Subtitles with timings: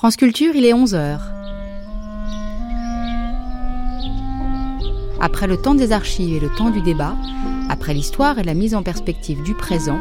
[0.00, 1.20] France Culture, il est 11h.
[5.20, 7.14] Après le temps des archives et le temps du débat,
[7.68, 10.00] après l'histoire et la mise en perspective du présent,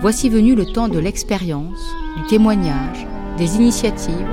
[0.00, 1.78] voici venu le temps de l'expérience,
[2.16, 4.26] du témoignage, des initiatives,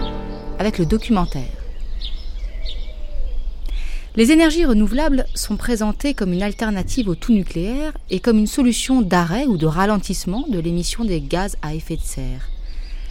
[0.58, 1.52] avec le documentaire.
[4.16, 9.02] Les énergies renouvelables sont présentées comme une alternative au tout nucléaire et comme une solution
[9.02, 12.53] d'arrêt ou de ralentissement de l'émission des gaz à effet de serre.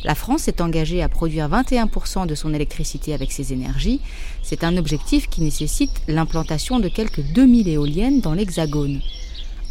[0.04, 4.00] La France est engagée à produire 21% de son électricité avec ces énergies.
[4.42, 9.00] C'est un objectif qui nécessite l'implantation de quelques 2000 éoliennes dans l'Hexagone.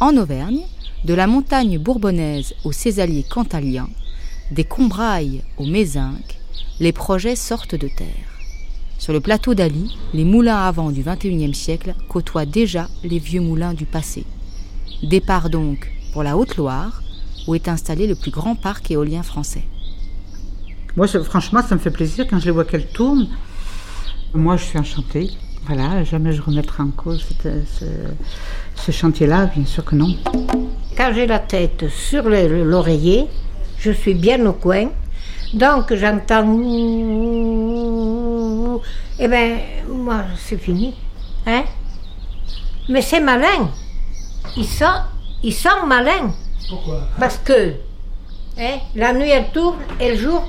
[0.00, 0.62] En Auvergne,
[1.04, 3.88] de la montagne bourbonnaise au Césalier cantalien,
[4.50, 6.38] des Combrailles au Mézinc,
[6.80, 8.32] les projets sortent de terre.
[8.98, 13.40] Sur le plateau d'Ali, les moulins à vent du XXIe siècle côtoient déjà les vieux
[13.40, 14.24] moulins du passé.
[15.02, 17.02] Départ donc pour la Haute-Loire,
[17.46, 19.64] où est installé le plus grand parc éolien français.
[20.96, 23.28] Moi, franchement, ça me fait plaisir quand je les vois qu'elles tournent.
[24.34, 25.30] Moi, je suis enchantée.
[25.66, 27.24] Voilà, jamais je remettrai en cause
[28.76, 30.16] ce, chantier-là, bien sûr que non.
[30.96, 33.26] Quand j'ai la tête sur l'oreiller,
[33.78, 34.88] je suis bien au coin.
[35.54, 36.58] Donc j'entends.
[39.18, 40.94] Eh bien, moi, c'est fini.
[41.46, 41.64] Hein?
[42.88, 43.70] Mais c'est malin.
[44.56, 44.84] Ils sont,
[45.42, 46.34] ils sont malins.
[46.68, 47.02] Pourquoi?
[47.18, 47.74] Parce que
[48.58, 50.44] hein, la nuit, elle tourne et le jour,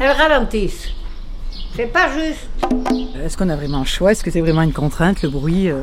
[0.00, 0.88] elles ralentissent.
[1.74, 2.48] C'est pas juste.
[3.22, 4.12] Est-ce qu'on a vraiment un choix?
[4.12, 5.82] Est-ce que c'est vraiment une contrainte, le bruit euh,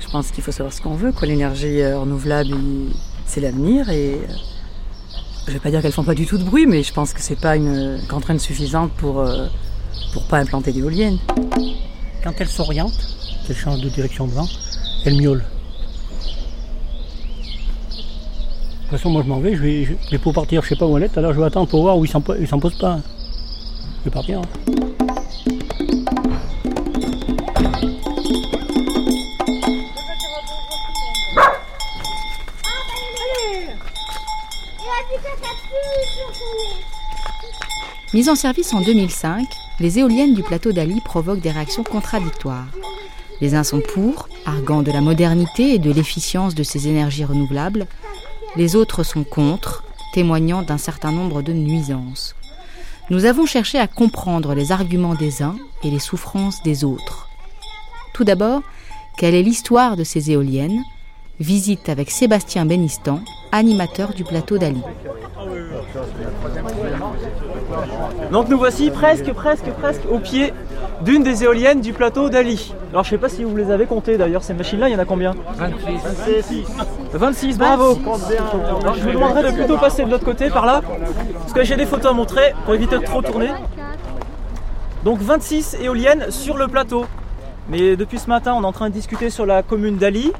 [0.00, 1.12] Je pense qu'il faut savoir ce qu'on veut.
[1.22, 2.56] L'énergie euh, renouvelable,
[3.26, 3.88] c'est l'avenir.
[3.90, 4.18] Et euh,
[5.44, 7.12] je ne vais pas dire qu'elles font pas du tout de bruit, mais je pense
[7.12, 9.24] que c'est pas une contrainte suffisante pour
[10.12, 11.18] pour pas implanter d'éoliennes.
[12.22, 14.48] Quand elles s'orientent, qu'elles changent de direction de vent,
[15.04, 15.44] elles miaulent.
[18.81, 20.86] De toute façon, moi je m'en vais, je vais, je pour partir, je sais pas
[20.86, 22.98] où elle est, alors je vais attendre pour voir où il s'en pose pas.
[24.00, 24.40] Je vais partir.
[24.40, 24.42] Hein.
[38.12, 39.46] Mise en service en 2005,
[39.80, 42.66] les éoliennes du plateau d'Ali provoquent des réactions contradictoires.
[43.40, 47.86] Les uns sont pour, arguant de la modernité et de l'efficience de ces énergies renouvelables,
[48.56, 52.34] les autres sont contre, témoignant d'un certain nombre de nuisances.
[53.10, 57.28] Nous avons cherché à comprendre les arguments des uns et les souffrances des autres.
[58.14, 58.62] Tout d'abord,
[59.16, 60.82] quelle est l'histoire de ces éoliennes?
[61.40, 63.20] Visite avec Sébastien Benistan,
[63.52, 64.82] animateur du plateau d'Ali.
[68.30, 70.52] Donc nous voici presque, presque, presque au pied
[71.04, 72.74] d'une des éoliennes du plateau d'Ali.
[72.92, 75.00] Alors je sais pas si vous les avez comptées d'ailleurs, ces machines-là, il y en
[75.00, 76.64] a combien 26.
[77.12, 77.98] 26, bravo
[78.96, 80.80] Je vous demanderai de plutôt passer de l'autre côté, par là,
[81.40, 83.50] parce que j'ai des photos à montrer pour éviter de trop tourner.
[85.04, 87.06] Donc 26 éoliennes sur le plateau.
[87.68, 90.32] Mais depuis ce matin, on est en train de discuter sur la commune d'Ali.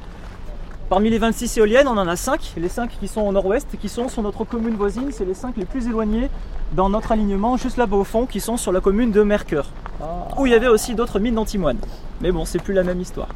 [0.93, 2.53] Parmi les 26 éoliennes, on en a 5.
[2.59, 5.57] Les 5 qui sont au nord-ouest, qui sont sur notre commune voisine, c'est les 5
[5.57, 6.29] les plus éloignés
[6.75, 9.71] dans notre alignement, juste là-bas au fond, qui sont sur la commune de Mercœur.
[10.03, 10.29] Ah.
[10.37, 11.79] Où il y avait aussi d'autres mines d'antimoine.
[12.21, 13.29] Mais bon, c'est plus la même histoire.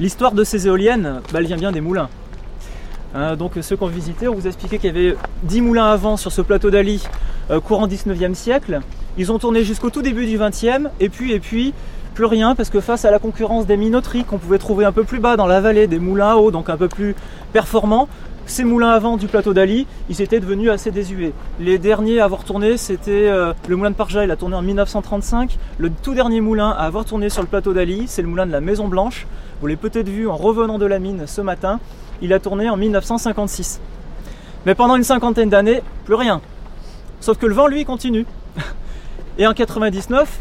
[0.00, 2.08] L'histoire de ces éoliennes, bah, elle vient bien des moulins.
[3.14, 5.86] Hein, donc ceux qui ont visité, on vous a expliqué qu'il y avait 10 moulins
[5.86, 7.00] avant sur ce plateau d'Ali,
[7.52, 8.80] euh, courant 19e siècle.
[9.18, 11.72] Ils ont tourné jusqu'au tout début du 20e, et puis, et puis,
[12.12, 15.04] plus rien, parce que face à la concurrence des minoteries qu'on pouvait trouver un peu
[15.04, 17.14] plus bas dans la vallée, des moulins à eau, donc un peu plus
[17.52, 18.08] performants,
[18.46, 21.32] ces moulins à vent du plateau d'Ali, ils étaient devenus assez désuets.
[21.60, 24.62] Les derniers à avoir tourné, c'était euh, le moulin de Parja, il a tourné en
[24.62, 25.58] 1935.
[25.78, 28.52] Le tout dernier moulin à avoir tourné sur le plateau d'Ali, c'est le moulin de
[28.52, 29.26] la Maison Blanche.
[29.60, 31.78] Vous l'avez peut-être vu en revenant de la mine ce matin.
[32.20, 33.80] Il a tourné en 1956.
[34.66, 36.40] Mais pendant une cinquantaine d'années, plus rien.
[37.20, 38.26] Sauf que le vent, lui, continue.
[39.38, 40.40] Et en 99,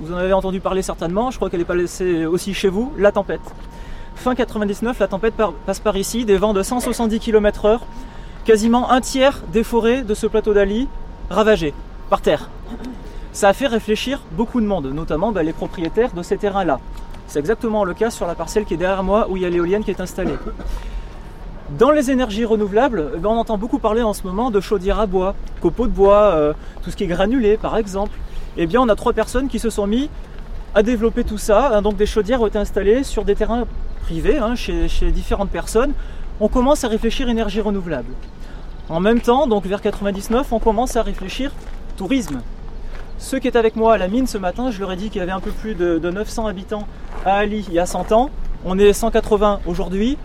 [0.00, 3.12] vous en avez entendu parler certainement, je crois qu'elle est passée aussi chez vous, la
[3.12, 3.40] tempête.
[4.14, 5.34] Fin 99, la tempête
[5.66, 7.80] passe par ici, des vents de 170 km/h,
[8.44, 10.88] quasiment un tiers des forêts de ce plateau d'Ali
[11.28, 11.74] ravagées,
[12.08, 12.48] par terre.
[13.32, 16.80] Ça a fait réfléchir beaucoup de monde, notamment bah, les propriétaires de ces terrains-là.
[17.26, 19.50] C'est exactement le cas sur la parcelle qui est derrière moi où il y a
[19.50, 20.34] l'éolienne qui est installée.
[21.78, 25.06] Dans les énergies renouvelables, ben, on entend beaucoup parler en ce moment de chaudières à
[25.06, 28.18] bois, copeaux de bois, euh, tout ce qui est granulé par exemple.
[28.62, 30.10] Eh bien, on a trois personnes qui se sont mis
[30.74, 31.74] à développer tout ça.
[31.74, 33.66] Hein, donc des chaudières ont été installées sur des terrains
[34.02, 35.94] privés, hein, chez, différentes personnes.
[36.40, 38.12] On commence à réfléchir énergie renouvelable.
[38.90, 41.52] En même temps, donc vers 99, on commence à réfléchir
[41.96, 42.42] tourisme.
[43.16, 45.20] Ceux qui étaient avec moi à la mine ce matin, je leur ai dit qu'il
[45.20, 46.86] y avait un peu plus de, 900 habitants
[47.24, 48.28] à Ali il y a 100 ans.
[48.66, 50.18] On est 180 aujourd'hui.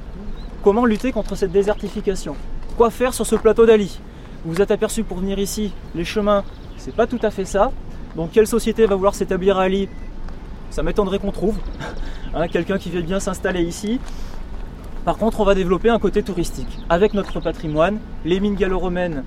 [0.62, 2.36] Comment lutter contre cette désertification?
[2.76, 3.98] Quoi faire sur ce plateau d'Ali?
[4.44, 6.44] Vous vous êtes aperçu pour venir ici, les chemins
[6.76, 7.72] C'est pas tout à fait ça.
[8.16, 9.90] Donc quelle société va vouloir s'établir à Ali
[10.70, 11.58] Ça m'étonnerait qu'on trouve.
[12.38, 13.98] Hein, quelqu'un qui veut bien s'installer ici.
[15.06, 19.24] Par contre, on va développer un côté touristique avec notre patrimoine, les mines gallo-romaines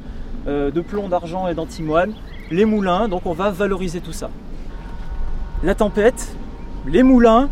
[0.46, 2.12] euh, de plomb, d'argent et d'antimoine,
[2.50, 4.28] les moulins, donc on va valoriser tout ça.
[5.62, 6.36] La tempête,
[6.86, 7.48] les moulins,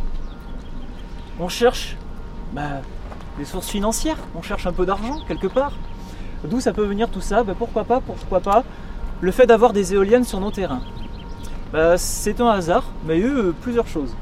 [1.40, 1.96] on cherche
[2.52, 2.82] bah,
[3.38, 5.72] des sources financières, on cherche un peu d'argent quelque part.
[6.44, 7.44] D'où ça peut venir tout ça?
[7.44, 8.62] Bah, Pourquoi pas, pourquoi pas
[9.22, 10.82] le fait d'avoir des éoliennes sur nos terrains
[11.72, 14.14] bah, C'est un hasard, mais il y a eu plusieurs choses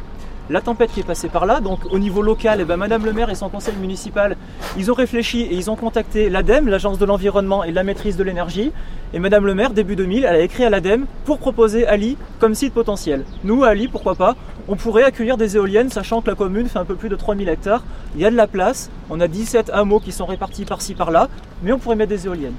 [0.51, 1.61] la tempête qui est passée par là.
[1.61, 4.37] Donc au niveau local, eh ben, Madame le maire et son conseil municipal,
[4.77, 8.17] ils ont réfléchi et ils ont contacté l'ADEME, l'agence de l'environnement et de la maîtrise
[8.17, 8.73] de l'énergie.
[9.13, 12.55] Et Madame le maire, début 2000, elle a écrit à l'ADEME pour proposer Ali comme
[12.55, 13.25] site potentiel.
[13.45, 14.35] Nous, Ali, pourquoi pas
[14.69, 17.49] On pourrait accueillir des éoliennes, sachant que la commune fait un peu plus de 3000
[17.49, 17.85] hectares.
[18.17, 21.29] Il y a de la place, on a 17 hameaux qui sont répartis par-ci par-là,
[21.63, 22.55] mais on pourrait mettre des éoliennes.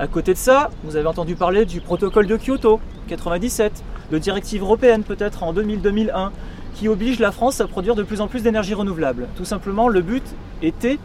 [0.00, 4.62] À côté de ça, vous avez entendu parler du protocole de Kyoto, 97, de directive
[4.62, 6.30] européenne peut-être en 2000-2001,
[6.74, 9.28] qui oblige la France à produire de plus en plus d'énergie renouvelable.
[9.36, 10.22] Tout simplement, le but
[10.62, 10.98] était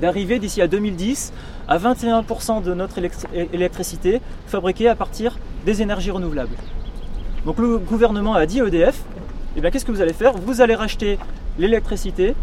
[0.00, 1.32] d'arriver d'ici à 2010
[1.66, 3.00] à 21% de notre
[3.34, 6.54] électricité fabriquée à partir des énergies renouvelables.
[7.44, 9.02] Donc le gouvernement a dit EDF,
[9.56, 10.34] eh bien, qu'est-ce que vous allez faire?
[10.34, 11.18] Vous allez racheter
[11.58, 12.36] l'électricité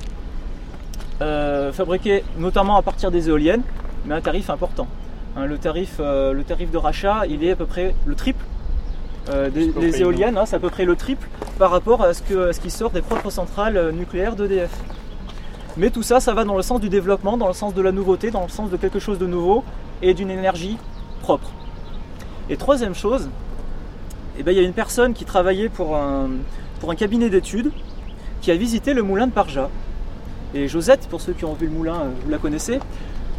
[1.22, 3.62] euh, fabriquée notamment à partir des éoliennes,
[4.06, 4.90] mais à un tarif important.
[5.36, 8.46] Hein, le, tarif, euh, le tarif de rachat, il est à peu près le triple
[9.30, 11.28] euh, des, éoliennes, hein, c'est à peu près le triple
[11.58, 14.72] par rapport à ce, que, ce qui sort des propres centrales euh, nucléaires d'EDF.
[15.78, 17.92] Mais tout ça, ça va dans le sens du développement, dans le sens de la
[17.92, 19.64] nouveauté, dans le sens de quelque chose de nouveau
[20.02, 20.78] et d'une énergie
[21.22, 21.50] propre.
[22.50, 23.30] Et troisième chose,
[24.38, 26.30] eh ben, il y a une personne qui travaillait pour un,
[26.80, 27.72] pour un cabinet d'études
[28.42, 29.70] qui a visité le moulin de Parja.
[30.54, 32.80] Et Josette, pour ceux qui ont vu le moulin, vous la connaissez,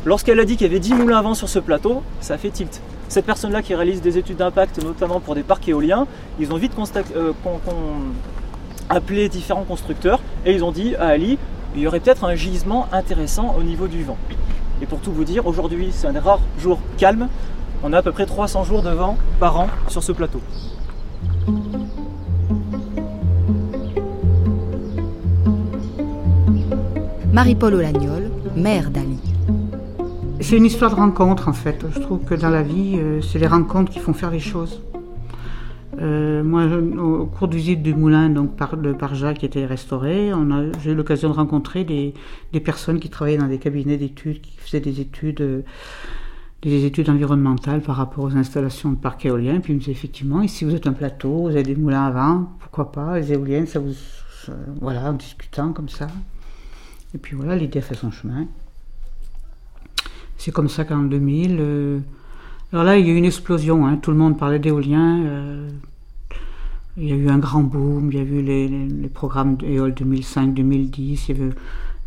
[0.04, 2.50] lorsqu'elle a dit qu'il y avait 10 moulins à vent sur ce plateau, ça fait
[2.50, 2.80] tilt.
[3.08, 6.06] Cette personne-là qui réalise des études d'impact, notamment pour des parcs éoliens,
[6.40, 6.72] ils ont vite
[7.16, 7.32] euh,
[8.88, 11.38] appelé différents constructeurs et ils ont dit à Ali,
[11.74, 14.16] il y aurait peut-être un gisement intéressant au niveau du vent.
[14.82, 17.28] Et pour tout vous dire, aujourd'hui c'est un des rares jours calmes.
[17.82, 20.40] On a à peu près 300 jours de vent par an sur ce plateau.
[27.32, 29.33] Marie-Paul Olagnol, mère d'Ali.
[30.40, 31.84] C'est une histoire de rencontre en fait.
[31.94, 34.82] Je trouve que dans la vie, euh, c'est les rencontres qui font faire les choses.
[36.00, 40.32] Euh, moi, au cours de visite du moulin donc par, de Parja qui était restauré,
[40.82, 42.14] j'ai eu l'occasion de rencontrer des,
[42.60, 45.62] personnes qui travaillaient dans des cabinets d'études, qui faisaient des études, euh,
[46.62, 49.60] des études environnementales par rapport aux installations de parcs éoliens.
[49.60, 52.10] Puis ils me disaient effectivement, ici vous êtes un plateau, vous avez des moulins à
[52.10, 53.94] vent, pourquoi pas, les éoliennes, ça vous.
[54.80, 56.08] voilà, en discutant comme ça.
[57.14, 58.46] Et puis voilà, l'idée a fait son chemin.
[60.44, 61.56] C'est comme ça qu'en 2000.
[61.58, 62.00] Euh,
[62.70, 63.86] alors là, il y a eu une explosion.
[63.86, 63.96] Hein.
[63.96, 65.22] Tout le monde parlait d'éolien.
[65.24, 65.70] Euh,
[66.98, 68.12] il y a eu un grand boom.
[68.12, 70.90] Il y a eu les, programmes EOL 2005-2010.
[70.98, 71.54] Il y avait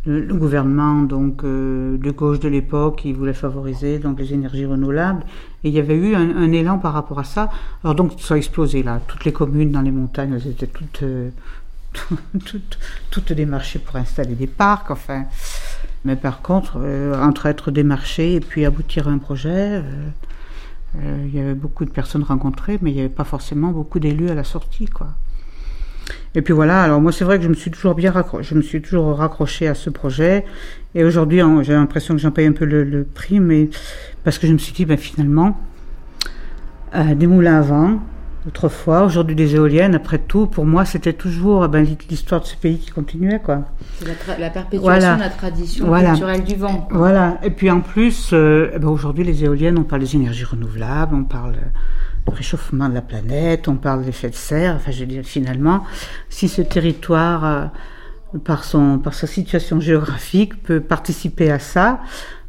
[0.04, 5.24] le, gouvernement donc euh, de gauche de l'époque qui voulait favoriser donc les énergies renouvelables.
[5.64, 7.50] Et il y avait eu un, élan par rapport à ça.
[7.82, 9.00] Alors donc ça a explosé là.
[9.08, 11.02] Toutes les communes dans les montagnes, elles étaient toutes,
[12.44, 12.78] toutes,
[13.10, 14.92] toutes démarchées pour installer des parcs.
[14.92, 15.24] Enfin.
[16.04, 19.82] Mais par contre, euh, entre être démarché et puis aboutir à un projet, euh,
[20.96, 23.98] euh, il y avait beaucoup de personnes rencontrées, mais il n'y avait pas forcément beaucoup
[23.98, 25.08] d'élus à la sortie, quoi.
[26.34, 28.54] Et puis voilà, alors moi c'est vrai que je me suis toujours bien raccroché, je
[28.54, 30.44] me suis toujours raccroché à ce projet.
[30.94, 33.68] Et aujourd'hui, j'ai l'impression que j'en paye un peu le, prix, mais
[34.24, 35.60] parce que je me suis dit, ben, finalement,
[36.94, 38.00] des moulins à vent,
[38.46, 42.56] autrefois, aujourd'hui des éoliennes, après tout, pour moi, c'était toujours eh ben, l'histoire de ce
[42.56, 43.40] pays qui continuait.
[43.40, 43.64] quoi.
[44.38, 46.88] La, perpétuation de la tradition culturelle du vent.
[46.90, 50.44] Voilà, et puis en plus, euh, eh ben, aujourd'hui les éoliennes, on parle des énergies
[50.44, 55.00] renouvelables, on parle du réchauffement de la planète, on parle d'effet de serre, enfin je
[55.00, 55.84] veux dire, finalement,
[56.28, 62.00] si ce territoire, euh, par, son, par sa situation géographique, peut participer à ça,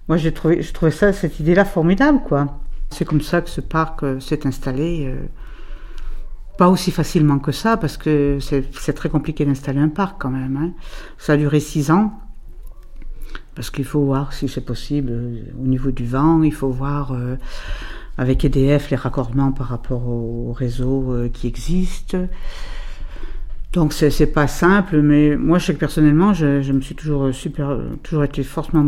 [0.07, 2.59] moi j'ai trouvé, je trouvais ça, cette idée-là formidable, quoi.
[2.91, 5.13] C'est comme ça que ce parc euh, s'est installé
[6.59, 10.57] pas aussi facilement que ça, parce que c'est très compliqué d'installer un parc quand même.
[10.57, 10.71] Hein.
[11.17, 12.11] Ça a duré six ans,
[13.55, 17.13] parce qu'il faut voir si c'est possible euh, au niveau du vent, il faut voir
[17.13, 17.37] euh,
[18.17, 22.17] avec EDF les raccordements par rapport au, réseau euh, qui existe.
[23.71, 27.77] Donc c'est pas simple, mais moi je sais que personnellement je, me suis toujours super,
[28.03, 28.83] toujours été fortement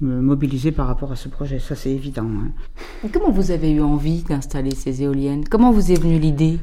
[0.00, 2.28] mobilisé par rapport à ce projet, ça c'est évident.
[2.38, 3.08] Hein.
[3.12, 5.44] comment vous avez eu envie d'installer ces éoliennes?
[5.50, 6.58] Comment vous est venue l'idée?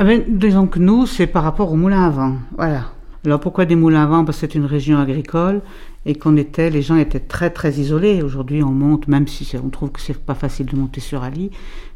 [0.00, 2.36] Ah ben, disons que nous, c'est par rapport au moulin à vent.
[2.56, 2.84] Voilà.
[3.26, 4.24] Alors pourquoi des moulins à vent?
[4.24, 5.60] Parce que c'est une région agricole
[6.06, 8.22] et qu'on était, les gens étaient très très isolés.
[8.22, 11.50] Aujourd'hui, on monte, même si on trouve que c'est pas facile de monter sur Ali,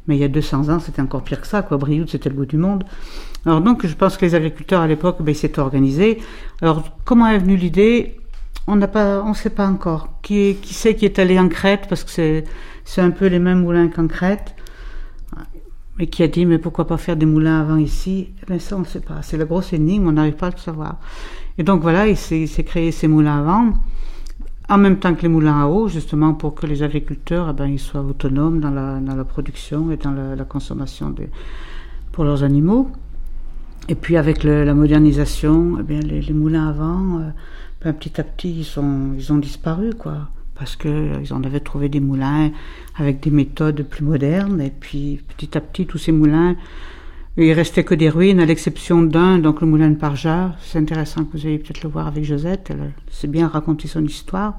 [0.06, 1.62] mais il y a 200 ans, c'était encore pire que ça.
[1.62, 1.78] Quoi.
[1.78, 2.84] Brioude, c'était le bout du monde.
[3.46, 6.18] Alors donc, je pense que les agriculteurs à l'époque, ben, ils s'étaient organisés.
[6.60, 8.16] Alors comment est venue l'idée?
[8.66, 10.10] On n'a pas, on sait pas encore.
[10.20, 11.86] Qui, qui c'est qui est allé en Crète?
[11.88, 12.44] Parce que c'est,
[12.84, 14.54] c'est un peu les mêmes moulins qu'en Crète.
[16.00, 18.30] Et qui a dit, mais pourquoi pas faire des moulins avant ici?
[18.42, 19.22] Eh ben ça, on ne sait pas.
[19.22, 20.98] C'est la grosse énigme, on n'arrive pas à le savoir.
[21.56, 23.72] Et donc voilà, il s'est, créé ces moulins à vent,
[24.68, 27.66] en même temps que les moulins à eau, justement pour que les agriculteurs eh ben,
[27.66, 31.14] ils soient autonomes dans la, production et dans la, consommation
[32.10, 32.90] pour leurs animaux.
[33.88, 37.20] Et puis avec la modernisation, eh bien, les, moulins à vent,
[37.84, 39.92] euh, petit à petit, ils, ils ont disparu.
[39.96, 40.28] quoi
[40.64, 42.50] parce qu'ils euh, en avaient trouvé des moulins
[42.96, 44.62] avec des méthodes plus modernes.
[44.62, 46.56] Et puis petit à petit, tous ces moulins,
[47.36, 50.56] il restait que des ruines, à l'exception d'un, donc le moulin de Parja.
[50.62, 52.68] C'est intéressant que vous ayez peut-être le voir avec Josette.
[52.70, 54.54] Elle sait bien raconter son histoire.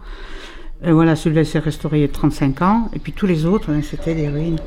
[0.83, 2.89] Et voilà, celui-là s'est restauré il y a 35 ans.
[2.93, 4.59] Et puis tous les autres, hein, c'était des ruines.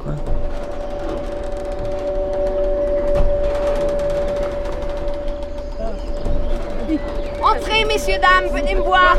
[7.41, 9.19] Entrez, messieurs, dames, venez me voir.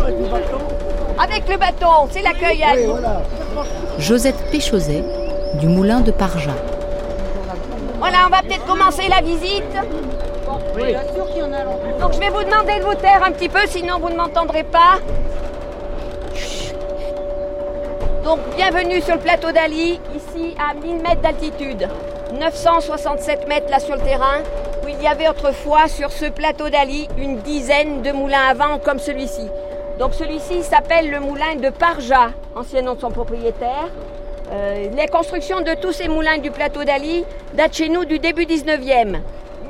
[1.21, 2.75] Avec le bâton, c'est l'accueil à
[3.97, 5.03] Josette Péchauset,
[5.55, 6.51] du moulin de Parja.
[7.99, 9.65] Voilà, on va peut-être commencer la visite.
[10.75, 10.95] Oui.
[11.99, 14.63] Donc je vais vous demander de vous taire un petit peu, sinon vous ne m'entendrez
[14.63, 14.99] pas.
[18.23, 21.89] Donc bienvenue sur le plateau d'Ali, ici à 1000 mètres d'altitude.
[22.39, 24.39] 967 mètres là sur le terrain,
[24.83, 28.79] où il y avait autrefois sur ce plateau d'Ali une dizaine de moulins à vent
[28.79, 29.49] comme celui-ci.
[30.00, 33.89] Donc celui-ci s'appelle le moulin de Parja, ancien nom de son propriétaire.
[34.50, 38.46] Euh, les constructions de tous ces moulins du plateau d'Ali datent chez nous du début
[38.46, 39.20] 19e.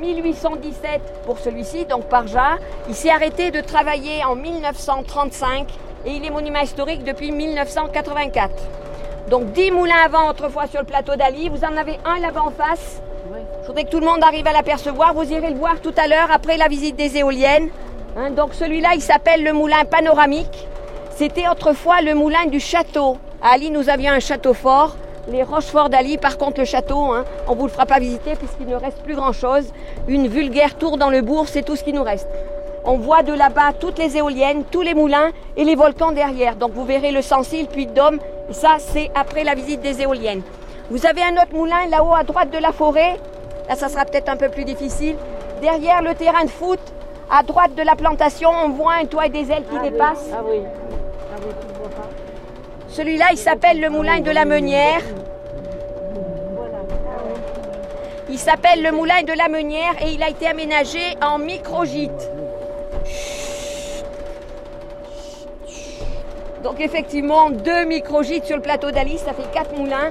[0.00, 2.58] 1817 pour celui-ci, donc Parja.
[2.88, 5.66] Il s'est arrêté de travailler en 1935
[6.06, 8.50] et il est monument historique depuis 1984.
[9.30, 11.48] Donc 10 moulins à vent autrefois sur le plateau d'Ali.
[11.48, 13.02] Vous en avez un là-bas en face.
[13.62, 15.12] Je voudrais que tout le monde arrive à l'apercevoir.
[15.12, 17.68] Vous irez le voir tout à l'heure après la visite des éoliennes.
[18.16, 20.66] Hein, donc celui-là, il s'appelle le moulin panoramique.
[21.16, 23.18] C'était autrefois le moulin du château.
[23.42, 24.96] À Ali, nous avions un château fort.
[25.28, 28.34] Les Rochefort d'Ali, par contre, le château, hein, on ne vous le fera pas visiter
[28.34, 29.72] puisqu'il ne reste plus grand-chose.
[30.08, 32.28] Une vulgaire tour dans le bourg, c'est tout ce qui nous reste.
[32.84, 36.56] On voit de là-bas toutes les éoliennes, tous les moulins et les volcans derrière.
[36.56, 38.18] Donc vous verrez le Sensil, puis de Dôme.
[38.48, 40.42] Et ça, c'est après la visite des éoliennes.
[40.90, 43.20] Vous avez un autre moulin là-haut à droite de la forêt.
[43.68, 45.16] Là, ça sera peut-être un peu plus difficile.
[45.60, 46.80] Derrière le terrain de foot,
[47.30, 50.30] à droite de la plantation, on voit un toit et des ailes qui ah dépassent.
[50.32, 50.62] Ah oui.
[51.32, 51.52] Ah oui,
[52.88, 55.02] Celui-là, il s'appelle le moulin de la Meunière.
[58.28, 62.30] Il s'appelle le moulin de la Meunière et il a été aménagé en microgîte.
[66.62, 70.10] Donc effectivement, deux microgîtes sur le plateau d'Alice, ça fait quatre moulins.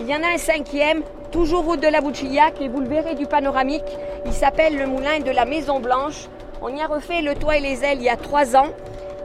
[0.00, 3.14] Il y en a un cinquième, toujours route de la Bouchillac, et vous le verrez
[3.14, 3.84] du panoramique.
[4.26, 6.28] Il s'appelle le moulin de la Maison Blanche.
[6.62, 8.68] On y a refait le toit et les ailes il y a trois ans.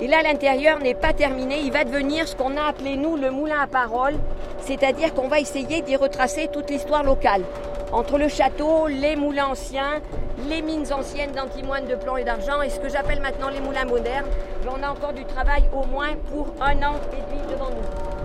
[0.02, 1.60] Et là, l'intérieur n'est pas terminé.
[1.60, 4.16] Il va devenir ce qu'on a appelé, nous, le moulin à parole.
[4.62, 7.44] C'est-à-dire qu'on va essayer d'y retracer toute l'histoire locale.
[7.92, 10.02] Entre le château, les moulins anciens,
[10.48, 13.86] les mines anciennes d'antimoine de plomb et d'argent et ce que j'appelle maintenant les moulins
[13.86, 14.28] modernes.
[14.68, 18.19] on a encore du travail au moins pour un an et demi devant nous.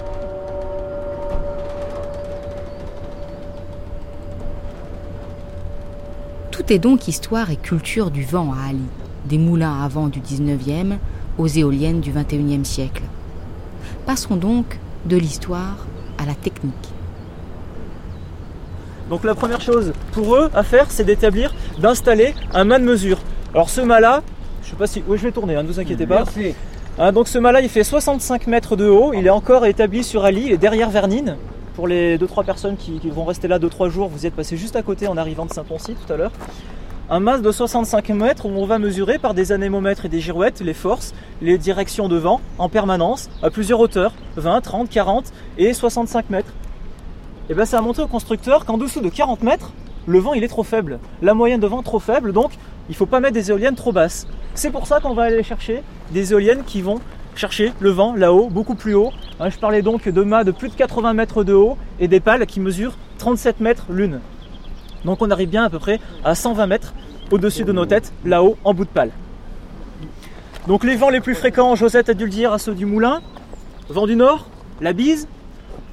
[6.54, 8.78] Tout est donc histoire et culture du vent à Ali
[9.24, 10.98] des moulins à vent du 19e
[11.36, 13.02] aux éoliennes du 21e siècle.
[14.06, 15.84] Passons donc de l'histoire
[16.16, 16.92] à la technique.
[19.10, 23.18] Donc la première chose pour eux à faire, c'est d'établir, d'installer un mât de mesure.
[23.52, 24.22] Alors ce mât-là,
[24.62, 25.02] je sais pas si...
[25.08, 26.22] Oui, je vais tourner, hein, ne vous inquiétez pas.
[27.00, 29.12] Hein, donc ce mât-là, il fait 65 mètres de haut.
[29.12, 31.36] Il est encore établi sur Ali, il est derrière Vernine.
[31.74, 34.76] Pour les 2-3 personnes qui, vont rester là 2-3 jours, vous y êtes passé juste
[34.76, 36.32] à côté en arrivant de Saint-Poncy tout à l'heure
[37.10, 40.60] un mât de 65 mètres où on va mesurer par des anémomètres et des girouettes
[40.60, 41.12] les forces,
[41.42, 46.52] les directions de vent en permanence à plusieurs hauteurs, 20, 30, 40 et 65 mètres.
[47.50, 49.72] Et bien ça a montré au constructeur qu'en dessous de 40 mètres,
[50.06, 50.98] le vent il est trop faible.
[51.20, 52.52] La moyenne de vent trop faible, donc
[52.88, 54.26] il ne faut pas mettre des éoliennes trop basses.
[54.54, 57.00] C'est pour ça qu'on va aller chercher des éoliennes qui vont
[57.38, 59.12] chercher le vent là-haut, beaucoup plus haut.
[59.40, 62.20] Hein, je parlais donc de mâts de plus de 80 mètres de haut et des
[62.20, 64.20] pales qui mesurent 37 mètres l'une.
[65.04, 66.94] Donc on arrive bien à peu près à 120 mètres
[67.30, 69.10] au-dessus de nos têtes, là-haut, en bout de pale.
[70.66, 73.20] Donc les vents les plus fréquents, Josette a dû le dire, à ceux du moulin.
[73.88, 74.48] Vent du nord,
[74.80, 75.28] la bise.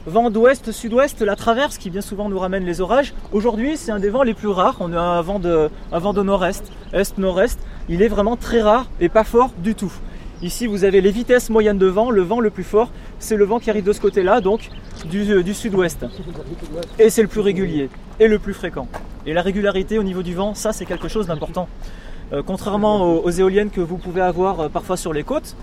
[0.05, 3.13] vent d'ouest, sud-ouest, la traverse qui bien souvent nous ramène les orages.
[3.31, 4.77] Aujourd'hui, c'est un des vents les plus rares.
[4.79, 7.59] On a un vent de nord-est, est-nord-est.
[7.89, 9.91] Il est vraiment très rare et pas fort du tout.
[10.41, 12.09] Ici, vous avez les vitesses moyennes de vent.
[12.09, 14.69] Le vent le plus fort, c'est le vent qui arrive de ce côté-là, donc
[15.05, 16.05] du, du sud-ouest.
[16.97, 18.87] Et c'est le plus régulier et le plus fréquent.
[19.27, 21.67] Et la régularité au niveau du vent, ça, c'est quelque chose d'important.
[22.33, 25.55] Euh, contrairement aux, aux éoliennes que vous pouvez avoir euh, parfois sur les côtes,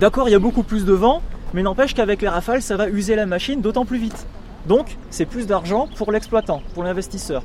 [0.00, 1.22] d'accord, il y a beaucoup plus de vent,
[1.54, 4.26] mais n'empêche qu'avec les rafales, ça va user la machine d'autant plus vite.
[4.66, 7.44] Donc, c'est plus d'argent pour l'exploitant, pour l'investisseur,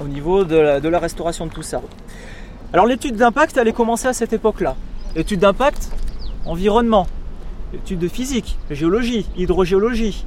[0.00, 1.82] au niveau de la, de la restauration de tout ça.
[2.72, 4.76] Alors, l'étude d'impact, elle est commencée à cette époque-là.
[5.16, 5.90] Étude d'impact,
[6.44, 7.06] environnement,
[7.72, 10.24] étude de physique, géologie, hydrogéologie,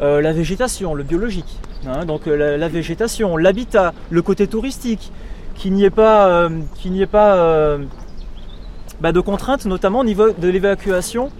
[0.00, 1.58] euh, la végétation, le biologique.
[1.86, 5.12] hein, donc, euh, la, végétation, l'habitat, le côté touristique,
[5.54, 6.50] qu'il n'y ait pas, euh,
[6.84, 7.78] ait pas
[9.00, 11.30] bah, de contraintes, notamment au niveau de l'évacuation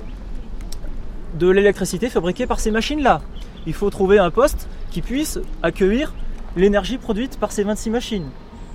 [1.35, 3.23] de l'électricité fabriquée par ces machines-là.
[3.67, 6.15] Il faut trouver un poste qui puisse accueillir
[6.57, 8.27] l'énergie produite par ces 26 machines.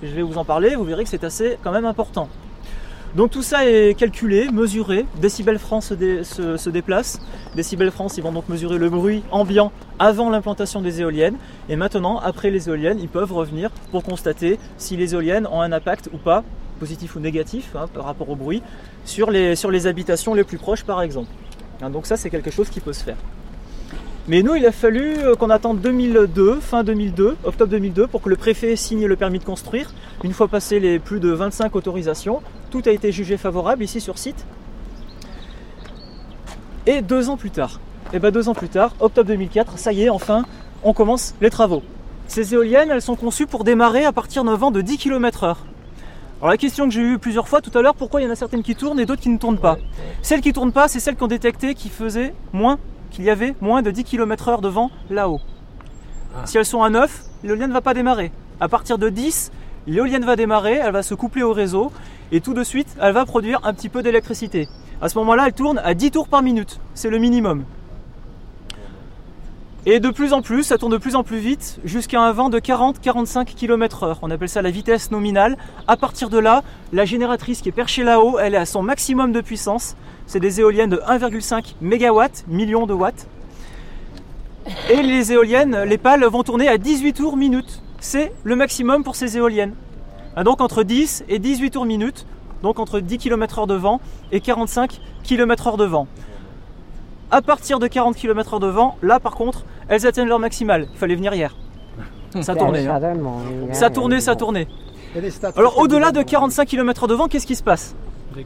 [0.04, 2.28] Je vais vous en parler, vous verrez que c'est assez quand même important.
[3.16, 5.06] Donc tout ça est calculé, mesuré.
[5.22, 7.20] Décibel France se, dé- se- se déplace.
[7.56, 11.36] Décibel France, ils vont donc mesurer le bruit ambiant avant l'implantation des éoliennes.
[11.68, 15.74] Et maintenant, après les éoliennes, ils peuvent revenir pour constater si les éoliennes ont un
[15.74, 16.44] impact ou pas,
[16.80, 18.64] positif ou négatif, hein, par rapport au bruit,
[19.04, 21.30] sur les, sur les habitations les plus proches par exemple.
[21.82, 23.18] Hein, donc ça, c'est quelque chose qui peut se faire.
[24.32, 28.30] Mais nous, il a fallu euh, qu'on attende 2002, fin 2002, octobre 2002, pour que
[28.30, 29.94] le préfet signe le permis de construire.
[30.24, 34.18] Une fois passé les plus de 25 autorisations, tout a été jugé favorable ici sur
[34.18, 34.46] site.
[36.86, 37.82] Et deux ans plus tard,
[38.14, 40.46] et ben deux ans plus tard, octobre 2004, ça y est, enfin,
[40.82, 41.84] on commence les travaux.
[42.30, 45.58] Ces éoliennes, elles sont conçues pour démarrer à partir d'un vent de 10 km/h.
[46.40, 48.32] Alors la question que j'ai eue plusieurs fois tout à l'heure, pourquoi il y en
[48.32, 49.78] a certaines qui tournent et d'autres qui ne tournent pas?
[50.22, 52.80] Celles qui ne tournent pas, c'est celles qui ont détecté qu'il faisait moins,
[53.12, 55.42] qu'il y avait moins de 10 km/h de vent là-haut.
[56.46, 58.32] Si elles sont à 9, l'éolienne ne va pas démarrer.
[58.60, 59.52] À partir de 10,
[59.86, 61.92] l'éolienne va démarrer, elle va se coupler au réseau
[62.32, 64.68] et tout de suite, elle va produire un petit peu d'électricité.
[65.02, 66.80] À ce moment-là, elle tourne à 10 tours par minute.
[66.94, 67.66] C'est le minimum.
[69.88, 72.50] Et de plus en plus, ça tourne de plus en plus vite, jusqu'à un vent
[72.50, 74.18] de 40-45 km/h.
[74.22, 75.58] On appelle ça la vitesse nominale.
[75.88, 76.62] À partir de là,
[76.94, 79.96] la génératrice qui est perchée là-haut, elle est à son maximum de puissance.
[80.28, 83.26] C'est des éoliennes de 1,5 MW, millions de watts.
[84.92, 87.82] Et les éoliennes, les pales vont tourner à 18 tours minute.
[88.00, 89.74] C'est le maximum pour ces éoliennes.
[90.36, 92.28] Ah, Donc entre 10 et 18 tours minute,
[92.62, 94.00] donc entre 10 km/h de vent
[94.32, 96.08] et 45 km/h de vent.
[97.32, 100.88] À partir de 40 km/h de vent, là par contre, elles atteignent leur maximal.
[100.92, 101.56] Il fallait venir hier.
[102.42, 102.80] Ça tournait.
[102.88, 103.74] hein.
[103.74, 104.68] Ça tournait, ça tournait.
[105.58, 107.96] Alors au-delà de 45 km de vent, qu'est-ce qui se passe?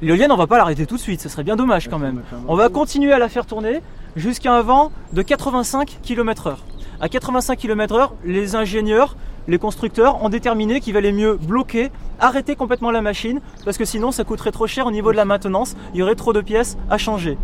[0.01, 2.23] L'éolienne, on va pas l'arrêter tout de suite, ce serait bien dommage quand même.
[2.47, 3.81] On va continuer à la faire tourner
[4.15, 6.55] jusqu'à un vent de 85 km/h.
[7.01, 9.15] À 85 km/h, les ingénieurs,
[9.47, 14.11] les constructeurs ont déterminé qu'il valait mieux bloquer, arrêter complètement la machine, parce que sinon
[14.11, 16.77] ça coûterait trop cher au niveau de la maintenance, il y aurait trop de pièces
[16.89, 17.37] à changer.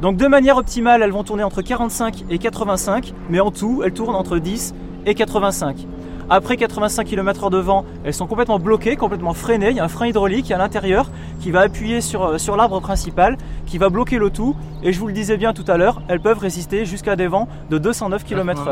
[0.00, 3.92] Donc de manière optimale, elles vont tourner entre 45 et 85, mais en tout, elles
[3.92, 4.74] tournent entre 10
[5.06, 5.86] et 85.
[6.30, 9.70] Après 85 km/h de vent, elles sont complètement bloquées, complètement freinées.
[9.70, 12.80] Il y a un frein hydraulique à l'intérieur qui va appuyer sur, euh, sur l'arbre
[12.80, 14.54] principal, qui va bloquer le tout.
[14.82, 17.48] Et je vous le disais bien tout à l'heure, elles peuvent résister jusqu'à des vents
[17.70, 18.68] de 209 km/h.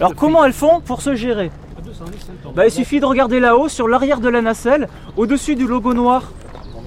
[0.00, 1.50] Alors comment elles font pour se gérer?
[2.56, 6.22] Bah, Il suffit de regarder là-haut, sur l'arrière de la nacelle, au-dessus du logo noir.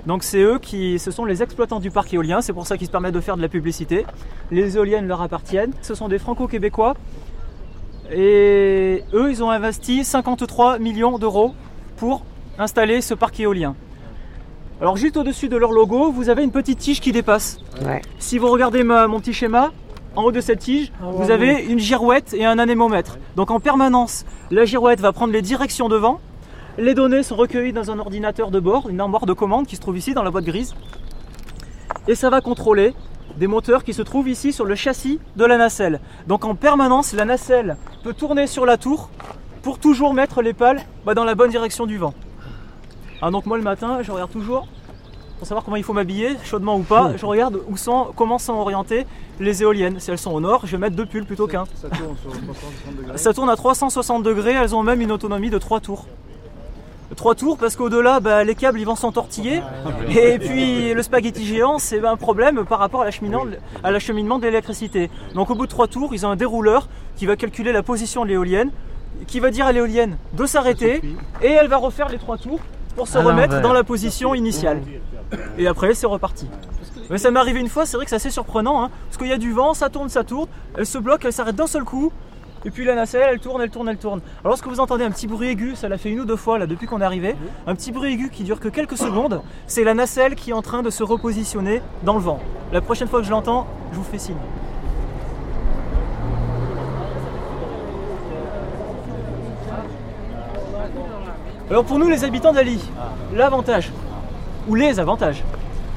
[0.07, 2.87] Donc c'est eux qui, ce sont les exploitants du parc éolien, c'est pour ça qu'ils
[2.87, 4.05] se permettent de faire de la publicité.
[4.49, 5.73] Les éoliennes leur appartiennent.
[5.81, 6.95] Ce sont des franco-québécois
[8.11, 11.53] et eux, ils ont investi 53 millions d'euros
[11.97, 12.23] pour
[12.57, 13.75] installer ce parc éolien.
[14.81, 17.59] Alors juste au-dessus de leur logo, vous avez une petite tige qui dépasse.
[17.85, 18.01] Ouais.
[18.19, 19.71] Si vous regardez ma- mon petit schéma,
[20.15, 23.17] en haut de cette tige, vous avez une girouette et un anémomètre.
[23.35, 26.19] Donc en permanence, la girouette va prendre les directions de vent.
[26.77, 29.81] Les données sont recueillies dans un ordinateur de bord, une armoire de commande qui se
[29.81, 30.73] trouve ici dans la boîte grise.
[32.07, 32.93] Et ça va contrôler
[33.37, 35.99] des moteurs qui se trouvent ici sur le châssis de la nacelle.
[36.27, 39.09] Donc en permanence, la nacelle peut tourner sur la tour
[39.63, 42.13] pour toujours mettre les pales bah, dans la bonne direction du vent.
[43.21, 44.67] Ah, donc moi le matin, je regarde toujours
[45.37, 47.17] pour savoir comment il faut m'habiller, chaudement ou pas.
[47.17, 49.05] Je regarde où sont, comment sont orientées
[49.39, 49.99] les éoliennes.
[49.99, 51.65] Si elles sont au nord, je vais mettre deux pulls plutôt qu'un.
[51.75, 53.17] Ça tourne sur 360 degrés.
[53.17, 56.05] Ça tourne à 360 degrés, elles ont même une autonomie de 3 tours.
[57.15, 59.61] 3 tours parce qu'au-delà, bah, les câbles ils vont s'entortiller.
[60.09, 65.09] Et puis le spaghetti géant, c'est un problème par rapport à l'acheminement de l'électricité.
[65.35, 68.23] Donc au bout de 3 tours, ils ont un dérouleur qui va calculer la position
[68.23, 68.71] de l'éolienne,
[69.27, 71.01] qui va dire à l'éolienne de s'arrêter,
[71.41, 72.59] et elle va refaire les 3 tours
[72.95, 74.81] pour se À remettre dans la position initiale.
[75.57, 76.47] Et après, c'est reparti.
[77.09, 79.27] Mais ça m'est arrivé une fois, c'est vrai que c'est assez surprenant, hein, parce qu'il
[79.27, 80.47] y a du vent, ça tourne, ça tourne,
[80.77, 82.11] elle se bloque, elle s'arrête d'un seul coup,
[82.63, 84.21] et puis la nacelle, elle tourne, elle tourne, elle tourne.
[84.41, 86.59] Alors lorsque vous entendez un petit bruit aigu, ça l'a fait une ou deux fois
[86.59, 89.83] là depuis qu'on est arrivé, un petit bruit aigu qui dure que quelques secondes, c'est
[89.83, 92.39] la nacelle qui est en train de se repositionner dans le vent.
[92.71, 94.35] La prochaine fois que je l'entends, je vous fais signe.
[101.69, 102.79] Alors pour nous les habitants d'Ali,
[103.33, 103.91] l'avantage,
[104.67, 105.41] ou les avantages.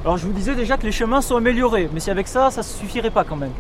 [0.05, 2.61] Alors je vous disais déjà que les chemins sont améliorés, mais si avec ça, ça
[2.61, 3.51] ne suffirait pas quand même.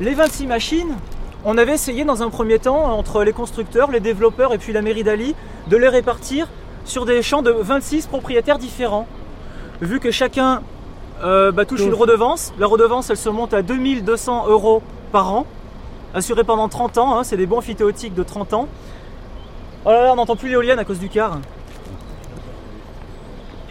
[0.00, 0.96] Les 26 machines,
[1.44, 4.80] on avait essayé dans un premier temps, entre les constructeurs, les développeurs et puis la
[4.80, 5.34] mairie d'Ali,
[5.68, 6.48] de les répartir
[6.86, 9.06] sur des champs de 26 propriétaires différents.
[9.82, 10.62] Vu que chacun
[11.22, 14.82] euh, bah, touche une redevance, la redevance elle se monte à 2200 euros
[15.12, 15.44] par an,
[16.14, 18.68] assurée pendant 30 ans, hein, c'est des bons amphithéotiques de 30 ans.
[19.84, 21.40] Oh là là, on n'entend plus l'éolienne à cause du car.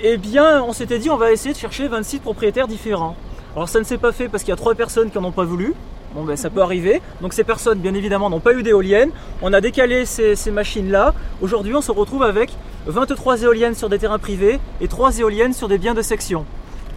[0.04, 3.16] Eh bien, on s'était dit on va essayer de chercher 26 propriétaires différents.
[3.56, 5.32] Alors ça ne s'est pas fait parce qu'il y a trois personnes qui n'en ont
[5.32, 5.74] pas voulu.
[6.16, 7.02] Bon ben ça peut arriver.
[7.22, 9.12] Donc ces personnes bien évidemment n'ont pas eu d'éoliennes.
[9.42, 11.14] On a décalé ces, ces machines-là.
[11.42, 12.52] Aujourd'hui on se retrouve avec
[12.88, 16.46] 23 éoliennes sur des terrains privés et 3 éoliennes sur des biens de section.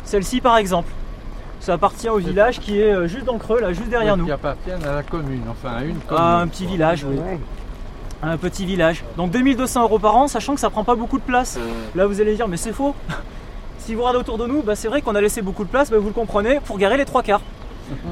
[0.05, 0.90] Celle-ci par exemple.
[1.61, 4.25] Ça appartient au village qui est euh, juste dans le creux, là, juste derrière nous.
[4.25, 6.16] Qui appartiennent à la commune, enfin à une commune.
[6.18, 7.16] Ah, un petit village, oui.
[8.20, 9.05] Un petit village.
[9.16, 11.61] Donc 2200 euros par an, sachant que ça prend pas beaucoup de place.
[11.94, 12.96] Là, vous allez dire, mais c'est faux.
[13.79, 15.88] si vous regardez autour de nous, bah, c'est vrai qu'on a laissé beaucoup de place,
[15.88, 17.42] bah, vous le comprenez, pour garer les trois quarts.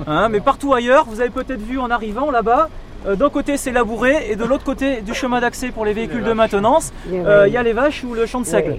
[0.06, 2.68] Hein, mais partout ailleurs, vous avez peut-être vu en arrivant là-bas,
[3.06, 6.22] euh, d'un côté c'est labouré et de l'autre côté du chemin d'accès pour les véhicules
[6.22, 8.76] de maintenance, euh, il y a les vaches ou le champ de seigle.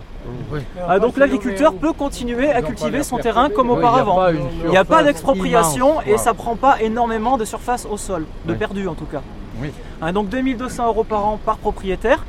[0.51, 0.59] Oui.
[0.87, 4.21] Ah, donc l'agriculteur peut continuer à cultiver son terrain comme auparavant.
[4.63, 8.51] Il n'y a pas d'expropriation et ça prend pas énormément de surface au sol, de
[8.53, 8.57] Oui.
[8.59, 9.21] perdu en tout cas.
[9.61, 9.71] Oui.
[10.01, 12.23] Hein, donc 2200 euros par an par propriétaire.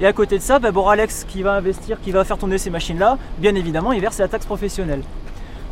[0.00, 2.70] Et à côté de ça, bah, Boralex qui va investir, qui va faire tourner ces
[2.70, 5.02] machines-là, bien évidemment, il verse la taxe professionnelle.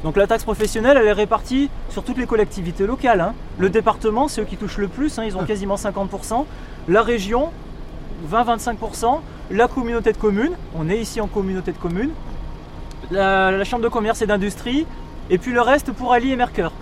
[0.04, 3.20] Donc la taxe professionnelle, elle est répartie sur toutes les collectivités locales.
[3.20, 3.34] hein.
[3.58, 6.46] Le département, c'est eux qui touchent le plus, hein, ils ont quasiment 50%.
[6.88, 7.50] La région,
[8.30, 9.20] 20-25%.
[9.50, 12.10] La communauté de communes, on est ici en communauté de communes.
[13.10, 14.86] La, la chambre de commerce et d'industrie.
[15.28, 16.72] Et puis le reste pour Ali et Mercœur.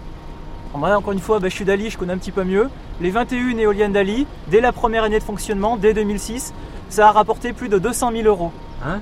[0.75, 2.69] Encore une fois, bah, je suis d'Ali, je connais un petit peu mieux.
[3.01, 6.53] Les 21 éoliennes d'Ali, dès la première année de fonctionnement, dès 2006,
[6.91, 8.53] ça a rapporté plus de 200 000 euros.
[8.87, 9.01] Hein?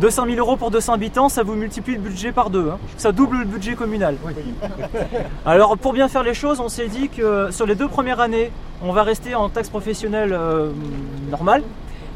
[0.00, 2.68] 200 000 euros pour 200 habitants, ça vous multiplie le budget par deux.
[2.70, 2.78] hein.
[2.96, 4.16] Ça double le budget communal.
[5.46, 8.52] Alors pour bien faire les choses, on s'est dit que sur les deux premières années,
[8.82, 10.70] on va rester en taxe professionnelle euh,
[11.30, 11.62] normale.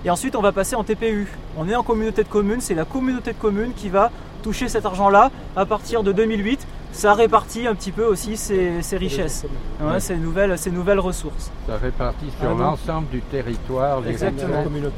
[0.04, 1.28] Et ensuite, on va passer en TPU.
[1.56, 4.10] On est en communauté de communes, c'est la communauté de communes qui va
[4.42, 6.66] toucher cet argent-là à partir de 2008.
[6.94, 9.46] Ça répartit un petit peu aussi ses, ses richesses,
[9.82, 11.50] Ouais, ses, nouvelles, ses nouvelles ressources.
[11.66, 14.02] Ça répartit sur Ah, l'ensemble du territoire.
[14.02, 14.58] les Exactement.
[14.58, 14.90] de communes.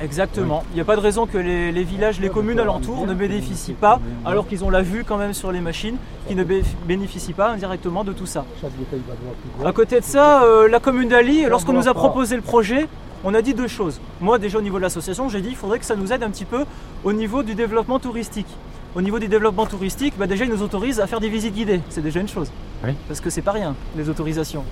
[0.00, 0.64] Exactement.
[0.72, 3.74] Il n'y a pas de raison que les, les villages, les communes alentours ne bénéficient
[3.74, 7.34] pas, alors qu'ils ont la vue quand même sur les machines, qui ne bé- bénéficient
[7.34, 8.46] pas indirectement de tout ça.
[8.62, 11.86] Chaque bouteille va devoir plus À côté de ça, euh, la commune d'Ali, lorsqu'on nous
[11.88, 12.88] a proposé le projet,
[13.24, 14.00] on a dit deux choses.
[14.22, 16.30] Moi, déjà au niveau de l'association, j'ai dit qu'il faudrait que ça nous aide un
[16.30, 16.64] petit peu
[17.04, 18.46] au niveau du développement touristique.
[18.94, 21.80] Au niveau du développement touristique, bah déjà, ils nous autorisent à faire des visites guidées.
[21.88, 22.52] C'est déjà une chose.
[22.84, 22.90] Oui.
[23.08, 24.64] Parce que c'est pas rien, les autorisations.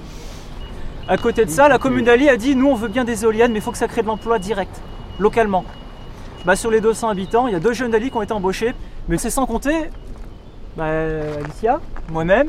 [1.08, 3.52] À côté de ça, la commune d'Ali a dit nous, on veut bien des éoliennes,
[3.52, 4.80] mais il faut que ça crée de l'emploi direct,
[5.18, 5.64] localement.
[6.44, 8.74] Bah, sur les 200 habitants, il y a deux jeunes d'Ali qui ont été embauchés,
[9.08, 9.90] mais c'est sans compter
[10.76, 10.86] bah,
[11.42, 11.80] Alicia,
[12.10, 12.48] moi-même,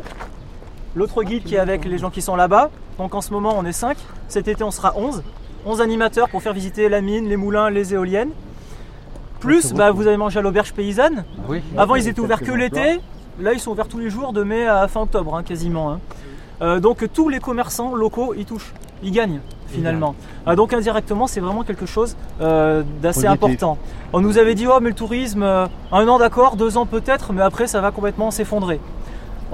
[0.95, 2.69] l'autre guide qui est avec les gens qui sont là-bas.
[2.97, 3.97] Donc en ce moment, on est 5.
[4.27, 5.23] Cet été, on sera 11.
[5.65, 8.31] 11 animateurs pour faire visiter la mine, les moulins, les éoliennes.
[9.41, 11.23] Plus, bah, vous avez mangé à l'auberge paysanne.
[11.49, 11.61] Oui.
[11.77, 12.99] Avant, ils étaient ouverts que l'été.
[13.39, 15.91] Là, ils sont ouverts tous les jours de mai à fin octobre, hein, quasiment.
[15.91, 15.99] hein.
[16.61, 18.73] Euh, donc, tous les commerçants locaux y touchent.
[19.03, 20.13] Ils gagnent, finalement.
[20.45, 23.77] Ah, donc, indirectement, c'est vraiment quelque chose euh, d'assez important.
[24.13, 27.33] On nous avait dit, oh, mais le tourisme, euh, un an d'accord, deux ans peut-être,
[27.33, 28.79] mais après, ça va complètement s'effondrer.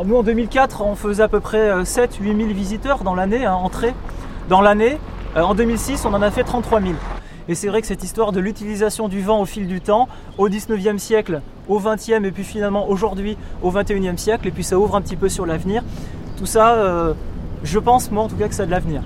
[0.03, 3.93] Nous, en 2004, on faisait à peu près 7-8 000 visiteurs dans l'année, hein, entrée.
[4.49, 4.97] Dans l'année,
[5.35, 6.93] Euh, en 2006, on en a fait 33 000.
[7.49, 10.07] Et c'est vrai que cette histoire de l'utilisation du vent au fil du temps,
[10.37, 14.77] au 19e siècle, au 20e et puis finalement aujourd'hui au 21e siècle, et puis ça
[14.77, 15.83] ouvre un petit peu sur l'avenir,
[16.37, 17.13] tout ça, euh,
[17.63, 19.01] je pense moi en tout cas que ça a de l'avenir.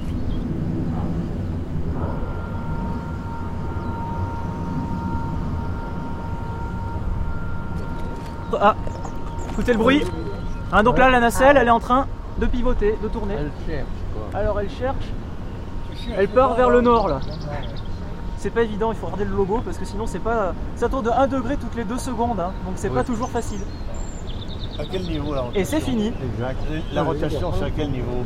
[8.60, 8.76] Ah,
[9.52, 10.04] écoutez le bruit.
[10.72, 12.06] Hein, donc là, la nacelle, elle est en train
[12.38, 13.36] de pivoter, de tourner.
[13.38, 14.40] Elle cherche quoi.
[14.40, 15.06] Alors elle cherche,
[16.18, 17.20] elle part vers le nord là.
[18.42, 20.56] C'est pas évident, il faut regarder le logo parce que sinon c'est pas.
[20.76, 23.60] Ça tourne de 1 degré toutes les 2 secondes, hein, donc c'est pas toujours facile.
[24.80, 26.08] À quel niveau la rotation Et c'est fini.
[26.08, 26.58] Exact.
[26.92, 28.24] La rotation, c'est à quel niveau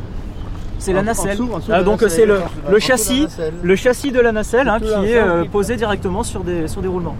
[0.78, 1.32] C'est la en nacelle.
[1.36, 2.32] dessous, en dessous Ah, donc nacelle.
[2.64, 3.54] c'est le, châssis, nacelle.
[3.62, 6.88] le châssis de la nacelle hein, qui est euh, posé directement sur des, sur des
[6.88, 7.16] roulements.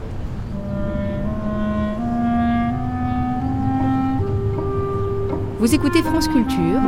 [5.58, 6.80] Vous écoutez France Culture,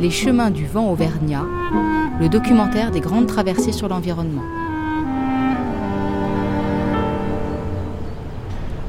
[0.00, 1.44] Les chemins du vent auvergnat,
[2.18, 4.42] le documentaire des grandes traversées sur l'environnement.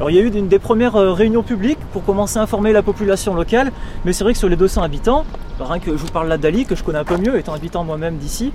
[0.01, 2.73] Alors il y a eu une des premières euh, réunions publiques pour commencer à informer
[2.73, 3.71] la population locale,
[4.03, 5.25] mais c'est vrai que sur les 200 habitants,
[5.59, 7.83] rien que je vous parle là d'Ali, que je connais un peu mieux, étant habitant
[7.83, 8.51] moi-même d'ici,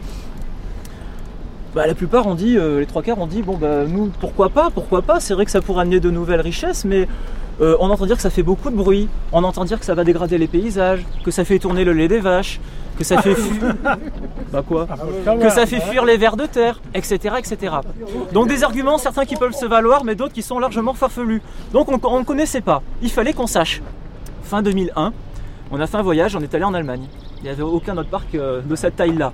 [1.73, 4.49] bah, la plupart ont dit, euh, les trois quarts ont dit, bon bah nous pourquoi
[4.49, 7.07] pas, pourquoi pas, c'est vrai que ça pourrait amener de nouvelles richesses, mais
[7.61, 9.95] euh, on entend dire que ça fait beaucoup de bruit, on entend dire que ça
[9.95, 12.59] va dégrader les paysages, que ça fait tourner le lait des vaches,
[12.97, 13.75] que ça fait fuir,
[14.53, 14.87] bah quoi
[15.41, 17.77] Que ça fait fuir les vers de terre, etc., etc.
[18.33, 21.43] Donc des arguments certains qui peuvent se valoir, mais d'autres qui sont largement farfelus.
[21.73, 22.83] Donc on ne connaissait pas.
[23.03, 23.83] Il fallait qu'on sache.
[24.43, 25.13] Fin 2001,
[25.71, 27.07] on a fait un voyage, on est allé en Allemagne.
[27.39, 29.33] Il n'y avait aucun autre parc euh, de cette taille-là.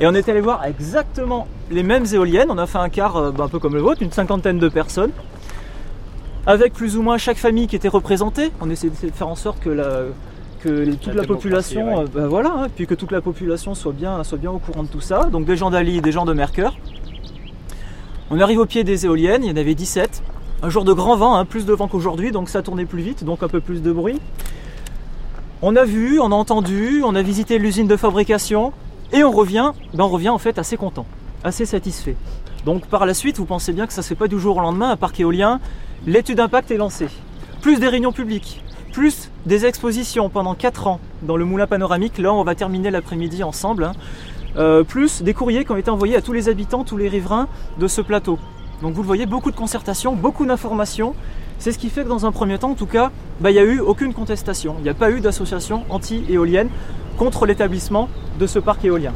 [0.00, 2.50] Et on est allé voir exactement les mêmes éoliennes.
[2.50, 4.68] On a fait un quart euh, bah, un peu comme le vôtre, une cinquantaine de
[4.68, 5.10] personnes.
[6.46, 8.50] Avec plus ou moins chaque famille qui était représentée.
[8.60, 10.04] On essayait de faire en sorte que la,
[10.62, 14.22] que toute la, population, euh, bah voilà, hein, puis que toute la population soit bien,
[14.24, 15.24] soit bien au courant de tout ça.
[15.24, 16.76] Donc des gens d'Ali, des gens de Mercure.
[18.30, 20.22] On arrive au pied des éoliennes, il y en avait 17.
[20.62, 23.24] Un jour de grand vent, hein, plus de vent qu'aujourd'hui, donc ça tournait plus vite,
[23.24, 24.20] donc un peu plus de bruit.
[25.60, 28.72] On a vu, on a entendu, on a visité l'usine de fabrication
[29.12, 31.06] et on revient, ben on revient en fait assez content,
[31.44, 32.16] assez satisfait.
[32.64, 34.56] Donc par la suite, vous pensez bien que ça ne se fait pas du jour
[34.56, 35.60] au lendemain, un parc éolien,
[36.06, 37.08] l'étude d'impact est lancée.
[37.60, 42.18] Plus des réunions publiques, plus des expositions pendant 4 ans dans le moulin panoramique.
[42.18, 43.84] Là, on va terminer l'après-midi ensemble.
[43.84, 43.92] Hein.
[44.56, 47.48] Euh, plus des courriers qui ont été envoyés à tous les habitants, tous les riverains
[47.78, 48.38] de ce plateau.
[48.82, 51.14] Donc vous le voyez, beaucoup de concertations, beaucoup d'informations.
[51.58, 53.60] C'est ce qui fait que dans un premier temps, en tout cas, bah, il n'y
[53.60, 54.74] a eu aucune contestation.
[54.78, 56.68] Il n'y a pas eu d'association anti-éolienne
[57.16, 59.12] contre l'établissement de ce parc éolien.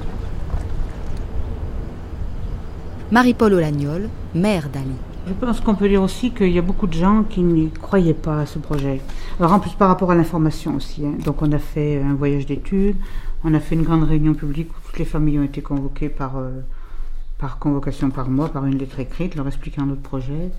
[3.10, 4.94] Marie-Paul Olagnol, maire d'Ali.
[5.26, 8.14] Je pense qu'on peut dire aussi qu'il y a beaucoup de gens qui n'y croyaient
[8.14, 9.00] pas à ce projet.
[9.40, 11.04] Alors en plus par rapport à l'information aussi.
[11.04, 11.14] Hein.
[11.24, 12.96] Donc on a fait un voyage d'études,
[13.42, 16.36] on a fait une grande réunion publique où toutes les familles ont été convoquées par,
[16.36, 16.50] euh,
[17.38, 20.52] par convocation par mois, par une lettre écrite, leur expliquant notre projet.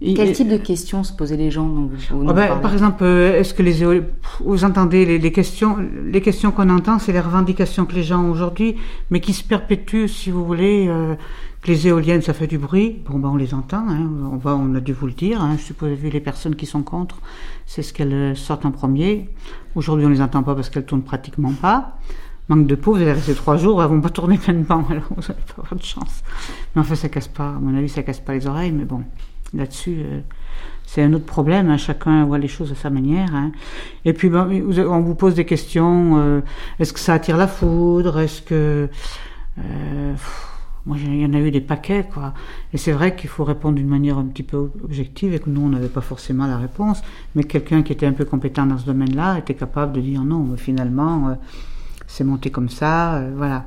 [0.00, 3.62] Quel type de questions se posaient les gens ah ben, Par exemple, euh, est-ce que
[3.62, 4.02] les
[4.44, 8.30] vous entendez les, questions Les questions qu'on entend, c'est les revendications que les gens ont
[8.30, 8.76] aujourd'hui,
[9.10, 10.86] mais qui se perpétuent, si vous voulez.
[10.88, 11.14] Euh,
[11.66, 13.02] les éoliennes, ça fait du bruit.
[13.06, 13.88] Bon, ben, on les entend.
[13.88, 14.08] Hein.
[14.32, 15.40] On va, on a dû vous le dire.
[15.40, 15.56] Hein.
[15.58, 17.20] Je suppose vu les personnes qui sont contre,
[17.66, 19.28] c'est ce qu'elles euh, sortent en premier.
[19.76, 21.98] Aujourd'hui, on les entend pas parce qu'elles tournent pratiquement pas.
[22.48, 25.22] Manque de peau, vous allez rester trois jours, elles vont pas tourner pleinement, alors vous
[25.22, 26.24] n'allez pas avoir de chance.
[26.74, 29.04] Mais enfin, ça casse pas, à mon avis, ça casse pas les oreilles, mais bon.
[29.54, 30.20] Là-dessus, euh,
[30.84, 31.70] c'est un autre problème.
[31.70, 31.76] Hein.
[31.76, 33.32] Chacun voit les choses à sa manière.
[33.34, 33.52] Hein.
[34.04, 36.18] Et puis, ben, on vous pose des questions.
[36.18, 36.40] Euh,
[36.80, 38.18] est-ce que ça attire la foudre?
[38.18, 38.88] Est-ce que...
[40.86, 42.34] moi, il y en a eu des paquets, quoi.
[42.72, 45.60] Et c'est vrai qu'il faut répondre d'une manière un petit peu objective et que nous,
[45.60, 47.02] on n'avait pas forcément la réponse.
[47.34, 50.56] Mais quelqu'un qui était un peu compétent dans ce domaine-là était capable de dire non,
[50.56, 51.36] finalement,
[52.06, 53.64] c'est monté comme ça, voilà.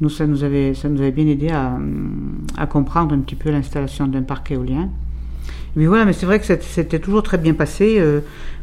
[0.00, 1.78] Nous, ça nous avait, ça nous avait bien aidé à,
[2.56, 4.88] à comprendre un petit peu l'installation d'un parc éolien.
[5.76, 7.96] Mais voilà, mais c'est vrai que c'était toujours très bien passé.
[7.98, 8.20] Euh,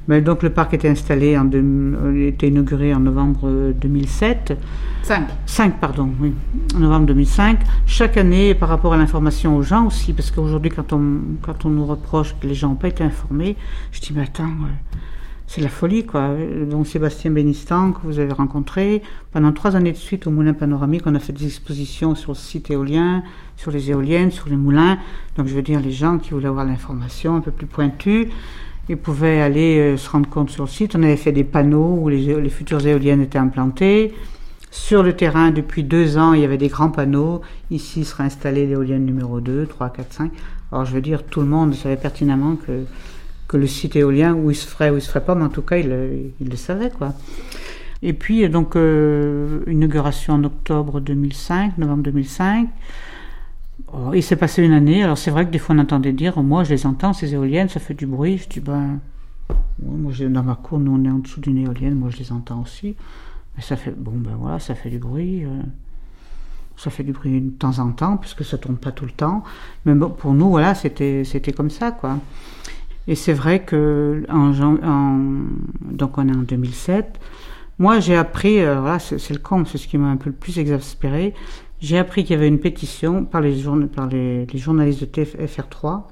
[0.09, 4.57] donc le parc était installé, en euh, était inauguré en novembre 2007.
[5.03, 5.27] 5.
[5.45, 6.33] 5, pardon, oui.
[6.75, 7.59] En novembre 2005.
[7.85, 11.69] Chaque année, par rapport à l'information aux gens aussi, parce qu'aujourd'hui, quand on, quand on
[11.69, 13.55] nous reproche que les gens n'ont pas été informés,
[13.91, 14.49] je dis, mais attends,
[15.45, 16.35] c'est la folie, quoi.
[16.69, 21.03] Donc Sébastien Bénistan, que vous avez rencontré, pendant trois années de suite au Moulin Panoramique,
[21.07, 23.23] on a fait des expositions sur le site éolien,
[23.57, 24.99] sur les éoliennes, sur les moulins.
[25.37, 28.29] Donc je veux dire, les gens qui voulaient avoir l'information un peu plus pointue,
[28.89, 30.95] ils pouvaient aller euh, se rendre compte sur le site.
[30.95, 34.13] On avait fait des panneaux où les, futures éoliennes étaient implantées.
[34.71, 37.41] Sur le terrain, depuis deux ans, il y avait des grands panneaux.
[37.71, 40.31] Ici sera installée l'éolienne numéro 2, 3, 4, 5.
[40.71, 42.83] Alors je veux dire, tout le monde savait pertinemment que
[43.49, 45.49] que le site éolien, où il se ferait ou il se ferait pas, mais en
[45.49, 47.13] tout cas, il, le savait, quoi.
[48.03, 52.69] Et puis, donc, euh, inauguration en octobre 2005, novembre 2005.
[54.13, 56.63] Il s'est passé une année, alors c'est vrai que des fois on entendait dire, moi
[56.63, 58.37] je les entends, ces éoliennes, ça fait du bruit.
[58.37, 58.99] Je dis, ben,
[59.81, 62.61] moi dans ma cour, nous on est en dessous d'une éolienne, moi je les entends
[62.61, 62.95] aussi.
[63.55, 65.45] Mais ça fait, bon ben voilà, ça fait du bruit.
[65.45, 65.61] Euh,
[66.79, 69.43] ça fait du bruit de temps en temps, puisque ça tourne pas tout le temps.
[69.85, 72.17] Mais bon, pour nous, voilà, c'était, c'était comme ça, quoi.
[73.07, 74.51] Et c'est vrai que en,
[75.91, 77.19] donc on est en 2007.
[77.79, 80.35] Moi, j'ai appris, euh, voilà, c'est le con, c'est ce qui m'a un peu le
[80.35, 81.33] plus exaspéré.
[81.79, 86.03] J'ai appris qu'il y avait une pétition par les, journalistes de TFR3.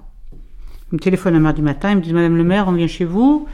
[0.92, 3.04] Ils me téléphonent un mardi matin, ils me disent Madame le maire, on vient chez
[3.04, 3.48] vous,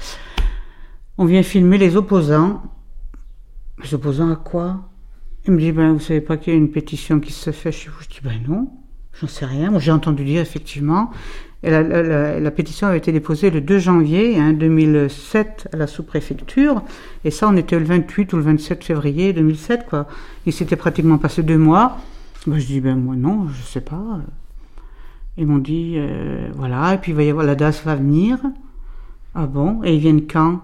[1.18, 2.62] on vient filmer les opposants.
[3.84, 4.90] Les opposants à quoi?
[5.46, 7.72] Il me dit ben, Vous savez pas qu'il y a une pétition qui se fait
[7.72, 8.02] chez vous?
[8.02, 8.70] Je dis Ben non.
[9.20, 9.78] J'en sais rien.
[9.80, 11.10] J'ai entendu dire effectivement.
[11.64, 16.82] Et la, pétition avait été déposée le 2 janvier hein, 2007 à la sous-préfecture.
[17.24, 20.08] Et ça, on était le 28 ou le 27 février 2007, quoi.
[20.46, 21.98] Il s'était pratiquement passé deux mois.
[22.48, 24.20] Moi, je dis, ben moi non, je sais pas.
[25.38, 28.38] Ils m'ont dit, euh, voilà, et puis il va y avoir la DAS va venir.
[29.34, 29.82] Ah bon?
[29.84, 30.62] Et ils viennent quand?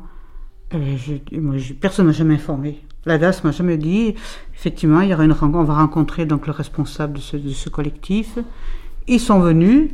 [0.74, 2.80] Euh, je- moi, Personne m'a jamais informé.
[3.06, 4.14] La DAS m'a jamais dit,
[4.54, 8.38] effectivement, il y aura une rencontre, on va rencontrer donc le responsable de ce, collectif.
[9.08, 9.90] Ils sont venus,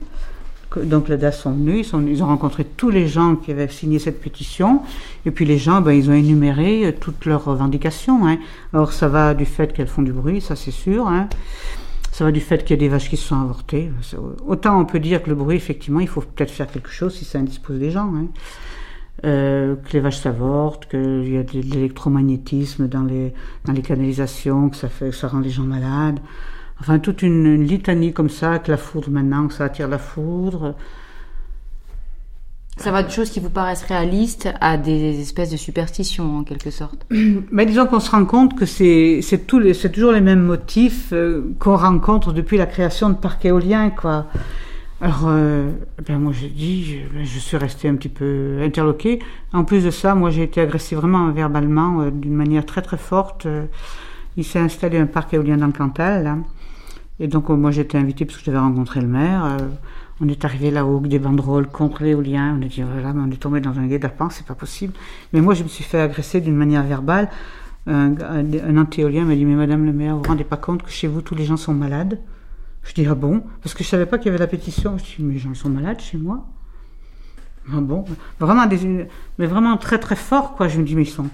[0.84, 4.22] donc la DAS sont venus, ils, ont rencontré tous les gens qui avaient signé cette
[4.22, 4.82] pétition,
[5.26, 8.28] et puis les gens, ben, ils ont énuméré euh, toutes leurs revendications.
[8.28, 8.38] Hein.
[8.74, 11.08] Alors ça va du fait qu'elles font du bruit, ça c'est sûr.
[11.08, 11.30] Hein.
[12.12, 13.92] Ça va du fait qu'il y a des vaches qui se sont avortées.
[14.48, 17.26] Autant on peut dire que le bruit, effectivement, il faut peut-être faire quelque chose si
[17.26, 18.14] ça indispose des gens.
[18.16, 18.28] Hein.
[19.24, 23.34] Euh, que les vaches s'avortent, qu'il y a de l'électromagnétisme dans les,
[23.64, 26.20] dans les canalisations, que ça, fait, que ça rend les gens malades.
[26.80, 30.76] Enfin, toute une, une litanie comme ça, que la foudre maintenant, ça attire la foudre.
[32.78, 36.72] Ça va de choses qui vous paraissent réalistes à des espèces de superstitions en quelque
[36.72, 37.06] sorte.
[37.52, 41.78] Mais disons qu'on se rend compte que c'est c'est toujours les mêmes motifs euh, qu'on
[41.78, 44.28] rencontre depuis la création de parcs éoliens, quoi.
[45.00, 45.72] Alors, euh,
[46.06, 49.20] ben moi j'ai dit, je, ben, je suis restée un petit peu interloquée.
[49.54, 52.98] En plus de ça, moi j'ai été agressée vraiment verbalement euh, d'une manière très très
[52.98, 53.48] forte.
[54.36, 56.38] Il s'est installé un parc éolien dans le Cantal, là.
[57.20, 59.46] Et donc euh, moi été invitée parce que je devais rencontrer le maire.
[59.46, 59.58] Euh,
[60.22, 62.58] on est arrivé là-haut avec des banderoles contre l'éolien.
[62.60, 64.94] On a dit voilà, mais on est tombé dans un guet-apens, c'est pas possible.
[65.34, 67.30] Mais moi je me suis fait agresser d'une manière verbale.
[67.88, 70.90] Un, un, anti-éolien m'a dit mais Madame le maire, vous vous rendez pas compte que
[70.90, 72.20] chez vous tous les gens sont malades?
[72.84, 73.44] Je dis ah bon?
[73.62, 74.98] Parce que je savais pas qu'il y avait la pétition.
[74.98, 76.46] Je dis mais les gens sont malades chez moi
[77.72, 78.06] Ah bon?
[78.40, 78.68] Vraiment
[79.38, 80.68] mais vraiment très très fort quoi.
[80.68, 81.30] Je me dis mais ils sont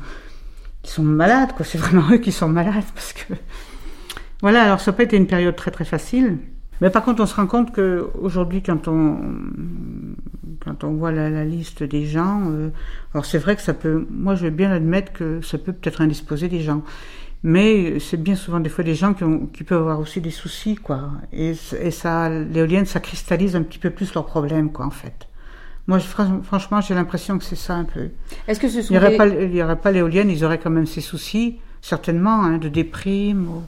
[0.83, 1.65] ils sont malades quoi.
[1.65, 3.33] C'est vraiment eux qui sont malades parce que
[4.41, 4.63] voilà.
[4.63, 6.37] Alors ça n'a pas été une période très très facile.
[6.81, 9.17] Mais par contre, on se rend compte que aujourd'hui, quand on
[10.63, 12.69] quand on voit la, la liste des gens, euh,
[13.13, 14.07] alors c'est vrai que ça peut.
[14.11, 16.83] Moi, je veux bien admettre que ça peut peut-être indisposer des gens,
[17.43, 20.29] mais c'est bien souvent des fois des gens qui, ont, qui peuvent avoir aussi des
[20.31, 21.11] soucis, quoi.
[21.33, 25.27] Et, et ça, l'éolienne, ça cristallise un petit peu plus leurs problèmes, quoi, en fait.
[25.87, 26.05] Moi, je,
[26.43, 28.09] franchement, j'ai l'impression que c'est ça un peu.
[28.47, 30.45] Est-ce que ce Il sont n'y aurait, des- pas, il y aurait pas l'éolienne, ils
[30.45, 33.47] auraient quand même ces soucis, certainement, hein, de déprime.
[33.49, 33.63] ou-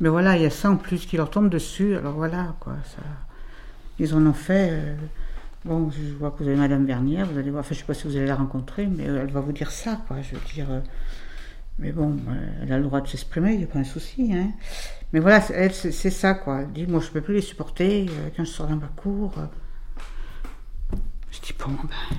[0.00, 1.96] Mais voilà, il y a ça en plus qui leur tombe dessus.
[1.96, 2.74] Alors voilà, quoi.
[2.84, 3.02] Ça...
[3.98, 4.70] Ils en ont fait.
[4.72, 4.94] euh,
[5.64, 7.60] Bon, je vois que vous avez Madame Vernière, vous allez voir.
[7.60, 9.70] Enfin, je sais pas si vous allez la rencontrer, mais euh, elle va vous dire
[9.70, 10.22] ça, quoi.
[10.22, 10.70] Je veux dire.
[10.70, 10.80] euh,
[11.78, 12.16] Mais bon,
[12.62, 14.50] elle a le droit de s'exprimer, il n'y a pas un souci, hein.
[15.12, 16.60] Mais voilà, elle, c'est ça, quoi.
[16.62, 19.34] Elle dit, moi, je peux plus les supporter quand je sors cour.
[19.38, 19.46] euh.
[21.30, 22.16] Je dis, bon, ben.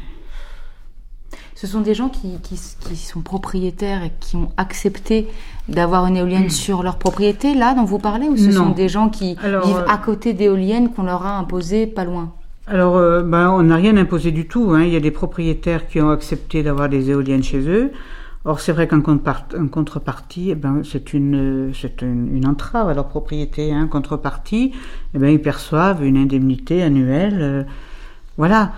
[1.62, 5.28] Ce sont des gens qui, qui, qui sont propriétaires et qui ont accepté
[5.69, 8.63] d'avoir une éolienne sur leur propriété, là, dont vous parlez, ou ce Non.
[8.63, 12.04] sont des gens qui Alors, vivent euh, à côté d'éoliennes qu'on leur a imposées pas
[12.04, 12.32] loin?
[12.65, 14.71] Alors, euh, ben, on n'a rien imposé du tout.
[14.71, 14.86] Hein.
[14.86, 17.91] Il y a des propriétaires qui ont accepté d'avoir des éoliennes chez eux.
[18.43, 22.89] Or, c'est vrai qu'en contrepart- en contrepartie, eh ben, c'est une, c'est une, une entrave
[22.89, 23.71] à leur propriété.
[23.71, 23.84] Hein.
[23.84, 24.71] En contrepartie,
[25.13, 27.38] eh ben, ils perçoivent une indemnité annuelle.
[27.39, 27.63] euh,
[28.36, 28.71] voilà.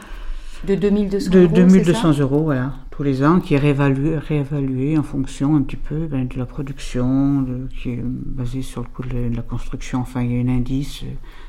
[0.65, 4.17] De 2200 De euros, c'est 2200 ça euros, voilà, tous les ans, qui est réévalué,
[4.17, 8.81] réévalué en fonction un petit peu ben, de la production, de- qui est basée sur
[8.81, 9.99] le coût de la, de construction.
[9.99, 11.03] Enfin, il y a un indice,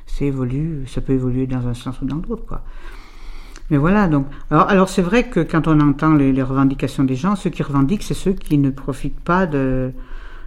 [0.07, 2.62] ça évolue, ça peut évoluer dans un sens ou dans l'autre, quoi.
[3.70, 4.27] Mais voilà, donc.
[4.50, 7.62] Alors, alors c'est vrai que quand on entend les, les revendications des gens, ceux qui
[7.62, 9.92] revendiquent, c'est ceux qui ne profitent pas de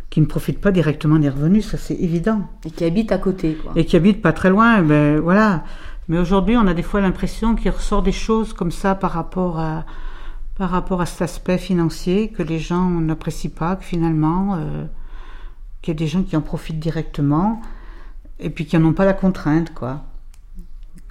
[0.10, 2.42] qui ne profitent pas directement des revenus, ça c'est évident.
[2.66, 3.74] Et qui habitent à côté, quoi.
[3.76, 5.64] Et qui habitent pas très loin, ben voilà.
[6.08, 9.60] Mais aujourd'hui, on a des fois l'impression qu'il ressort des choses comme ça par rapport
[9.60, 9.86] à
[10.58, 14.86] par rapport à cet aspect financier que les gens n'apprécient pas, que finalement, euh,
[15.84, 17.62] qu'il y a des gens qui en profitent directement
[18.40, 20.04] et puis qui n'en ont pas la contrainte, quoi.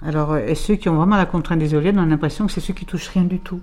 [0.01, 2.59] Alors, euh, et ceux qui ont vraiment la contrainte éoliennes, on a l'impression que c'est
[2.59, 3.61] ceux qui touchent rien du tout.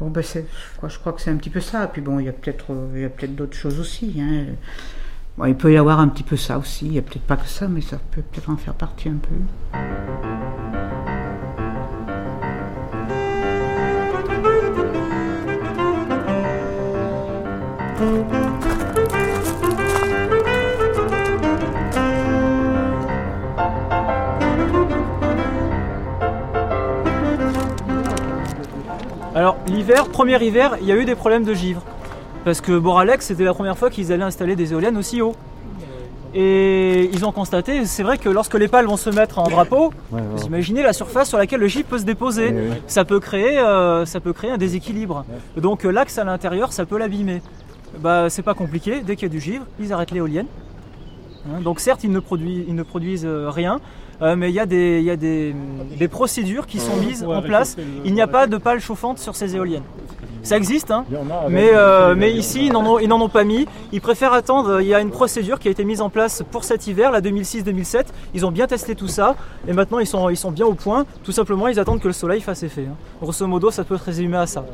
[0.00, 1.86] Bon, ben je crois que c'est un petit peu ça.
[1.86, 4.20] Puis bon, il y a peut-être, euh, peut-être d'autres choses aussi.
[4.20, 4.46] Hein.
[5.44, 6.86] Il peut y avoir un petit peu ça aussi.
[6.86, 9.16] Il n'y a peut-être pas que ça, mais ça peut peut-être en faire partie un
[9.16, 9.34] peu.
[29.34, 31.82] Alors l'hiver, premier hiver, il y a eu des problèmes de givre.
[32.44, 35.34] Parce que Boralex, c'était la première fois qu'ils allaient installer des éoliennes aussi haut.
[36.34, 39.92] Et ils ont constaté, c'est vrai que lorsque les pales vont se mettre en drapeau,
[40.10, 42.54] vous imaginez la surface sur laquelle le givre peut se déposer.
[42.86, 45.24] Ça, peut créer, euh, ça peut créer un déséquilibre.
[45.58, 47.42] Donc euh, l'axe à l'intérieur, ça peut l'abîmer.
[48.00, 50.46] Bah, c'est pas compliqué, dès qu'il y a du givre, ils arrêtent l'éolienne.
[51.46, 53.78] Hein, donc certes, ils ne produisent, ils ne produisent euh, rien.
[54.22, 55.54] euh, mais il y a, des, il y a des,
[55.98, 57.76] des procédures qui sont mises en place.
[58.06, 59.82] Il n'y a pas de pales chauffantes sur ces éoliennes.
[60.42, 61.04] Ça existe, hein,
[61.48, 63.66] mais, euh, mais ici, ils n'en ont, ils n'en ont pas mis.
[63.92, 64.80] Ils préfèrent attendre.
[64.80, 67.20] Il y a une procédure qui a été mise en place pour cet hiver, la
[67.20, 68.06] 2006-2007.
[68.34, 69.36] Ils ont bien testé tout ça.
[69.68, 71.06] Et maintenant, ils sont, ils sont bien au point.
[71.22, 72.86] Tout simplement, ils attendent que le soleil fasse effet.
[72.90, 72.96] hein.
[73.20, 74.64] Grosso modo, ça peut se résumer à ça.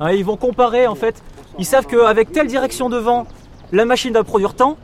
[0.00, 1.22] Hein, ils vont comparer, en fait.
[1.58, 3.26] Ils savent qu'avec telle direction de vent,
[3.72, 4.78] la machine va produire tant.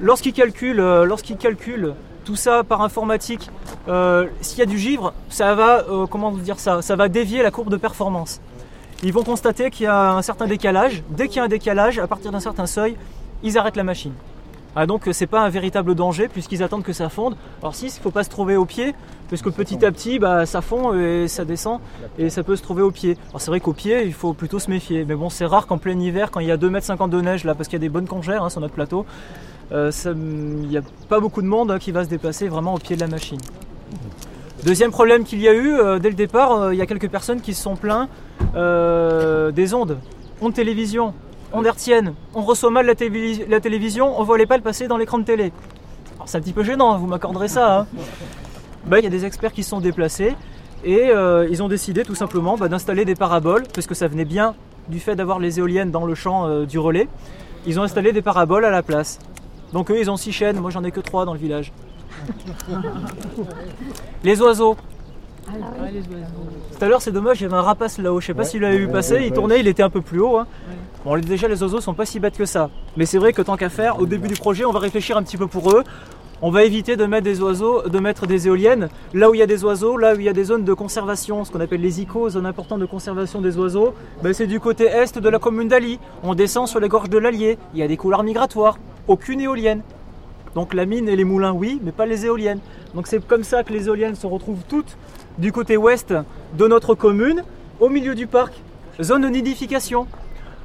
[0.00, 1.94] Lorsqu'ils calculent, euh, lorsqu'ils calculent
[2.24, 3.50] tout ça par informatique,
[3.88, 7.08] euh, s'il y a du givre, ça va, euh, comment vous dire ça, ça va
[7.08, 8.40] dévier la courbe de performance.
[9.04, 11.02] Ils vont constater qu'il y a un certain décalage.
[11.10, 12.96] Dès qu'il y a un décalage, à partir d'un certain seuil,
[13.42, 14.14] ils arrêtent la machine.
[14.74, 17.36] Ah, donc c'est pas un véritable danger puisqu'ils attendent que ça fonde.
[17.60, 18.94] Alors si, il faut pas se trouver au pied,
[19.28, 21.80] parce que petit à petit, bah, ça fond et ça descend
[22.18, 23.18] et ça peut se trouver au pied.
[23.28, 25.04] Alors c'est vrai qu'au pied, il faut plutôt se méfier.
[25.04, 27.44] Mais bon, c'est rare qu'en plein hiver, quand il y a 2,50 m de neige
[27.44, 29.04] là, parce qu'il y a des bonnes congères hein, sur notre plateau,
[29.72, 32.78] euh, il n'y a pas beaucoup de monde hein, qui va se déplacer vraiment au
[32.78, 33.40] pied de la machine.
[34.64, 37.10] Deuxième problème qu'il y a eu, euh, dès le départ, euh, il y a quelques
[37.10, 38.08] personnes qui se sont plaints
[38.56, 39.98] euh, des ondes.
[40.40, 41.14] Ondes télévision,
[41.52, 42.14] ondes hertziennes.
[42.34, 45.24] On reçoit mal la, télévis- la télévision, on voit les pales passer dans l'écran de
[45.24, 45.52] télé.
[46.16, 47.80] Alors, C'est un petit peu gênant, vous m'accorderez ça.
[47.80, 47.86] hein.
[48.86, 50.36] Ben, Il y a des experts qui se sont déplacés
[50.84, 54.26] et euh, ils ont décidé tout simplement bah, d'installer des paraboles, parce que ça venait
[54.26, 54.54] bien
[54.88, 57.08] du fait d'avoir les éoliennes dans le champ euh, du relais.
[57.66, 59.18] Ils ont installé des paraboles à la place.
[59.72, 61.72] Donc eux, ils ont six chaînes, moi j'en ai que trois dans le village.
[64.22, 64.76] Les oiseaux.
[66.78, 68.20] Tout à l'heure, c'est dommage, il y avait un rapace là-haut.
[68.20, 70.38] Je sais pas s'il l'avait vu passer, il tournait, il était un peu plus haut.
[70.38, 70.46] hein.
[71.04, 72.70] Bon, déjà, les oiseaux sont pas si bêtes que ça.
[72.96, 75.22] Mais c'est vrai que tant qu'à faire, au début du projet, on va réfléchir un
[75.22, 75.84] petit peu pour eux.
[76.42, 79.42] On va éviter de mettre des oiseaux, de mettre des éoliennes là où il y
[79.42, 81.80] a des oiseaux, là où il y a des zones de conservation, ce qu'on appelle
[81.80, 83.94] les ICO, zones importantes de conservation des oiseaux.
[84.22, 85.98] Ben, c'est du côté est de la commune d'Ali.
[86.22, 87.56] On descend sur les gorges de l'Allier.
[87.72, 88.78] Il y a des couloirs migratoires.
[89.08, 89.82] Aucune éolienne.
[90.54, 92.60] Donc la mine et les moulins, oui, mais pas les éoliennes.
[92.94, 94.96] Donc c'est comme ça que les éoliennes se retrouvent toutes
[95.38, 96.14] du côté ouest
[96.56, 97.42] de notre commune,
[97.80, 98.54] au milieu du parc,
[99.02, 100.06] zone de nidification.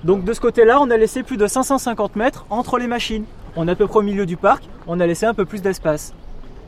[0.03, 3.25] Donc de ce côté-là, on a laissé plus de 550 mètres entre les machines.
[3.55, 5.61] On est à peu près au milieu du parc, on a laissé un peu plus
[5.61, 6.13] d'espace.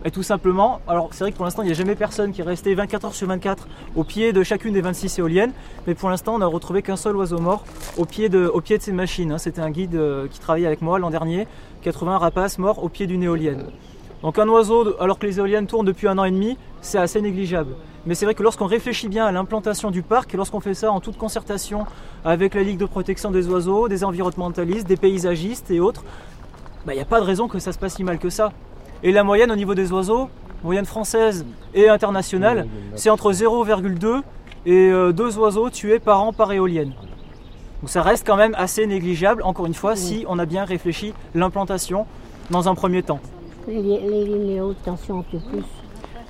[0.04, 2.42] Et tout simplement, alors c'est vrai que pour l'instant, il n'y a jamais personne qui
[2.42, 5.52] est resté 24 heures sur 24 au pied de chacune des 26 éoliennes,
[5.86, 7.64] mais pour l'instant, on n'a retrouvé qu'un seul oiseau mort
[8.00, 9.32] au pied de, au pied de ces machines.
[9.32, 9.38] hein.
[9.38, 11.48] C'était un guide euh, qui travaillait avec moi l'an dernier,
[11.84, 13.66] qui a trouvé un rapace mort au pied d'une éolienne.
[14.24, 17.22] Donc un oiseau, alors que les éoliennes tournent depuis un an et demi, c'est assez
[17.22, 17.74] négligeable.
[18.06, 20.92] Mais c'est vrai que lorsqu'on réfléchit bien à l'implantation du parc, et lorsqu'on fait ça
[20.92, 21.86] en toute concertation
[22.24, 26.04] avec la Ligue de protection des oiseaux, des environnementalistes, des paysagistes et autres,
[26.86, 28.52] bah, il n'y a pas de raison que ça se passe si mal que ça.
[29.04, 30.30] Et la moyenne au niveau des oiseaux,
[30.64, 34.22] moyenne française et internationale, c'est entre 0,2
[34.68, 36.94] et 2 oiseaux tués par an par éolienne.
[37.82, 41.14] Donc ça reste quand même assez négligeable, encore une fois, si on a bien réfléchi
[41.34, 42.06] l'implantation
[42.52, 43.20] dans un premier temps.
[43.68, 45.40] Les, les lignes haute tension en plus.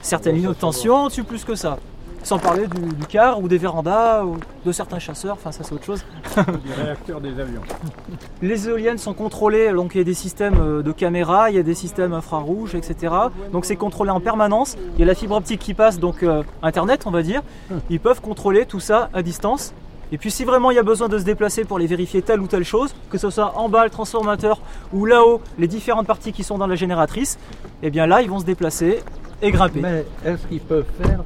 [0.02, 1.78] Certaines lignes de tension tuent plus que ça.
[2.24, 5.74] Sans parler du, du car ou des vérandas ou de certains chasseurs, enfin ça c'est
[5.74, 6.06] autre chose.
[6.36, 7.62] Du réacteur des avions.
[8.44, 11.60] Les éoliennes sont contrôlées, donc il y a des systèmes euh, de caméras, il y
[11.60, 13.14] a des systèmes infrarouges, etc.
[13.52, 14.78] Donc c'est contrôlé en permanence.
[14.96, 17.42] Il y a la fibre optique qui passe, donc euh, Internet on va dire.
[17.90, 19.74] Ils peuvent contrôler tout ça à distance.
[20.14, 22.42] Et puis si vraiment il y a besoin de se déplacer pour les vérifier telle
[22.42, 24.60] ou telle chose, que ce soit en bas le transformateur
[24.92, 27.40] ou là-haut les différentes parties qui sont dans la génératrice,
[27.82, 29.00] eh bien là ils vont se déplacer
[29.42, 29.80] et grimper.
[29.80, 31.22] Mais est-ce qu'ils peuvent faire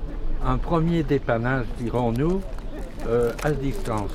[0.46, 2.42] un premier dépannage, dirons-nous,
[3.08, 4.12] euh, à distance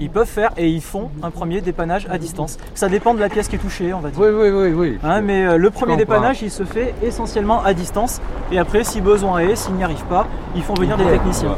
[0.00, 2.56] Ils peuvent faire et ils font un premier dépannage à distance.
[2.74, 4.18] Ça dépend de la pièce qui est touchée, on va dire.
[4.18, 4.98] Oui, oui, oui, oui.
[5.04, 8.22] Hein, mais euh, le premier dépannage, il se fait essentiellement à distance.
[8.50, 11.56] Et après, si besoin est, s'ils n'y arrivent pas, ils font venir des techniciens.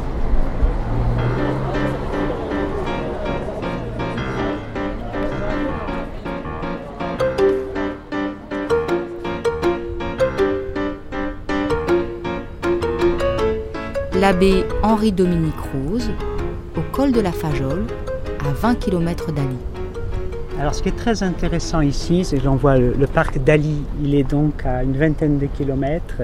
[14.19, 16.09] L'abbé Henri-Dominique Rose,
[16.75, 17.85] au col de la Fajole,
[18.39, 19.57] à 20 km d'Ali.
[20.59, 23.83] Alors ce qui est très intéressant ici, c'est que j'en vois le, le parc d'Ali,
[24.03, 26.21] il est donc à une vingtaine de kilomètres.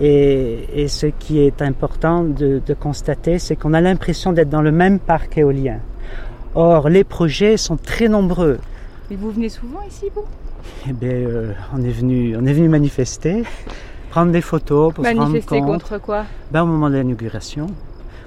[0.00, 4.62] Et, et ce qui est important de, de constater, c'est qu'on a l'impression d'être dans
[4.62, 5.78] le même parc éolien.
[6.54, 8.58] Or, les projets sont très nombreux.
[9.10, 10.24] Mais vous venez souvent ici, vous?
[10.88, 13.42] Eh bien, euh, on est venu, on est venu manifester,
[14.12, 15.82] prendre des photos pour Manifester se rendre compte.
[15.88, 17.66] contre quoi Ben, au moment de l'inauguration,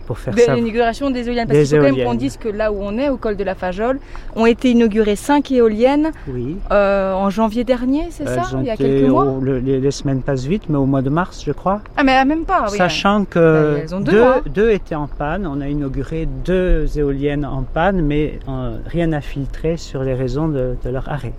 [0.07, 0.55] pour faire De ça.
[0.55, 1.47] l'inauguration des éoliennes.
[1.47, 3.43] Parce qu'il faut quand même qu'on dise que là où on est, au col de
[3.43, 3.99] la Fajole,
[4.36, 6.57] ont été inaugurées cinq éoliennes Oui.
[6.71, 10.21] euh, en janvier dernier, c'est ça Il y a quelques mois le- les, les semaines
[10.21, 11.81] passent vite, mais au mois de mars, je crois.
[11.97, 12.77] Ah, mais même pas, oui.
[12.77, 14.23] Sachant que Ben, deux
[14.53, 19.21] deux, étaient en panne, on a inauguré deux éoliennes en panne, mais euh, rien n'a
[19.21, 21.33] filtré sur les raisons de, de leur arrêt.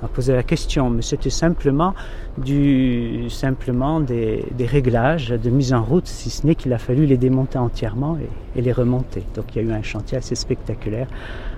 [0.00, 1.94] On a posé la question, mais c'était simplement,
[2.38, 7.06] du, simplement des, des, réglages de mise en route, si ce n'est qu'il a fallu
[7.06, 9.22] les démonter entièrement et, et, les remonter.
[9.34, 11.06] Donc il y a eu un chantier assez spectaculaire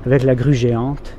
[0.04, 1.16] avec la grue géante.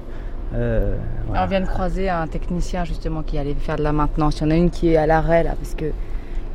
[0.54, 0.96] Euh,
[1.28, 1.44] voilà.
[1.44, 4.40] On vient de croiser un technicien justement qui allait faire de la maintenance.
[4.40, 5.92] Il y en a une qui est à l'arrêt là parce que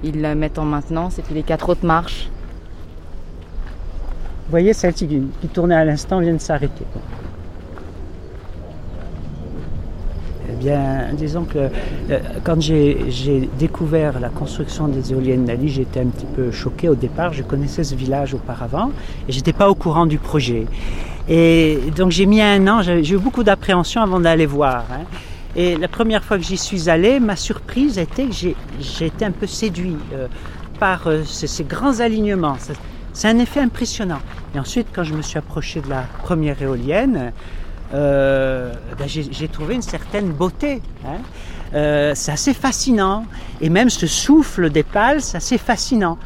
[0.02, 2.30] ils la mettent en maintenance et puis les quatre autres marchent.
[4.44, 6.84] Vous voyez, celle-ci qui, qui tournait à l'instant vient de s'arrêter.
[10.48, 16.06] Eh bien, disons que euh, quand j'ai découvert la construction des éoliennes d'Ali, j'étais un
[16.06, 17.32] petit peu choqué au départ.
[17.32, 18.90] Je connaissais ce village auparavant
[19.26, 20.66] et j'étais pas au courant du projet.
[21.28, 24.84] Et donc j'ai mis un an, j'ai eu beaucoup d'appréhension avant d'aller voir.
[24.92, 25.04] Hein.
[25.56, 29.32] Et la première fois que j'y suis allé, ma surprise était que j'ai été un
[29.32, 30.28] peu séduit euh,
[30.78, 32.56] par euh, ces, ces, grands alignements.
[33.12, 34.20] C'est un effet impressionnant.
[34.54, 37.32] Et ensuite, quand je me suis approché de la première éolienne,
[37.92, 40.82] euh, ben j'ai trouvé une certaine beauté.
[41.04, 41.18] Hein.
[41.74, 43.24] Euh, c'est assez fascinant.
[43.60, 46.18] Et même ce souffle des pales, c'est assez fascinant.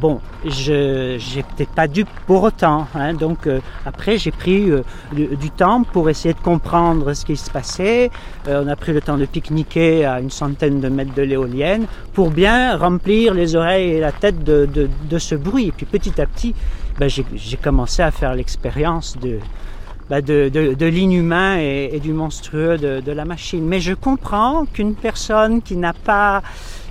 [0.00, 2.86] Bon, je n'étais pas dupe pour autant.
[2.94, 7.36] Hein, donc euh, après, j'ai pris euh, du, temps pour essayer de comprendre ce qui
[7.36, 8.10] se passait.
[8.46, 11.86] Euh, on a pris le temps de pique-niquer à une centaine de mètres de l'éolienne
[12.12, 15.68] pour bien remplir les oreilles et la tête de, de, de ce bruit.
[15.68, 16.54] Et puis petit à petit,
[16.98, 19.38] ben, j'ai commencé à faire l'expérience de,
[20.08, 23.64] ben de, de, de l'inhumain et, et, du monstrueux de, de, la machine.
[23.66, 26.42] Mais je comprends qu'une personne qui n'a pas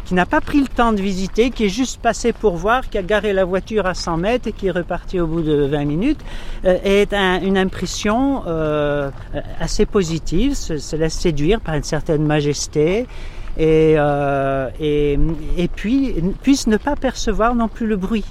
[0.06, 2.98] qui n'a pas pris le temps de visiter, qui est juste passé pour voir, qui
[2.98, 5.86] a garé la voiture à 100 mètres et qui est reparti au bout de 20
[5.86, 6.20] minutes,
[6.64, 9.10] euh, un, une impression euh,
[9.60, 13.08] assez positive, se, se, laisse séduire par une certaine majesté.
[13.58, 16.14] Et, euh, et puis
[16.44, 18.26] puisse ne pas percevoir non plus le bruit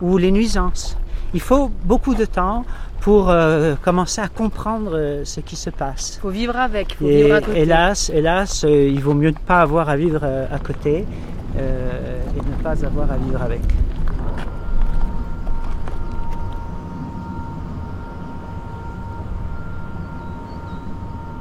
[0.00, 0.96] ou les nuisances.
[1.34, 2.64] Il faut beaucoup de temps
[3.02, 6.14] pour euh, commencer à comprendre euh, ce qui se passe.
[6.18, 7.60] Il faut vivre avec, faut et vivre à côté.
[7.60, 11.04] Hélas, hélas, euh, il vaut mieux ne pas avoir à vivre à côté
[11.58, 13.60] et ne pas avoir à vivre avec.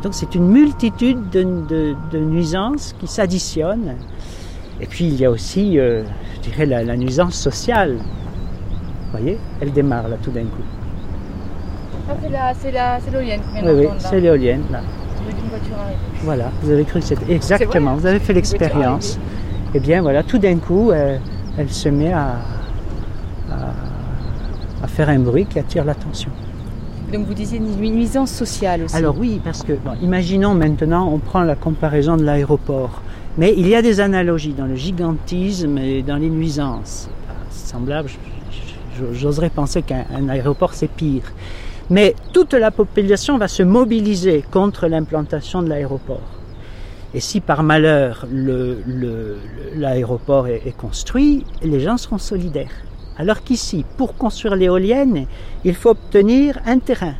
[0.01, 3.97] Donc c'est une multitude de, de, de nuisances qui s'additionnent.
[4.81, 6.03] Et puis il y a aussi, je
[6.41, 7.97] dirais, la, la nuisance sociale.
[7.97, 10.80] Vous voyez, elle démarre là tout d'un coup.
[12.37, 12.71] Ah, c'est
[13.11, 14.81] l'éolienne Oui, oui, c'est l'éolienne là.
[16.23, 19.17] Voilà, vous avez cru que c'était exactement, vous avez fait l'expérience.
[19.73, 21.21] Et bien voilà, tout d'un coup, elle,
[21.57, 22.37] elle, se met à,
[23.49, 23.55] à,
[24.83, 26.29] à, faire un bruit qui attire l'attention.
[27.13, 28.95] Donc vous disiez une nuisance sociale aussi.
[28.95, 33.01] Alors oui, parce que, bon, imaginons maintenant, on prend la comparaison de l'aéroport.
[33.37, 37.09] Mais il y a des analogies dans le gigantisme et dans les nuisances.
[37.49, 38.09] Semblable,
[39.13, 41.23] j'oserais penser qu'un aéroport c'est pire.
[41.91, 46.39] Mais toute la population va se mobiliser contre l'implantation de l'aéroport.
[47.13, 48.25] Et si par malheur
[49.75, 52.71] l'aéroport est, construit, les gens seront solidaires.
[53.17, 55.25] Alors qu'ici, pour construire l'éolienne,
[55.65, 57.15] il faut obtenir un terrain.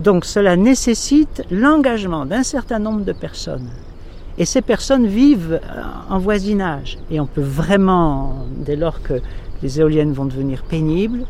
[0.00, 3.70] Donc cela nécessite l'engagement d'un certain nombre de personnes.
[4.36, 5.60] Et ces personnes vivent
[6.10, 6.98] en voisinage.
[7.10, 9.14] Et on peut vraiment, dès lors que
[9.62, 11.24] les éoliennes vont devenir pénibles,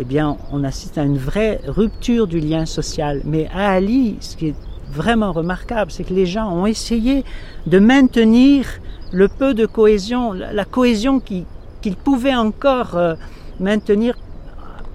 [0.00, 3.20] eh bien, on assiste à une vraie rupture du lien social.
[3.26, 4.54] Mais à Ali, ce qui est
[4.90, 7.22] vraiment remarquable, c'est que les gens ont essayé
[7.66, 8.64] de maintenir
[9.12, 11.44] le peu de cohésion, la cohésion qu'ils
[11.82, 13.14] qu pouvaient encore euh,
[13.58, 14.16] maintenir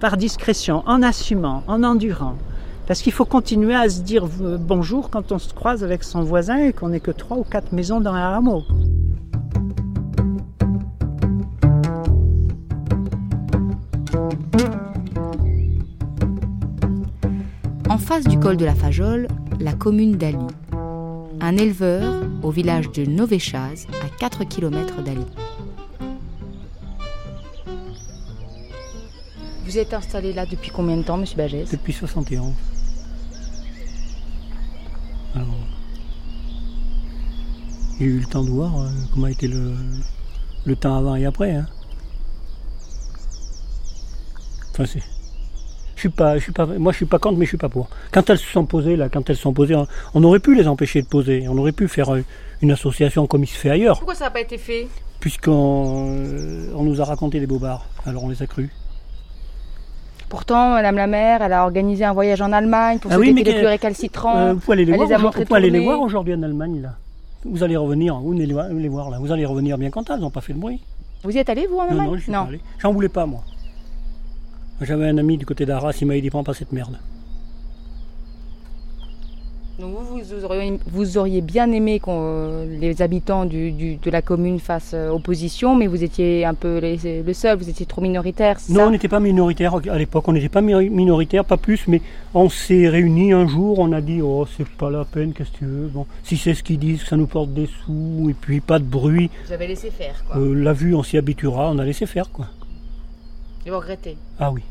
[0.00, 2.34] par discrétion, en assumant, en endurant.
[2.88, 4.26] Parce qu'il faut continuer à se dire
[4.58, 7.70] bonjour quand on se croise avec son voisin et qu'on n'est que trois ou quatre
[7.72, 8.64] maisons dans un hameau.
[18.06, 19.26] Face du col de la Fajole,
[19.58, 20.38] la commune d'Ali.
[21.40, 25.26] Un éleveur au village de Novéchaz, à 4 km d'Ali.
[29.64, 31.68] Vous êtes installé là depuis combien de temps, monsieur Bagès?
[31.72, 32.52] Depuis 71.
[35.34, 35.46] Alors,
[37.98, 39.74] j'ai eu le temps de voir euh, comment a été le,
[40.64, 41.56] le temps avant et après.
[41.56, 41.66] Hein.
[44.70, 45.15] Enfin, c'est
[45.96, 47.68] je suis pas, je suis pas, moi je suis pas contre, mais je suis pas
[47.68, 47.88] pour.
[48.12, 50.68] Quand elles se sont posées là, quand elles sont posées, on, on aurait pu les
[50.68, 51.46] empêcher de poser.
[51.48, 52.14] On aurait pu faire
[52.62, 53.98] une association comme il se fait ailleurs.
[53.98, 54.86] Pourquoi ça n'a pas été fait?
[55.20, 55.52] Puisqu'on
[56.74, 58.70] on nous a raconté des bobards, alors on les a crus.
[60.28, 63.34] Pourtant, Madame la maire, elle a organisé un voyage en Allemagne pour ah ceux oui,
[63.34, 64.36] qui étaient les plus récalcitrants.
[64.36, 66.82] Euh, vous pouvez aller les, voir, les, vous pouvez aller les voir aujourd'hui en Allemagne
[66.82, 66.96] là.
[67.44, 69.18] Vous allez revenir, vous allez les voir là.
[69.20, 70.82] Vous allez revenir bien contents, ils n'ont pas fait de bruit.
[71.22, 72.60] Vous y êtes allé vous en Allemagne Non, non, je suis pas allé.
[72.78, 73.42] J'en voulais pas moi.
[74.80, 76.98] J'avais un ami du côté d'Arras, il m'a dit prends pas cette merde.
[79.78, 84.22] Donc vous, vous auriez, vous auriez bien aimé que les habitants du, du- de la
[84.22, 88.00] commune fassent euh, opposition, mais vous étiez un peu les- le seul, vous étiez trop
[88.00, 88.86] minoritaire, Non, ça?
[88.86, 92.00] on n'était pas minoritaire à l'époque, on n'était pas mi- minoritaire, pas plus, mais
[92.32, 95.58] on s'est réunis un jour, on a dit oh c'est pas la peine, qu'est-ce que
[95.58, 98.60] tu veux, bon, si c'est ce qu'ils disent, ça nous porte des sous, et puis
[98.60, 100.38] pas de bruit, Vous avez laissé faire, quoi.
[100.38, 102.46] euh, la vue on s'y habituera, on a laissé faire quoi.
[103.66, 104.16] Et vous regrettez.
[104.38, 104.62] Ah oui,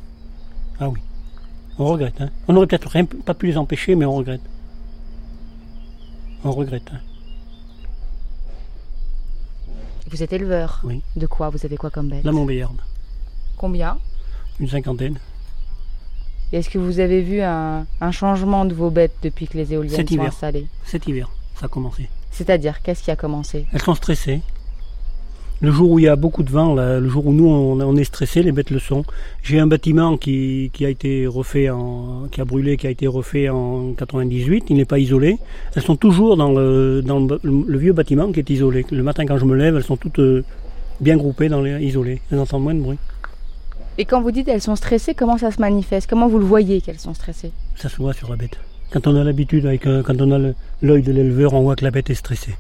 [0.80, 1.00] ah oui,
[1.78, 2.30] on regrette, hein.
[2.48, 4.42] on aurait peut-être rien- pas pu les empêcher, mais on regrette.
[6.44, 6.90] On regrette.
[6.94, 7.00] hein.
[10.10, 11.02] Vous êtes éleveur Oui.
[11.16, 11.50] De quoi?
[11.50, 12.24] Vous avez quoi comme bête?
[12.24, 12.78] La Montbéliarde,
[13.58, 13.98] Combien?
[14.60, 15.18] Une cinquantaine.
[16.54, 19.74] Et est-ce que vous avez vu un, un changement de vos bêtes depuis que les
[19.74, 20.28] éoliennes Cet sont hiver.
[20.28, 20.68] installées?
[20.86, 22.08] Cet hiver, ça a commencé.
[22.32, 23.66] C'est-à-dire, qu'est-ce qui a commencé?
[23.74, 24.42] Elles sont stressées.
[25.62, 27.80] Le jour où il y a beaucoup de vent, là, le jour où nous on,
[27.80, 29.04] on est stressé, les bêtes le sont.
[29.42, 33.08] J'ai un bâtiment qui, qui a été refait, en, qui a brûlé, qui a été
[33.08, 34.66] refait en 98.
[34.70, 35.38] Il n'est pas isolé.
[35.76, 38.86] Elles sont toujours dans le, dans le, le vieux bâtiment qui est isolé.
[38.92, 40.44] Le matin quand je me lève, elles sont toutes euh,
[41.00, 42.22] bien groupées, dans les, isolées.
[42.32, 42.98] Elles entendent moins de bruit.
[43.98, 46.10] Et quand vous dites elles sont stressées, comment ça se manifeste?
[46.10, 47.54] Comment vous le voyez qu'elles sont stressées?
[47.76, 48.58] Ça se voit sur la bête.
[48.92, 50.52] Quand on a l'habitude, avec, euh, quand on a
[50.82, 52.56] l'œil de l'éleveur, on voit que la bête est stressée.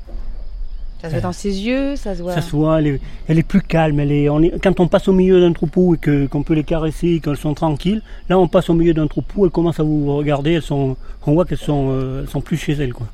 [1.01, 2.33] Ça se voit dans ses yeux, ça se voit.
[2.33, 3.99] Ça se voit, elle est, elle est plus calme.
[3.99, 6.53] Elle est, on est- quand on passe au milieu d'un troupeau et que, qu'on peut
[6.55, 9.79] les caresser et qu'elles sont tranquilles, là on passe au milieu d'un troupeau, elles commencent
[9.79, 10.95] à vous regarder, elles sont,
[11.27, 12.93] on voit qu'elles sont, euh, sont plus chez elles.
[12.93, 13.07] Quoi.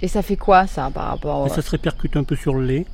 [0.00, 2.64] Et ça fait quoi ça par rapport Et ça se répercute un peu sur le
[2.66, 2.86] lait.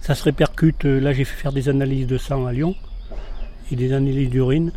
[0.00, 2.74] Ça se répercute, euh, là j'ai fait faire des analyses de sang à Lyon
[3.72, 4.70] et des analyses d'urine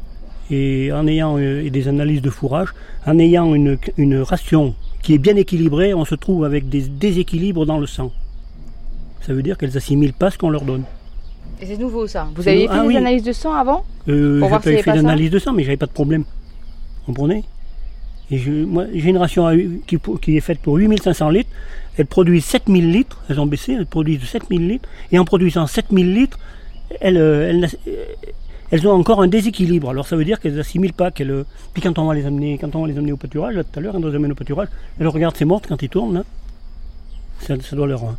[0.50, 2.70] et en ayant euh, et des analyses de fourrage,
[3.06, 7.66] en ayant une, une ration qui est bien équilibrée, on se trouve avec des déséquilibres
[7.66, 8.12] dans le sang.
[9.22, 10.84] Ça veut dire qu'elles assimilent pas ce qu'on leur donne.
[11.62, 12.24] Et c'est nouveau ça.
[12.36, 12.98] Vous nou- fait ah des oui.
[12.98, 15.86] analyses de sang avant Euh, Pour voir avait fait d'analyse de sang, mais j'avais pas
[15.86, 16.24] de problème.
[17.06, 17.44] Vous comprenez?
[18.32, 19.54] Et je, moi, j'ai une ration à
[19.86, 20.00] qui,
[20.38, 21.50] est faite pour 8500 litres.
[21.98, 23.20] Elle produit 7000 litres.
[23.30, 24.88] Elles ont baissé, elles produisent 7000 litres.
[25.12, 26.40] Et en produisant 7000 litres,
[27.02, 28.06] elles, euh, elles, euh,
[28.72, 29.90] elles ont encore un déséquilibre.
[29.90, 31.12] Alors ça veut dire qu'elles assimilent pas.
[31.12, 31.44] Qu'elles, euh,
[31.74, 33.78] puis quand on va les amener, quand on va les amener au pâturage, là, tout
[33.78, 34.70] à l'heure, quand on les amène au pâturage,
[35.00, 36.14] elles regardent ces mortes quand ils tournent.
[36.16, 36.24] là.
[37.42, 38.04] Ça, ça doit leur.
[38.06, 38.18] hein.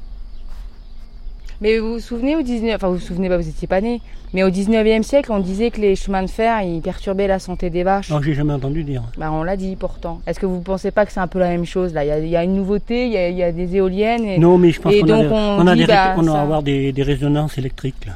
[1.62, 4.00] Mais vous vous souvenez au 19 enfin vous vous souvenez pas, vous étiez pas né,
[4.34, 7.70] mais au 19e siècle, on disait que les chemins de fer, ils perturbaient la santé
[7.70, 8.10] des vaches.
[8.10, 9.02] Alors j'ai jamais entendu dire.
[9.16, 10.20] Bah, on l'a dit pourtant.
[10.26, 12.04] Est-ce que vous pensez pas que c'est un peu la même chose là?
[12.04, 13.76] Il y, a, il y a une nouveauté, il y a, il y a des
[13.76, 14.24] éoliennes.
[14.24, 16.22] Et, Non, mais je pense qu'on a, des- on on a dit, des bah, on
[16.22, 18.14] va ça- avoir des, des résonances électriques là.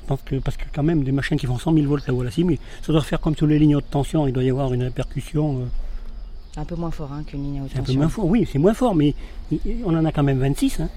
[0.00, 2.14] Je pense que parce que quand même des machines qui font 100 000 volts là
[2.14, 4.50] voilà, si, mais ça doit faire comme sur les lignes haute tension, il doit y
[4.50, 5.56] avoir une répercussion.
[5.62, 8.00] euh, Un peu moins fort hein, qu'une ligne haute c'est un peu tension.
[8.00, 9.14] moins fort, oui, c'est moins fort, mais
[9.84, 10.80] on en a quand même 26.
[10.80, 10.88] Hein.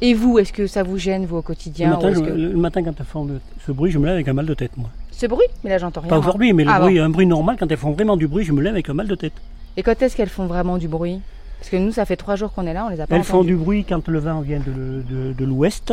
[0.00, 2.24] Et vous, est-ce que ça vous gêne vous au Le, quotidien matin, ou est-ce je-
[2.24, 4.46] que- le matin, quand elles font de- ce bruit, je me lève avec un mal
[4.46, 4.90] de tête, moi.
[5.10, 5.46] Ce bruit?
[5.64, 6.08] Mais là j'entends rien.
[6.10, 7.04] Pas aujourd'hui, mais le Ah, bruit, bon.
[7.04, 9.08] un bruit normal, quand elles font vraiment du bruit, je me lève avec un mal
[9.08, 9.32] de tête.
[9.76, 11.20] Et quand est-ce qu'elles font vraiment du bruit?
[11.58, 13.24] Parce que nous, ça fait trois jours qu'on est là, on les a pas Elles
[13.24, 15.92] font du bruit quand le vent vient de, de- de l'ouest,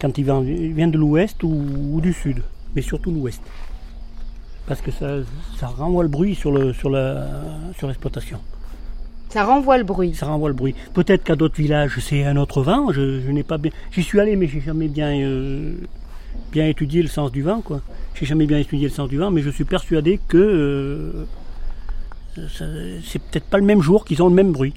[0.00, 1.48] quand il vient, il vient de l'ouest ou,
[1.92, 2.42] ou du sud,
[2.76, 3.42] mais surtout l'ouest.
[4.68, 5.16] Parce que ça,
[5.58, 7.26] ça renvoie le bruit sur le- sur la-
[7.78, 8.38] sur l'exploitation.
[9.28, 10.14] Ça renvoie le bruit.
[10.14, 10.74] Ça renvoie le bruit.
[10.94, 12.92] Peut-être qu'à d'autres villages, c'est un autre vent.
[12.92, 13.70] Je, je n'ai pas bien.
[13.92, 15.74] J'y suis allé, mais j'ai jamais bien, euh,
[16.52, 17.80] bien étudié le sens du vent, quoi.
[18.14, 21.26] J'ai jamais bien étudié le sens du vent, mais je suis persuadé que euh,
[22.56, 22.64] ça-
[23.04, 24.74] c'est peut-être pas le même jour qu'ils ont le même bruit.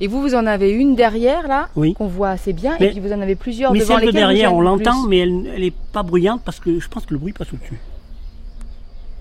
[0.00, 1.94] Et vous, vous en avez une derrière là, Oui.
[1.94, 4.12] qu'on voit assez bien, Mais- et puis vous en avez plusieurs Mais devant celle de
[4.12, 5.08] derrière, on le l'entend, plus.
[5.08, 7.78] mais elle, elle est pas bruyante parce que je pense que le bruit passe au-dessus.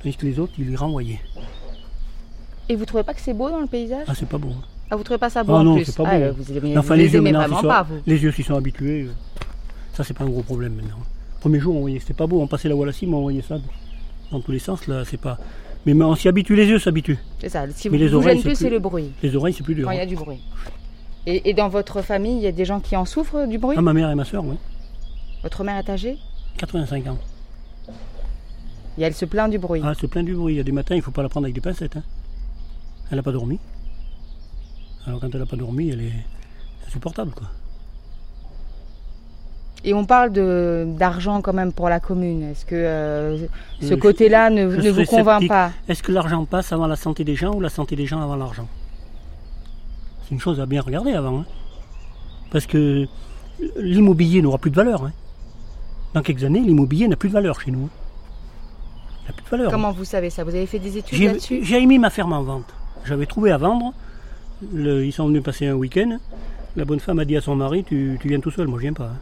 [0.03, 1.21] Tandis que les autres, ils les renvoyaient.
[2.69, 4.05] Et vous trouvez pas que c'est beau dans le paysage?
[4.07, 4.49] Ah, c'est pas beau.
[4.49, 4.63] hein.
[4.89, 5.85] Ah, vous trouvez pas ça beau Ah en non, plus?
[5.85, 6.23] c'est pas Ah, beau.
[6.25, 7.95] euh, vous, aimez- Mais enfin, vous les les yeux, aimez vraiment sont- pas, vous.
[8.05, 9.03] les yeux s'y sont habitués.
[9.03, 9.11] euh,
[9.93, 10.97] Ça, c'est pas un gros problème maintenant.
[11.41, 12.41] Premier jour, on voyait que c'était pas beau.
[12.41, 13.57] On passait la Wallassie, mais on voyait ça
[14.31, 14.87] dans tous les sens.
[14.87, 15.37] Là, c'est pas.
[15.85, 17.19] Mais mais on s'y habitue, les yeux s'habituent.
[17.39, 17.65] C'est ça.
[17.73, 19.11] Si Mais vous les vous oreilles, gêne plus, c'est le bruit.
[19.21, 19.85] Les oreilles, c'est plus dur.
[19.85, 20.07] Quand il y a hein.
[20.07, 20.39] du bruit.
[21.27, 23.75] Et, et dans votre famille, il y a des gens qui en souffrent du bruit?
[23.77, 24.55] Ah, ma mère et ma soeur, oui.
[25.43, 26.17] Votre mère est âgée?
[26.57, 27.17] 85 ans.
[28.97, 29.81] Et elle se plaint du bruit.
[29.83, 30.55] Ah, c'est plein du bruit.
[30.55, 31.97] Il y a des matins, il faut pas la prendre avec des pincettes.
[31.97, 32.03] hein.
[33.11, 33.59] Elle n'a pas dormi.
[35.05, 36.25] Alors quand elle n'a pas dormi, elle est
[36.87, 37.47] insupportable, quoi.
[39.83, 42.41] Et on parle de d'argent quand même pour la commune.
[42.43, 43.37] Est-ce que euh,
[43.81, 45.49] ce Euh, côté-là ne, ne vous convainc sceptique.
[45.49, 48.19] pas Est-ce que l'argent passe avant la santé des gens ou la santé des gens
[48.21, 48.67] avant l'argent?
[50.23, 51.41] C'est une chose à bien regarder avant.
[51.41, 51.45] hein.
[52.49, 53.05] Parce que
[53.77, 55.05] l'immobilier n'aura plus de valeur.
[55.05, 55.11] hein.
[56.15, 57.85] Dans quelques années, l'immobilier n'a plus de valeur chez nous.
[57.85, 57.89] hein.
[59.23, 59.71] Il n'a plus de valeur.
[59.71, 60.43] Comment vous savez ça?
[60.43, 61.63] Vous avez fait des études là-dessus?
[61.63, 62.73] j'ai mis ma ferme en vente.
[63.05, 63.93] J'avais trouvé à vendre.
[64.73, 66.17] Le- ils sont venus passer un week-end.
[66.75, 68.83] La bonne femme a dit à son mari Tu, tu viens tout seul, moi je
[68.83, 69.05] viens pas.
[69.09, 69.17] hein.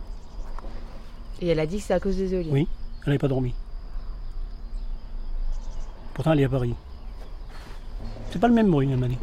[1.42, 2.54] Et elle a dit que c'est à cause des éoliennes.
[2.54, 2.68] Oui,
[3.02, 3.54] elle n'avait pas dormi.
[6.14, 6.76] Pourtant, elle est à Paris.
[8.32, 9.18] C'est pas le même bruit, elle m'a dit.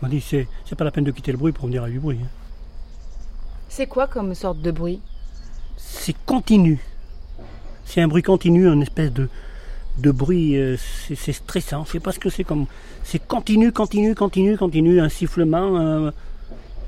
[0.00, 1.88] On m'a dit c'est, c'est pas la peine de quitter le bruit pour venir à
[1.90, 2.18] du bruit.
[2.22, 2.28] hein.
[3.68, 5.00] C'est quoi comme sorte de bruit?
[5.76, 6.80] C'est continu.
[7.84, 9.28] C'est un bruit continu, une espèce de,
[9.98, 10.76] de bruit, euh,
[11.14, 11.84] c'est, stressant.
[11.84, 12.66] Je sais pas ce que c'est comme.
[13.04, 16.12] C'est continu, continu, continu, continu, un sifflement, un,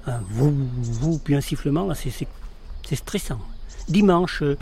[0.07, 2.27] un vous, puis un sifflement, c'est,
[2.97, 3.41] stressant.
[3.89, 4.57] Dimanche, euh,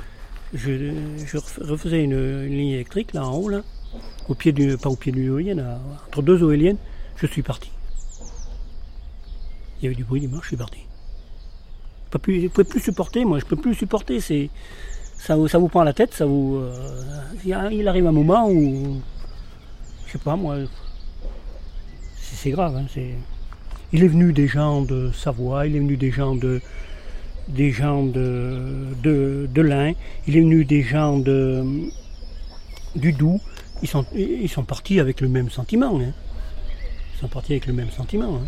[0.55, 3.63] je, je ref- refaisais une, ligne électrique là en haut, là,
[4.29, 5.65] au pied du, pas au pied d'une éolienne,
[6.09, 6.79] entre deux éoliennes,
[7.17, 7.71] je suis parti.
[9.81, 10.81] Il y avait du bruit dimanche, je suis parti.
[12.13, 14.21] Je ne pouvais plus supporter, moi, je peux plus supporter.
[14.21, 14.51] C'est,
[15.23, 16.57] ça, vous- ça vous prend la tête, ça vous.
[16.57, 16.73] euh,
[17.45, 19.01] il arrive un moment où.
[20.07, 20.57] Je sais pas, moi.
[22.21, 22.75] C'est, grave.
[22.77, 22.87] hein,
[23.93, 26.61] il est venu des gens de Savoie, il est venu des gens de.
[27.49, 28.87] des gens de.
[29.03, 29.93] de, de l'Ain,
[30.27, 31.65] il est venu des gens de.
[32.97, 33.41] du Doubs.
[33.83, 36.01] Ils sont, ils sont partis avec le même sentiment.
[36.01, 36.13] hein.
[37.15, 38.37] Ils sont partis avec le même sentiment.
[38.43, 38.47] hein.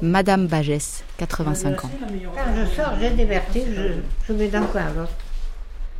[0.00, 1.90] Madame Bagès, 85 ans.
[2.34, 3.92] Quand je sors, j'ai des vertiges, je,
[4.26, 5.12] je vais d'un coin à l'autre.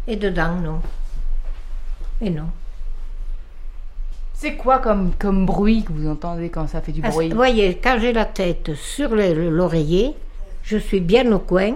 [0.07, 0.81] Et dedans, non.
[2.21, 2.49] Et non.
[4.35, 7.29] C'est quoi comme, comme bruit que vous entendez quand ça fait du bruit?
[7.31, 10.15] Vous voyez, quand j'ai la tête sur le- l'oreiller,
[10.63, 11.75] je suis bien au coin.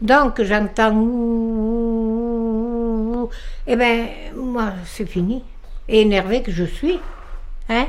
[0.00, 0.92] Donc j'entends.
[0.94, 2.30] ouh,
[3.66, 5.44] Eh bien, moi, c'est fini.
[5.88, 6.98] Et énervé que je suis.
[7.68, 7.86] Hein?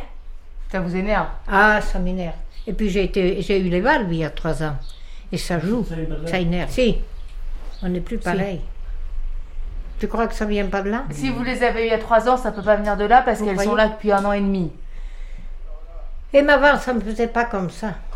[0.72, 2.36] Ça vous énerve Ah, ça m'énerve.
[2.68, 4.76] Et puis j'ai été, j'ai eu les valves il y a trois ans.
[5.32, 5.86] Et ça joue.
[6.26, 6.70] Ça énerve.
[6.70, 6.98] Si.
[7.84, 8.62] On n'est plus pareil.
[10.00, 11.94] Tu crois que ça vient pas de là Si vous les avez eu il y
[11.94, 14.24] a trois ans, ça peut pas venir de là parce qu'elles sont là depuis un
[14.26, 14.72] an et demi.
[16.34, 17.96] Et ma avant, ça me faisait pas comme ça.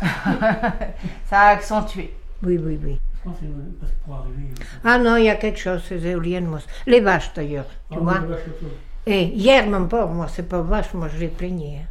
[1.26, 2.14] Ça a accentué.
[2.42, 2.98] Oui, oui, oui.
[3.18, 4.48] Je pense que c'est parce que pour arriver.
[4.84, 6.60] Ah non, il y a quelque chose, ces éoliennes, moi.
[6.86, 8.20] Les vaches d'ailleurs, tu Ah, vois.
[9.06, 11.80] Et hier, mon pauvre, moi, c'est pas vache, moi je l'ai plaigné.
[11.82, 11.86] hein.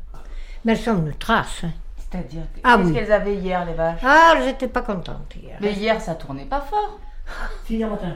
[0.65, 1.63] Mais elles sont une trace.
[1.63, 1.71] hein.
[1.97, 2.93] C'est-à-dire, Ah qu'est-ce oui.
[2.93, 3.99] qu'elles avaient hier, les vaches?
[4.03, 5.57] Ah, j'étais pas contente hier.
[5.61, 6.99] Mais hier, ça tournait pas fort.
[7.65, 8.15] Si, hier matin.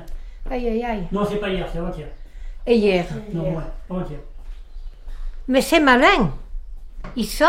[0.49, 1.07] Aïe, aïe, aïe.
[1.11, 2.07] Non, c'est pas hier, c'est avant-hier.
[2.65, 3.05] Et hier.
[3.33, 4.19] Non, ouais, avant-hier.
[5.47, 6.31] Mais c'est malin.
[7.15, 7.45] Ils sont,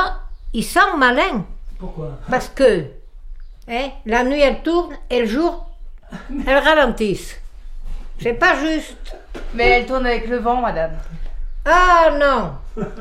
[0.53, 1.45] ils sont malins.
[1.79, 2.19] Pourquoi?
[2.31, 2.87] Parce que
[3.69, 5.67] hein, la nuit, elle tourne et le jour,
[6.47, 7.37] elles ralentissent.
[8.21, 9.17] C'est pas juste.
[9.55, 10.93] Mais elle tourne avec le vent, madame.
[11.65, 12.83] Ah non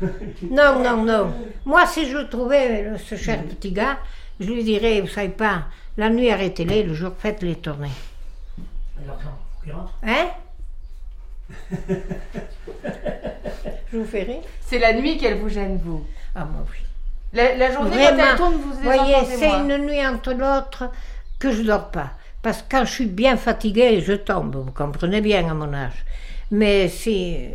[0.50, 1.34] Non, non, non.
[1.64, 3.98] Moi, si je le trouvais, le- ce cher petit gars,
[4.38, 5.64] je lui dirais, vous savez pas,
[5.96, 7.90] la nuit, arrêtez-les, le jour, faites-les tourner.
[10.02, 10.28] Hein
[13.92, 16.04] Je vous fais rire C'est la nuit qu'elle vous gêne, vous.
[16.34, 16.78] Ah, moi, oui.
[17.32, 18.16] La, la journée, Vraiment.
[18.18, 20.90] quand elle tourne, vous les voyez, c'est une nuit entre l'autre
[21.38, 22.12] que je dors pas.
[22.42, 24.56] Parce que quand je suis bien fatiguée, je tombe.
[24.56, 26.04] Vous comprenez bien à mon âge.
[26.50, 27.46] Mais si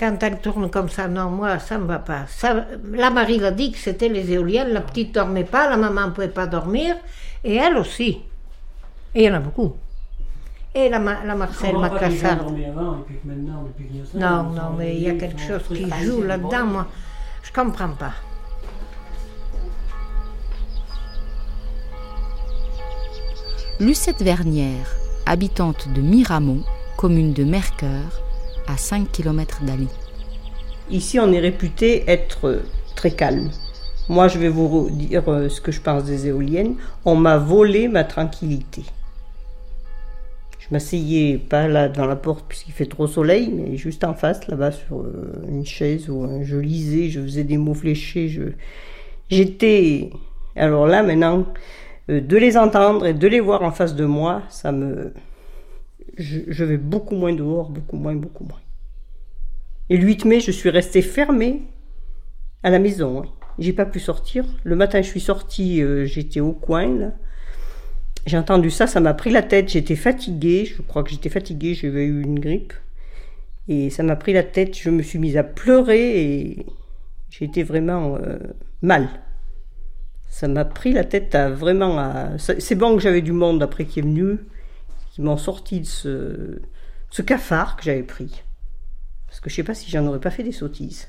[0.00, 2.24] quand elle tourne comme ça, non, moi, ça me va pas.
[2.26, 4.68] Ça, la Marie l'a dit que c'était les éoliennes.
[4.72, 6.96] La petite dormait pas, la maman ne pouvait pas dormir,
[7.44, 8.22] et elle aussi.
[9.14, 9.74] Et il y en a beaucoup.
[10.74, 12.46] Et la, la Marcel, On ma voit pas que les gens classarde.
[12.48, 15.02] dormaient avant, et puis que maintenant, depuis qu'il y a ça, Non, non, mais il
[15.02, 16.86] y a quelque chose qui joue là-dedans, moi.
[17.42, 18.12] Je comprends pas.
[23.78, 24.94] Lucette Vernière,
[25.26, 26.62] habitante de Miramont,
[26.96, 28.22] commune de Mercœur,
[28.70, 29.88] à 5 km d'Ali.
[30.90, 32.62] Ici, on est réputé être euh,
[32.94, 33.50] très calme.
[34.08, 36.76] Moi, je vais vous dire euh, ce que je pense des éoliennes.
[37.04, 38.82] On m'a volé ma tranquillité.
[40.58, 44.46] Je m'asseyais pas là devant la porte puisqu'il fait trop soleil, mais juste en face,
[44.46, 48.28] là-bas, sur euh, une chaise où je lisais, je faisais des mots fléchés.
[48.28, 48.42] Je...
[49.30, 50.10] J'étais.
[50.54, 51.46] Alors là, maintenant,
[52.08, 55.12] de les entendre et de les voir en face de moi, ça me.
[56.18, 58.60] Je, vais beaucoup moins dehors, beaucoup moins, beaucoup moins.
[59.88, 61.62] Et le 8 mai, je suis restée fermée
[62.62, 63.22] à la maison.
[63.22, 63.26] hein.
[63.58, 64.44] J'ai pas pu sortir.
[64.64, 67.12] Le matin, je suis sortie, euh, j'étais au coin.
[68.26, 69.68] J'ai entendu ça, ça m'a pris la tête.
[69.68, 70.64] J'étais fatiguée.
[70.64, 71.74] Je crois que j'étais fatiguée.
[71.74, 72.72] J'avais eu une grippe.
[73.68, 74.76] Et ça m'a pris la tête.
[74.78, 76.66] Je me suis mise à pleurer et
[77.30, 78.38] j'étais vraiment euh,
[78.82, 79.08] mal.
[80.28, 81.98] Ça m'a pris la tête à vraiment.
[81.98, 84.38] à- C'est bon que j'avais du monde après qui est venu,
[85.20, 86.62] qui m'ont sorti de ce,
[87.10, 88.42] ce cafard que j'avais pris.
[89.26, 91.08] Parce que je sais pas si j'en aurais pas fait des sottises.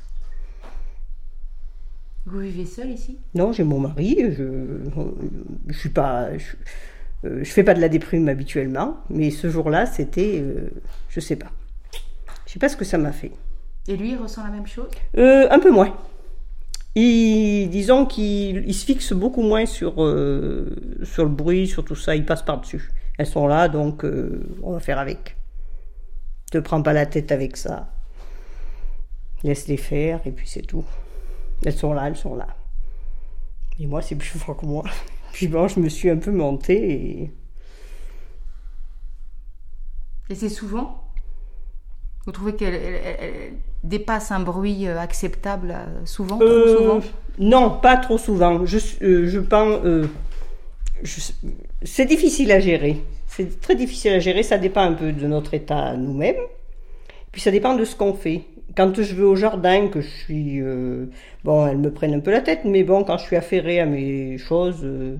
[2.25, 3.17] Vous vivez seul ici?
[3.33, 4.43] Non, j'ai mon mari, je
[5.67, 6.45] je suis pas je,
[7.25, 10.69] euh, je fais pas de la déprime habituellement, mais ce jour-là, c'était euh,
[11.09, 11.51] je sais pas.
[12.45, 13.31] Je sais pas ce que ça m'a fait.
[13.87, 14.89] Et lui, il ressent la même chose?
[15.17, 15.95] Euh, un peu moins.
[16.95, 21.95] Il, disons qu'il il se fixe beaucoup moins sur, euh, sur le bruit, sur tout
[21.95, 22.91] ça, il passe par-dessus.
[23.21, 25.35] Elles sont là, donc euh, on va faire avec.
[26.51, 27.87] Te prends pas la tête avec ça.
[29.43, 30.83] Laisse-les faire et puis c'est tout.
[31.63, 32.47] Elles sont là, elles sont là.
[33.79, 34.83] Et moi, c'est plus fort que moi.
[35.33, 36.91] Puis bon, je me suis un peu montée
[37.21, 37.31] et.
[40.31, 41.03] Et c'est souvent?
[42.25, 43.53] Vous trouvez qu'elle elle- elle
[43.83, 46.99] dépasse un bruit euh, acceptable euh, souvent Trop Euh, souvent?
[47.37, 48.61] Non, pas trop souvent.
[48.63, 48.65] Euh,
[49.27, 49.79] je pense.
[51.83, 52.97] C'est difficile à gérer.
[53.27, 54.43] C'est très difficile à gérer.
[54.43, 56.35] Ça dépend un peu de notre état nous-mêmes.
[57.31, 58.41] Puis ça dépend de ce qu'on fait.
[58.75, 60.61] Quand je vais au jardin, que je suis.
[60.61, 61.07] euh,
[61.43, 63.85] bon, elles me prennent un peu la tête, mais bon, quand je suis affairée à
[63.85, 64.81] mes choses.
[64.83, 65.17] euh,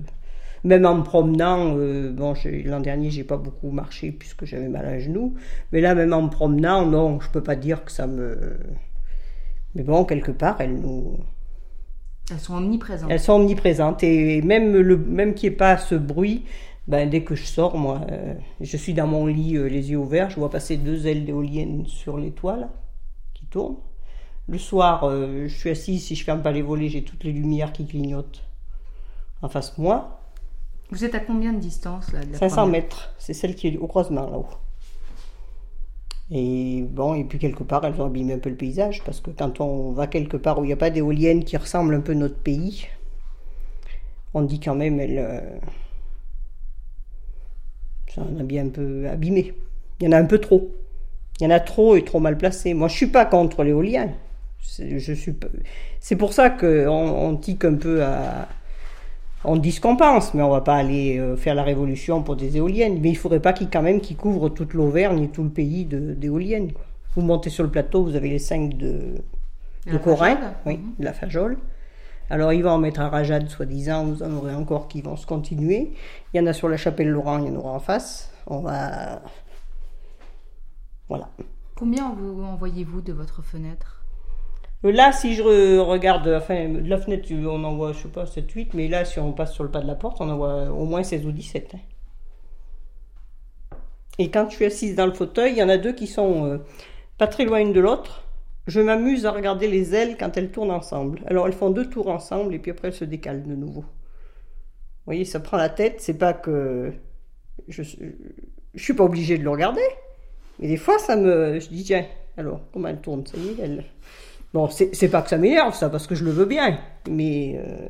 [0.64, 4.86] même en me promenant, euh, bon, l'an dernier, j'ai pas beaucoup marché puisque j'avais mal
[4.86, 5.34] à un genou.
[5.72, 8.56] Mais là, même en me promenant, non, je peux pas dire que ça me.
[9.74, 11.18] Mais bon, quelque part, elles nous.
[12.32, 13.10] Elles sont omniprésentes.
[13.10, 16.44] Elles sont omniprésentes et même le même qu'il n'y ait pas ce bruit,
[16.88, 19.98] ben, dès que je sors, moi, euh, je suis dans mon lit, euh, les yeux
[19.98, 22.68] ouverts, je vois passer deux ailes d'éoliennes sur les toiles
[23.34, 23.76] qui tournent.
[24.48, 27.32] Le soir, euh, je suis assise, si je ferme pas les volets, j'ai toutes les
[27.32, 28.42] lumières qui clignotent
[29.42, 30.20] en face de moi.
[30.90, 32.72] Vous êtes à combien de distance là, de la 500 première?
[32.82, 34.48] mètres, c'est celle qui est au croisement là-haut.
[36.34, 39.30] Et bon, et puis quelque part, elles ont abîmé un peu le paysage, parce que
[39.30, 42.12] quand on va quelque part où il n'y a pas d'éoliennes qui ressemblent un peu
[42.12, 42.86] à notre pays,
[44.32, 45.40] on dit quand même, elles, euh,
[48.14, 49.52] ça en a bien un peu abîmé.
[50.00, 50.70] Il y en a un peu trop.
[51.38, 52.72] Il y en a trop et trop mal placés.
[52.72, 54.10] Moi, je suis pas contre l'éolien.
[56.00, 58.48] C'est pour ça qu'on on tique un peu à,
[59.44, 62.36] on dit ce qu'on pense, mais on va pas aller euh, faire la révolution pour
[62.36, 63.00] des éoliennes.
[63.00, 65.84] Mais il faudrait pas qu'ils quand même qu'ils couvrent toute l'Auvergne et tout le pays
[65.84, 66.72] d'éoliennes.
[67.14, 68.86] Vous montez sur le plateau, vous avez les cinq de,
[69.86, 71.58] De de la Corin, Fajole oui, de la Fajole.
[72.30, 75.26] Alors ils vont en mettre à Rajad, soi-disant, vous en aurez encore qui vont se
[75.26, 75.92] continuer.
[76.32, 78.32] Il y en a sur la chapelle Laurent, il y en aura en face.
[78.46, 79.22] On va.
[81.08, 81.28] Voilà.
[81.76, 84.01] Combien vous envoyez-vous de votre fenêtre?
[84.84, 88.26] Là, si je re- regarde, enfin, de la fenêtre, on en voit, je sais pas,
[88.26, 90.36] 7, 8, mais là, si on passe sur le pas de la porte, on en
[90.36, 91.74] voit au moins 16 ou 17.
[91.74, 91.78] hein.
[94.18, 96.46] Et quand je suis assise dans le fauteuil, il y en a deux qui sont
[96.46, 96.58] euh,
[97.18, 98.24] pas très loin l'une de l'autre.
[98.66, 101.22] Je m'amuse à regarder les ailes quand elles tournent ensemble.
[101.26, 103.80] Alors, elles font deux tours ensemble et puis après, elles se décalent de nouveau.
[103.82, 103.86] Vous
[105.06, 106.00] voyez, ça prend la tête.
[106.00, 106.92] C'est pas que
[107.68, 109.82] je, je suis pas obligée de le regarder.
[110.58, 111.58] Mais des fois, ça me.
[111.60, 112.06] Je dis, tiens,
[112.36, 113.84] alors, comment elle tourne Ça y est, elle.
[114.52, 116.78] Bon, c'est pas que ça m'énerve, ça, parce que je le veux bien.
[117.08, 117.54] Mais.
[117.58, 117.88] euh,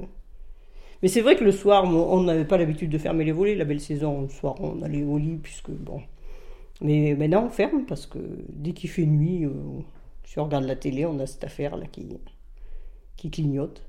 [1.03, 3.55] Mais c'est vrai que le soir, on n'avait pas l'habitude de fermer les volets.
[3.57, 6.01] La belle saison, le soir, on allait au lit, puisque bon.
[6.83, 8.19] Mais maintenant, on ferme, parce que
[8.51, 9.53] dès qu'il fait nuit, euh,
[10.25, 12.09] si on regarde la télé, on a cette affaire-là qui,
[13.17, 13.83] qui clignote.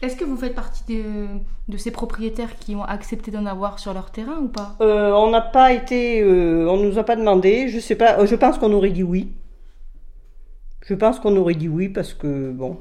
[0.00, 1.26] Est-ce que vous faites partie de,
[1.68, 4.78] de ces propriétaires qui ont accepté d'en avoir sur leur terrain ou pas?
[4.80, 7.68] Euh, on n'a pas été, euh, on nous a pas demandé.
[7.68, 8.24] Je sais pas.
[8.26, 9.32] Je pense qu'on aurait dit oui.
[10.86, 12.78] Je pense qu'on aurait dit oui parce que bon,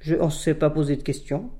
[0.00, 1.50] je, on s'est pas posé de questions.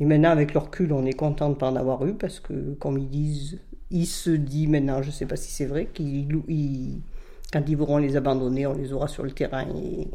[0.00, 2.74] Et maintenant, avec le recul, on est content de pas en avoir eu parce que,
[2.80, 3.60] comme ils disent,
[3.92, 7.00] il se dit maintenant, je sais pas si c'est vrai, qu'ils, ils-
[7.52, 9.66] quand ils voudront les abandonner, on les aura sur le terrain.
[9.76, 10.08] Et...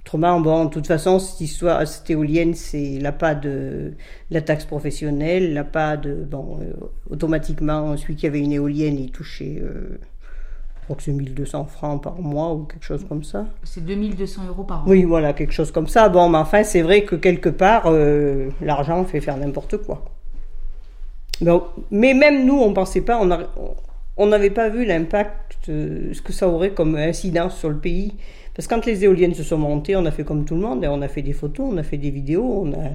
[0.00, 3.94] Autrement, bon, de toute façon, cette histoire, cette éolienne, c'est pas de
[4.30, 6.72] la taxe professionnelle, pas de, bon, euh,
[7.08, 9.98] automatiquement, celui qui avait une éolienne, il touchait, euh,
[10.90, 13.46] crois que c'est 1200 francs par mois ou quelque chose comme ça.
[13.62, 14.84] C'est 2200 euros par an.
[14.88, 16.08] Oui, voilà, quelque chose comme ça.
[16.08, 20.04] Bon, mais enfin, c'est vrai que quelque part, euh, l'argent fait faire n'importe quoi.
[21.40, 21.62] Donc,
[21.92, 23.20] mais même nous, on pensait pas,
[24.16, 28.14] on n'avait pas vu l'impact, euh, ce que ça aurait comme incidence sur le pays.
[28.54, 30.84] Parce que quand les éoliennes se sont montées, on a fait comme tout le monde,
[30.84, 32.90] hein, on a fait des photos, on a fait des vidéos, on a,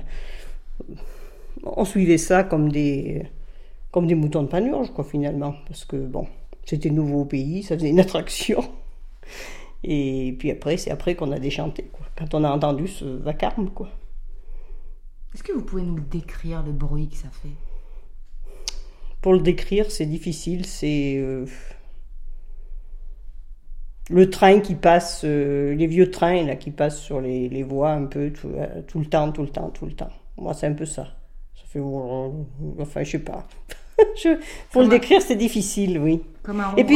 [1.63, 3.23] on suivait ça comme des,
[3.91, 5.55] comme des moutons de panurge, quoi, finalement.
[5.65, 6.27] Parce que, bon,
[6.65, 8.63] c'était nouveau au pays, ça faisait une attraction.
[9.83, 12.05] Et puis après, c'est après qu'on a déchanté, quoi.
[12.17, 13.89] Quand on a entendu ce vacarme, quoi.
[15.33, 17.55] Est-ce que vous pouvez nous décrire le bruit que ça fait?
[19.21, 21.15] Pour le décrire, c'est difficile, c'est...
[21.17, 21.45] euh,
[24.09, 27.91] le train qui passe, euh, les vieux trains là, qui passent sur les, les voies
[27.91, 30.11] un peu tout, euh, tout le temps, tout le temps, tout le temps.
[30.37, 31.15] Moi, c'est un peu ça.
[31.55, 31.79] Ça fait...
[32.79, 33.47] Enfin, je sais pas.
[34.17, 34.39] Je-
[34.71, 36.21] Pour le décrire, c'est difficile, oui.
[36.45, 36.95] Comme un puis,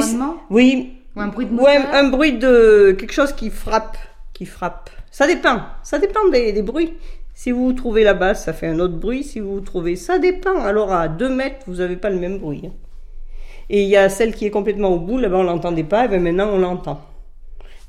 [0.50, 0.96] oui.
[1.16, 3.98] Ou un bruit de Ouais, moteur un bruit de quelque chose qui frappe,
[4.34, 4.90] qui frappe.
[5.12, 6.94] Ça dépend, ça dépend des, des bruits.
[7.34, 9.24] Si vous vous trouvez la basse, ça fait un autre bruit.
[9.24, 10.60] Si vous vous trouvez, ça dépend.
[10.62, 12.64] Alors à 2 mètres, vous n'avez pas le même bruit.
[12.68, 12.72] hein.
[13.72, 16.08] Et il y a celle qui est complètement au bout, là-bas on l'entendait pas, et
[16.08, 17.02] bien maintenant on l'entend.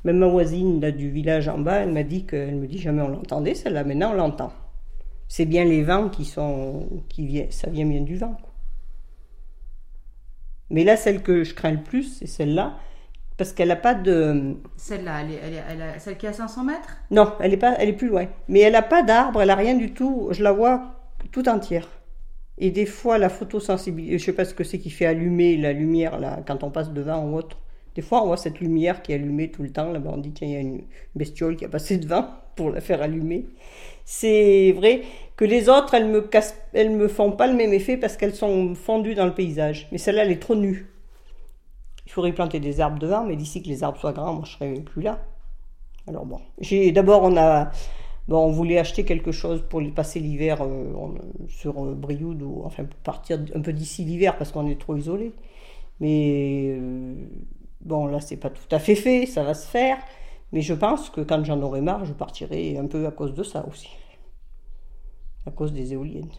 [0.04, 3.02] Même ma voisine là, du village en bas, elle m'a dit qu'elle me dit jamais
[3.02, 4.52] on l'entendait, celle-là, maintenant on l'entend.
[5.28, 8.36] C'est bien les vents qui sont, qui viennent, ça vient bien du vent.
[8.40, 8.49] quoi.
[10.70, 12.74] Mais là, celle que je crains le plus, c'est celle-là,
[13.36, 14.56] parce qu'elle n'a pas de.
[14.76, 16.96] Celle-là, elle est, elle est- elle a- celle qui est à 500 mètres?
[17.10, 18.26] Non, elle est pas, elle est plus loin.
[18.48, 20.28] Mais elle n'a pas d'arbre, elle n'a rien du tout.
[20.32, 20.82] Je la vois
[21.32, 21.88] tout entière.
[22.58, 25.72] Et des fois, la photosensibilité, je sais pas ce que c'est qui fait allumer la
[25.72, 27.56] lumière là quand on passe devant ou autre.
[27.94, 29.90] Des fois, on voit cette lumière qui est allumée tout le temps.
[29.90, 30.82] Là, on dit tiens, il y a une
[31.14, 32.26] bestiole qui a passé devant
[32.56, 33.46] pour la faire allumer.
[34.04, 35.02] C'est vrai
[35.36, 36.20] que les autres, elles me
[36.96, 39.88] me font pas le même effet parce qu'elles sont fondues dans le paysage.
[39.92, 40.86] Mais celle-là, elle est trop nue.
[42.06, 44.52] Il faudrait planter des arbres devant, mais d'ici que les arbres soient grands, moi je
[44.52, 45.20] serais plus là.
[46.08, 46.40] Alors bon,
[46.92, 47.70] d'abord on a
[48.38, 50.92] on voulait acheter quelque chose pour passer l'hiver euh,
[51.48, 54.96] sur euh, Brioude ou enfin pour partir un peu d'ici l'hiver parce qu'on est trop
[54.96, 55.32] isolé.
[56.00, 57.14] Mais euh,
[57.80, 59.98] bon là c'est pas tout à fait fait, ça va se faire.
[60.52, 63.42] Mais je pense que quand j'en aurai marre, je partirai un peu à cause de
[63.42, 63.90] ça aussi,
[65.46, 66.32] à cause des éoliennes.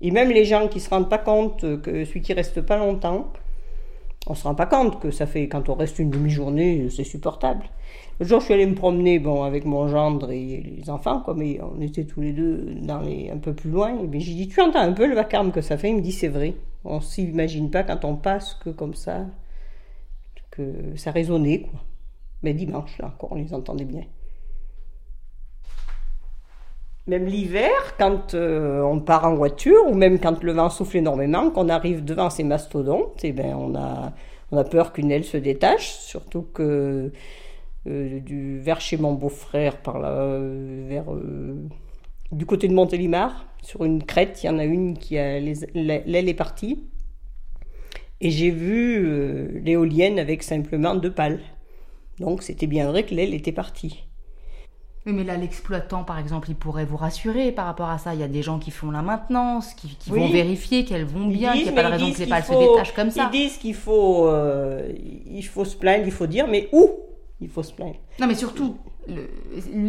[0.00, 3.32] Et même les gens qui se rendent pas compte que celui qui reste pas longtemps,
[4.26, 7.64] on se rend pas compte que ça fait quand on reste une demi-journée, c'est supportable.
[8.20, 11.34] Le jour, je suis allée me promener, bon, avec mon gendre et les enfants, quoi,
[11.34, 13.96] mais on était tous les deux un peu plus loin.
[14.12, 16.12] Et j'ai dit, tu entends un peu le vacarme que ça fait Il me dit,
[16.12, 16.54] c'est vrai.
[16.84, 19.24] On s'imagine pas quand on passe que comme ça,
[20.96, 21.80] ça résonnait, quoi.
[22.42, 24.04] Mais dimanche, là encore, on les entendait bien.
[27.08, 31.50] Même l'hiver, quand euh, on part en voiture, ou même quand le vent souffle énormément,
[31.50, 34.12] qu'on arrive devant ces mastodontes, eh ben, on, a,
[34.52, 37.10] on a peur qu'une aile se détache, surtout que
[37.86, 41.06] euh, du, vers chez mon beau-frère, par là, euh, vers,
[42.30, 46.28] du côté de Montélimar, sur une crête, il y en a une qui a l'aile
[46.28, 46.84] est partie.
[48.20, 51.40] Et j'ai vu euh, l'éolienne avec simplement deux pales.
[52.18, 54.04] Donc c'était bien vrai que l'aile était partie.
[55.06, 58.12] Oui, mais là, l'exploitant, par exemple, il pourrait vous rassurer par rapport à ça.
[58.14, 60.18] Il y a des gens qui font la maintenance, qui, qui Oui.
[60.20, 62.26] vont vérifier qu'elles vont Ils bien, qu'il n'y a pas de ils raison que les
[62.26, 63.30] pales se détachent comme ça.
[63.32, 64.92] Ils disent qu'il faut, euh,
[65.26, 66.90] il faut se plaindre, il faut dire, mais où
[67.40, 67.94] il faut se plaindre?
[68.20, 69.30] Non, mais surtout, le-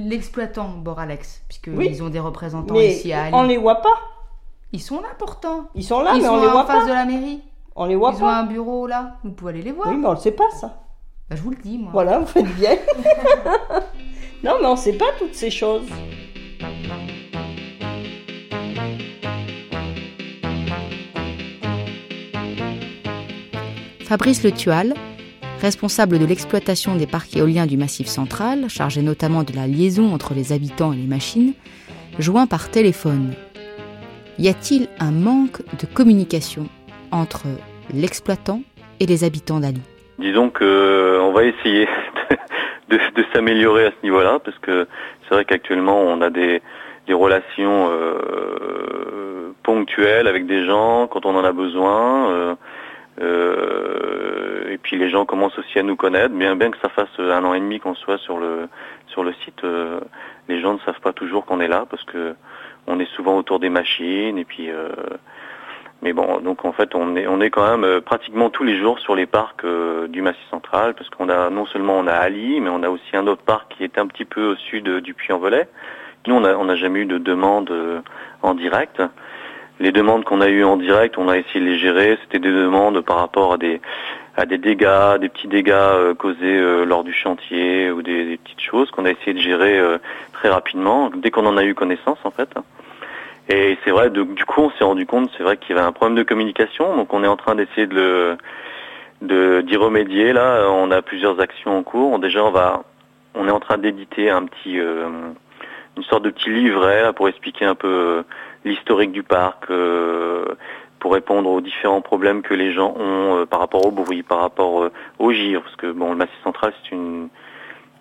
[0.08, 2.02] l'exploitant Boralex, puisqu'ils Oui.
[2.02, 3.32] ont des représentants Mais ici à Ali.
[3.36, 3.98] on les voit pas.
[4.72, 5.68] Ils sont là pourtant.
[5.76, 6.90] Ils sont là, Ils mais sont on les en voit face pas.
[6.90, 7.42] de la mairie.
[7.82, 9.16] On les voit Ils ont un bureau là.
[9.24, 9.88] Vous pouvez aller les voir.
[9.88, 10.82] Oui, mais on ne sait pas ça.
[11.30, 11.92] Bah, je vous le dis, moi.
[11.94, 12.72] Voilà, vous faites bien.
[14.44, 15.88] non, mais on ne sait pas toutes ces choses.
[24.02, 24.94] Fabrice Le Tual,
[25.62, 30.34] responsable de l'exploitation des parcs éoliens du Massif central, chargé notamment de la liaison entre
[30.34, 31.54] les habitants et les machines,
[32.18, 33.36] joint par téléphone.
[34.38, 36.68] Y a-t-il un manque de communication?
[37.12, 37.44] Entre
[37.94, 38.62] l'exploitant
[39.00, 39.82] et les habitants d'Ali
[40.20, 41.86] Disons que euh, va essayer
[42.90, 44.88] de, de- de s'améliorer à ce niveau-là, parce que
[45.24, 46.62] c'est vrai qu'actuellement on a des,
[47.08, 52.32] des relations euh, ponctuelles avec des gens quand on en a besoin.
[52.32, 52.56] euh,
[53.22, 57.10] euh, et puis les gens commencent aussi à nous connaître, bien bien que ça fasse
[57.20, 58.68] un an et demi qu'on soit sur le
[59.08, 60.00] sur le site, euh,
[60.48, 62.36] les gens ne savent pas toujours qu'on est là parce que
[62.88, 64.90] on est souvent autour des machines et puis euh,
[66.02, 68.78] mais bon, donc en fait, on est, on est quand même euh, pratiquement tous les
[68.78, 72.14] jours sur les parcs euh, du Massif central, parce qu'on a non seulement on a
[72.14, 74.88] Ali, mais on a aussi un autre parc qui est un petit peu au sud
[74.88, 75.68] euh, du Puy-en-Velay.
[76.28, 78.00] Nous, on n'a on n'a jamais eu de demande euh,
[78.42, 79.02] en direct.
[79.82, 82.18] Les demandes qu'on a eues en direct, on a essayé de les gérer.
[82.22, 83.82] C'était des demandes par rapport à des
[84.38, 88.38] à des dégâts, des petits dégâts euh, causés euh, lors du chantier ou des, des
[88.38, 89.82] petites choses qu'on a essayé de gérer
[90.32, 92.50] très rapidement dès qu'on en a eu connaissance en fait.
[93.50, 95.92] Et c'est vrai, du coup, on s'est rendu compte, c'est vrai qu'il y avait un
[95.92, 98.38] problème de communication, donc on est en train d'essayer de
[99.22, 100.34] de d'y remédier.
[100.34, 102.20] Là, on a plusieurs actions en cours.
[102.20, 102.84] Déjà, on va,
[103.34, 105.10] on est en train d'éditer un petit, euh,
[105.98, 108.24] une sorte de petit livret là, pour expliquer un peu euh,
[108.66, 110.46] l'historique du parc, euh,
[111.00, 114.90] pour répondre aux différents problèmes que les gens ont par rapport au bruit, par rapport
[115.18, 117.30] au givre, parce que bon, le Massif central, c'est une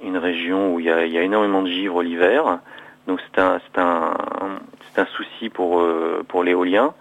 [0.02, 2.60] une région où il y a, il y a énormément de givre l'hiver.
[3.08, 4.12] Donc c'est un, un,
[4.96, 6.92] un souci pour, euh, pour l'éolien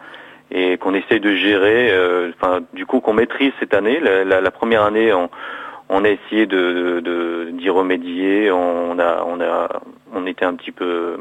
[0.50, 4.00] et qu'on essaye de gérer, euh, enfin du coup qu'on maîtrise cette année.
[4.00, 8.50] La, première année, on, a essayé de, de- d'y remédier.
[8.52, 9.68] On a, on a,
[10.14, 11.18] on était un petit peu,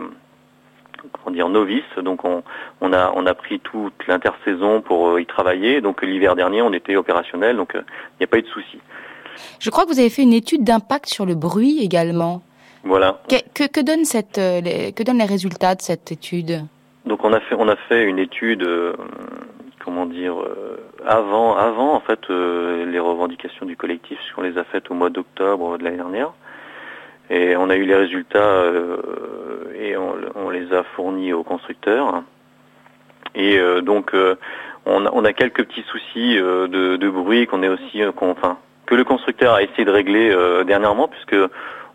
[1.12, 1.82] comment dire, novice.
[2.00, 2.44] Donc on,
[2.80, 5.80] on a, on a pris toute l'intersaison pour euh, y travailler.
[5.80, 7.56] Donc l'hiver dernier, on était opérationnel.
[7.56, 7.82] Donc il
[8.20, 8.78] n'y a pas eu de souci.
[9.58, 12.42] Je crois que vous avez fait une étude d'impact sur le bruit également.
[12.86, 13.18] Voilà.
[13.28, 16.64] Que, que, que donnent cette, euh, les, que donnent les résultats de cette étude?
[17.04, 18.92] Donc on a fait on a fait une étude euh,
[19.84, 24.64] comment dire euh, avant avant en fait euh, les revendications du collectif on les a
[24.64, 26.32] faites au mois d'octobre de l'année dernière.
[27.28, 28.62] Et on a eu les résultats
[29.74, 32.22] et on, on les a fournis aux constructeurs.
[33.34, 34.12] Et donc
[34.84, 38.94] on, a, on a quelques petits soucis de, de bruit qu'on est aussi enfin que
[38.94, 40.32] le constructeur a essayé de régler
[40.66, 41.34] dernièrement, puisque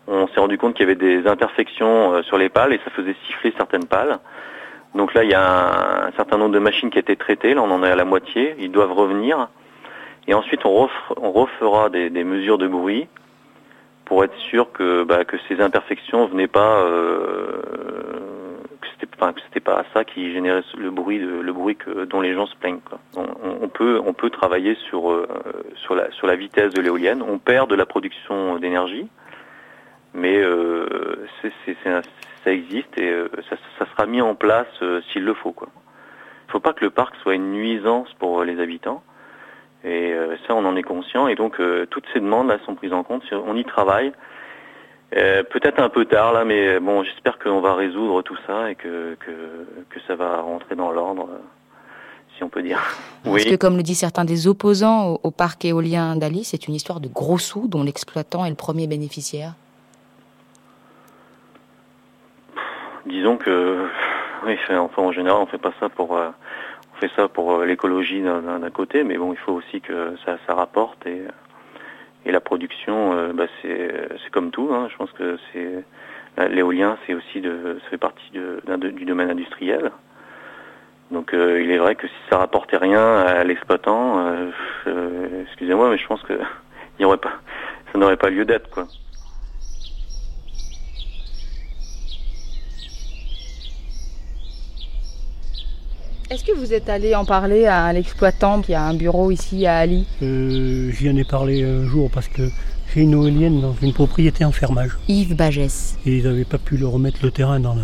[0.06, 3.14] on s'est rendu compte qu'il y avait des imperfections sur les pales et ça faisait
[3.26, 4.18] siffler certaines pales.
[4.94, 7.54] Donc là, il y a un, certain nombre de machines qui été traitées.
[7.54, 8.54] Là, on en est à la moitié.
[8.58, 9.48] Ils doivent revenir.
[10.28, 13.08] Et ensuite, on, refera des, mesures de bruit
[14.04, 17.62] pour être sûr que, bah, ces imperfections venaient pas, euh,
[18.80, 21.20] que c'était pas ça qui générait le bruit,
[22.08, 22.80] dont les gens se plaignent.
[23.16, 25.26] On, peut, travailler euh,
[25.76, 27.22] sur la vitesse de l'éolienne.
[27.26, 29.08] On perd de la production d'énergie,
[30.14, 31.26] mais euh,
[32.44, 35.54] ça existe et euh, ça, sera mis en place euh, s'il le faut.
[35.58, 35.66] Il
[36.48, 39.02] ne faut pas que le parc soit une nuisance pour les habitants.
[39.84, 40.14] Et
[40.46, 41.26] ça, on en est conscient.
[41.26, 41.60] Et donc,
[41.90, 43.24] toutes ces demandes là sont prises en compte.
[43.32, 44.12] On y travaille.
[45.10, 49.16] Peut-être un peu tard là, mais bon, j'espère qu'on va résoudre tout ça et que,
[49.18, 51.30] que, ça va rentrer dans l'ordre,
[52.36, 52.80] si on peut dire.
[53.24, 56.74] Parce que, comme le disent certains des opposants au, au parc éolien d'Ali, c'est une
[56.74, 59.54] histoire de gros sous dont l'exploitant est le premier bénéficiaire.
[63.06, 63.86] Disons que,
[64.46, 66.30] oui, enfin, en général, on fait pas ça pour, euh,
[66.94, 70.38] on fait ça pour euh, l'écologie d'un côté, mais bon, il faut aussi que ça,
[70.46, 71.22] ça rapporte et,
[72.24, 74.70] et la production, euh, bah, c'est comme tout.
[74.72, 75.84] Hein, je pense que c'est
[76.48, 79.90] l'éolien, c'est aussi de, ça fait partie du domaine industriel.
[81.10, 84.34] Donc il est vrai que si ça rapportait rien à l'exploitant,
[85.42, 86.32] excusez-moi, mais je pense que
[87.04, 87.34] aurait pas,
[87.92, 88.86] ça n'aurait pas lieu d'être quoi.
[96.32, 99.76] Est-ce que vous êtes allé en parler à l'exploitant qui a un bureau ici à
[99.76, 100.06] Ali?
[100.22, 102.48] Euh, J'y en ai parlé un jour parce que
[102.88, 104.92] j'ai une éolienne dans une propriété en fermage.
[105.08, 105.98] Yves Bagès.
[106.06, 107.76] Et ils n'avaient pas pu le remettre le terrain dans,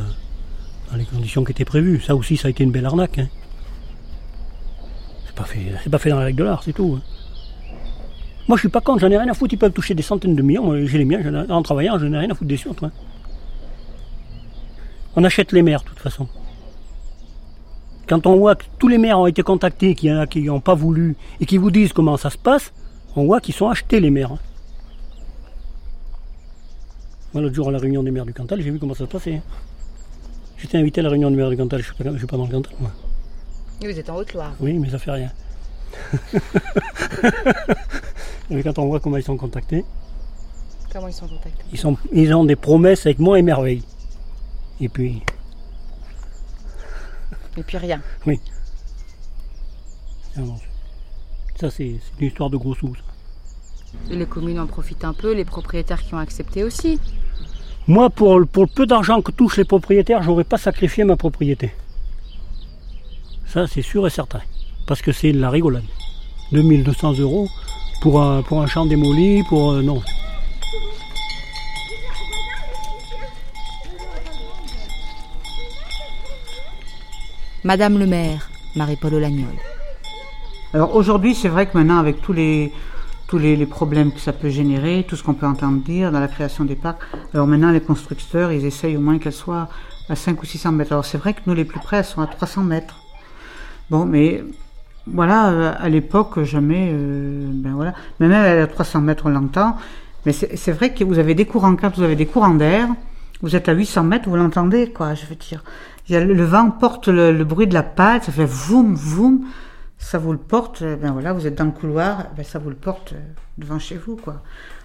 [0.96, 2.01] les conditions qui étaient prévues.
[2.01, 3.18] Ça aussi, ça a été une belle arnaque.
[3.18, 3.28] Hein.
[5.26, 6.99] C'est pas fait, pas fait dans la règle de l'art, c'est tout.
[6.99, 7.03] Hein.
[8.49, 9.53] Moi, je suis pas contre, j'en ai rien à foutre.
[9.53, 10.74] Ils peuvent toucher des centaines de millions.
[10.86, 11.20] J'ai les miens,
[11.51, 12.86] en travaillant, je n'ai rien à foutre des autres.
[12.86, 12.92] Hein.
[15.16, 16.26] On achète les mers, de toute façon.
[18.09, 20.40] Quand on voit que tous les maires ont été contactés, qu'il y en a qui
[20.42, 22.72] n'ont pas voulu et qui vous disent comment ça se passe,
[23.14, 24.36] on voit qu'ils sont achetés les maires.
[27.34, 29.11] Moi, l'autre jour à la réunion des maires du Cantal, j'ai vu comment ça se
[29.11, 29.42] passait.
[30.56, 32.50] J'étais invité à la réunion des maires du Cantal, je ne suis, pas dans le
[32.50, 32.90] Cantal, moi.
[33.80, 35.30] Vous êtes en Haute-Loire Oui, mais ça fait rien.
[38.50, 39.84] mais quand on voit comment ils sont contactés.
[40.90, 41.62] Comment ils sont contactés?
[41.72, 43.82] ils, sont, ils ont des promesses avec moi et merveille.
[44.80, 45.22] Et puis,
[47.59, 48.00] et puis rien.
[48.26, 48.40] Oui.
[51.61, 52.94] Ça, c'est une histoire de gros sous.
[54.11, 57.00] Et les communes en profitent un peu, les propriétaires qui ont accepté aussi.
[57.86, 61.72] Moi, pour, pour le peu d'argent que touchent les propriétaires, j'aurais pas sacrifié ma propriété.
[63.46, 64.42] Ça, c'est sûr et certain.
[64.86, 65.84] Parce que c'est de la rigolade.
[66.52, 67.48] 2200 euros
[68.02, 69.72] pour un, pour un champ démoli, pour...
[69.72, 70.02] Euh, non,
[77.64, 79.54] Madame le maire, Marie-Paul Olagnol.
[80.72, 82.72] Alors aujourd'hui, c'est vrai que maintenant, avec tous les,
[83.26, 86.28] tous les, problèmes que ça peut générer, tout ce qu'on peut entendre dire dans la
[86.28, 87.02] création des parcs,
[87.34, 89.68] alors maintenant, les constructeurs, ils essayent au moins qu'elles soient
[90.09, 90.92] à 5 ou 600 mètres.
[90.92, 93.00] Alors c'est vrai que nous, les plus près, elles sont à 300 mètres.
[93.90, 94.44] Bon, mais
[95.06, 99.76] voilà, euh, à l'époque, jamais, euh, ben voilà, même à 300 mètres, on l'entend.
[100.26, 102.88] Mais c'est vrai que vous avez des courants, quand vous avez des courants d'air,
[103.43, 105.62] vous êtes à 800 mètres, vous l'entendez, quoi, je veux dire
[106.11, 109.47] le, vent porte le, bruit de la pâte, ça fait voum, voum,
[109.99, 112.59] ça vous le porte, eh ben voilà, vous êtes dans le couloir, eh ben ça
[112.59, 113.20] vous le porte euh,
[113.59, 114.43] devant chez vous, quoi.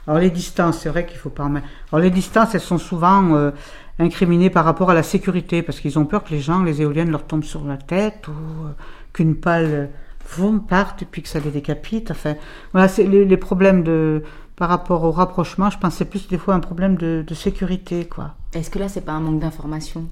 [0.07, 1.67] Alors les distances, c'est vrai qu'il faut pas en mettre.
[1.91, 3.51] Alors les distances, elles sont souvent euh,
[3.99, 7.11] incriminées par rapport à la sécurité, parce qu'ils ont peur que les gens, les éoliennes
[7.11, 8.31] leur tombent sur la tête, ou
[8.65, 8.71] euh,
[9.13, 9.89] qu'une pale
[10.35, 12.11] voum parte et puis que ça les décapite.
[12.11, 12.35] Enfin,
[12.71, 14.23] voilà, c'est les, problèmes de
[14.63, 18.05] par rapport au rapprochement, je pense c'est plus des fois un problème de, de sécurité,
[18.05, 18.35] quoi.
[18.53, 20.07] Est-ce que là, c'est pas un manque d'information?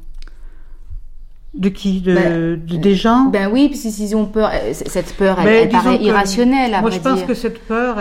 [1.54, 2.02] De qui?
[2.02, 3.30] De, ben, Des gens?
[3.32, 4.52] Ben oui, parce qu'ils ont peur.
[4.54, 6.78] Euh, cette peur, elle, ben, paraît irrationnelle.
[6.82, 7.96] moi, je pense que cette peur.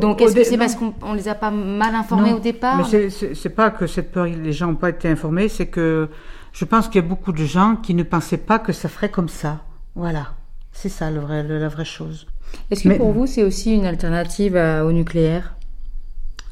[0.00, 3.54] Donc, est-ce que c'est parce qu'on les a pas mal informés au départ Mais c'est
[3.54, 6.08] pas que cette peur, les gens n'ont pas été informés, c'est que
[6.52, 9.12] je pense qu'il y a beaucoup de gens qui ne pensaient pas que ça ferait
[9.12, 9.60] comme ça.
[9.94, 10.32] Voilà.
[10.72, 12.26] C'est ça le vrai, la vraie chose.
[12.72, 15.54] Est-ce que pour vous, c'est aussi une alternative au nucléaire?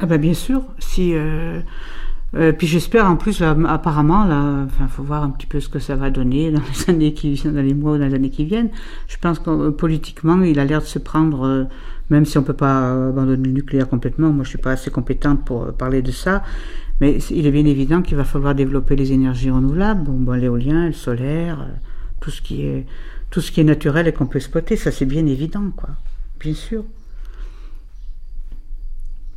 [0.01, 0.63] Ah ben bien sûr.
[0.79, 1.15] Si.
[1.15, 1.61] Euh,
[2.37, 5.81] euh, puis j'espère en plus, apparemment, là, enfin, faut voir un petit peu ce que
[5.81, 8.31] ça va donner dans les années qui viennent, dans les mois ou dans les années
[8.31, 8.71] qui viennent.
[9.09, 11.65] Je pense que euh, politiquement, il a l'air de se prendre, euh,
[12.09, 14.31] même si on peut pas abandonner le nucléaire complètement.
[14.31, 16.45] Moi, je suis pas assez compétente pour parler de ça,
[17.01, 20.87] mais il est bien évident qu'il va falloir développer les énergies renouvelables, bon, bon l'éolien,
[20.87, 21.67] le solaire,
[22.21, 22.87] tout ce qui est,
[23.31, 24.77] tout ce qui est naturel et qu'on peut exploiter.
[24.77, 25.91] Ça, c'est bien évident, quoi.
[26.39, 26.85] Bien sûr.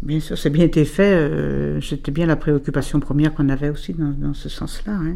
[0.03, 1.13] Bien sûr, c'est bien été fait.
[1.13, 4.93] euh, C'était bien la préoccupation première qu'on avait aussi dans, ce sens-là.
[4.93, 5.15] hein.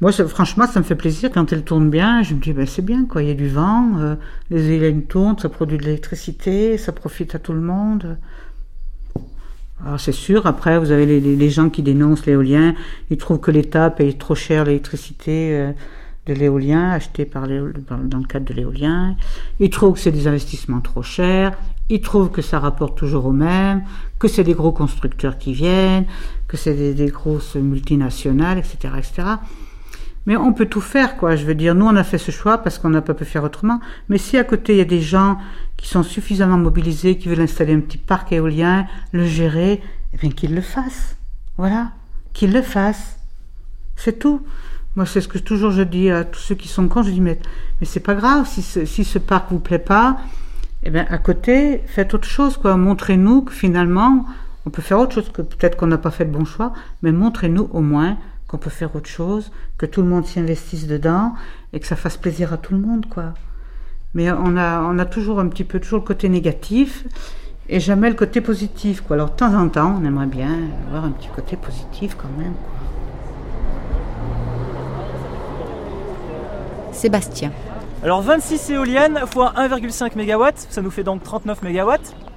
[0.00, 2.22] Moi, franchement, ça me fait plaisir quand elle tourne bien.
[2.22, 3.22] Je me dis, ben, c'est bien, quoi.
[3.22, 4.14] Il y a du vent, euh,
[4.50, 8.16] les éoliennes tournent, ça produit de l'électricité, ça profite à tout le monde.
[9.84, 12.74] Alors, c'est sûr, après, vous avez les, gens qui dénoncent l'éolien.
[13.10, 15.72] Ils trouvent que l'État paye trop cher l'électricité euh,
[16.26, 17.46] de l'éolien, acheté par
[17.86, 19.16] par- dans le cadre de l'éolien.
[19.60, 21.52] Ils trouvent que c'est des investissements trop chers.
[21.92, 23.84] Ils trouvent que ça rapporte toujours au même,
[24.18, 26.06] que c'est des gros constructeurs qui viennent,
[26.48, 29.28] que c'est des, grosses multinationales, etc., etc.
[30.24, 31.36] Mais on peut tout faire, quoi.
[31.36, 33.44] Je veux dire, nous, on a fait ce choix parce qu'on n'a pas pu faire
[33.44, 33.78] autrement.
[34.08, 35.36] Mais si à côté, il y a des gens
[35.76, 39.82] qui sont suffisamment mobilisés, qui veulent installer un petit parc éolien, le gérer,
[40.14, 41.18] eh bien, qu'ils le fassent.
[41.58, 41.90] Voilà.
[42.32, 43.18] Qu'ils le fassent.
[43.96, 44.40] C'est tout.
[44.96, 47.08] Moi, c'est ce que toujours je dis à tous ceux qui sont contre.
[47.08, 47.38] Je dis, mais,
[47.82, 48.48] mais c'est pas grave.
[48.48, 50.16] Si ce, si ce parc vous plaît pas,
[50.84, 52.76] eh bien, à côté, faites autre chose, quoi.
[52.76, 54.26] Montrez-nous que finalement,
[54.66, 56.72] on peut faire autre chose, que peut-être qu'on n'a pas fait le bon choix,
[57.02, 58.16] mais montrez-nous au moins
[58.48, 61.34] qu'on peut faire autre chose, que tout le monde s'y investisse dedans
[61.72, 63.34] et que ça fasse plaisir à tout le monde, quoi.
[64.14, 67.04] Mais on a, on a toujours un petit peu, toujours le côté négatif
[67.68, 69.14] et jamais le côté positif, quoi.
[69.16, 72.52] Alors, de temps en temps, on aimerait bien avoir un petit côté positif quand même,
[72.54, 72.70] quoi.
[76.92, 77.52] Sébastien.
[78.02, 81.92] Alors 26 éoliennes fois 1,5 MW, ça nous fait donc 39 MW.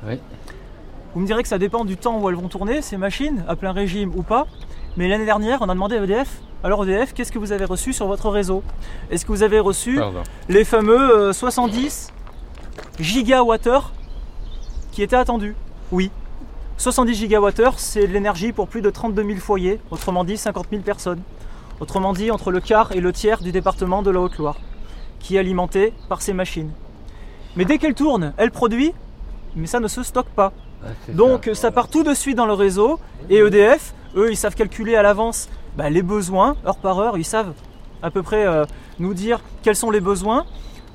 [0.08, 0.20] Oui.
[1.16, 3.56] Vous me direz que ça dépend du temps où elles vont tourner, ces machines, à
[3.56, 4.46] plein régime ou pas.
[4.96, 6.30] Mais l'année dernière, on a demandé à EDF,
[6.64, 8.62] alors EDF, qu'est-ce que vous avez reçu sur votre réseau?
[9.10, 10.22] Est-ce que vous avez reçu Pardon.
[10.50, 12.14] les fameux euh, 70
[13.00, 13.92] gigawattheures
[14.92, 15.56] qui étaient attendus?
[15.92, 16.12] Oui.
[16.78, 20.84] 70 gigawattheures, c'est de l'énergie pour plus de 32 000 foyers, autrement dit 50 000
[20.84, 21.22] personnes.
[21.80, 24.58] Autrement dit, entre le quart et le tiers du département de la Haute-Loire,
[25.26, 26.70] qui est alimenté par ces machines.
[27.56, 28.94] Mais dès qu'elle tourne, elle produit,
[29.56, 30.54] mais ça ne se stocke pas.
[31.10, 33.00] Donc ça part tout de suite dans le réseau
[33.32, 37.26] et EDF, eux, ils savent calculer à l'avance bah, les besoins, heure par heure, ils
[37.26, 37.54] savent
[38.04, 38.66] à peu près euh,
[39.00, 40.46] nous dire quels sont les besoins.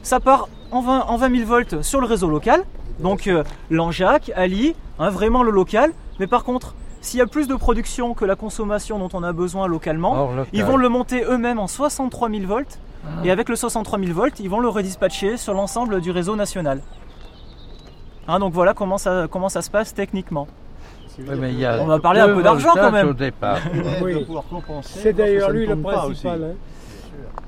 [0.05, 2.62] Ça part en 20, en 20 000 volts sur le réseau local,
[3.01, 5.93] donc euh, Langeac, Ali, hein, vraiment le local.
[6.20, 9.32] Mais par contre, s'il y a plus de production que la consommation dont on a
[9.32, 10.47] besoin localement, local.
[10.52, 12.78] ils vont le monter eux-mêmes en 63 000 volts.
[13.24, 16.81] Et avec le 63 000 volts, ils vont le redispatcher sur l'ensemble du réseau national.
[18.28, 20.47] Hein, donc voilà comment ça, comment ça se passe techniquement.
[21.18, 23.06] Ouais, mais il y a On va parler un peu d'argent quand même.
[24.82, 26.44] C'est d'ailleurs lui le principal.
[26.44, 26.55] hein.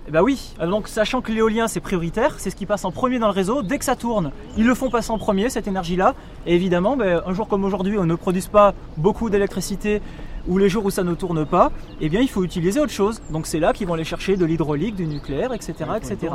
[0.09, 2.91] Eh ben oui, Euh, donc sachant que l'éolien c'est prioritaire, c'est ce qui passe en
[2.91, 5.69] premier dans le réseau, dès que ça tourne, ils le font passer en premier, cette
[5.69, 6.15] énergie-là.
[6.45, 10.03] Et évidemment, ben, un jour comme aujourd'hui, on ne produise pas beaucoup d'électricité,
[10.49, 11.71] ou les jours où ça ne tourne pas,
[12.01, 13.21] eh bien il faut utiliser autre chose.
[13.31, 15.75] Donc c'est là qu'ils vont aller chercher de l'hydraulique, du nucléaire, etc.
[15.97, 16.35] etc.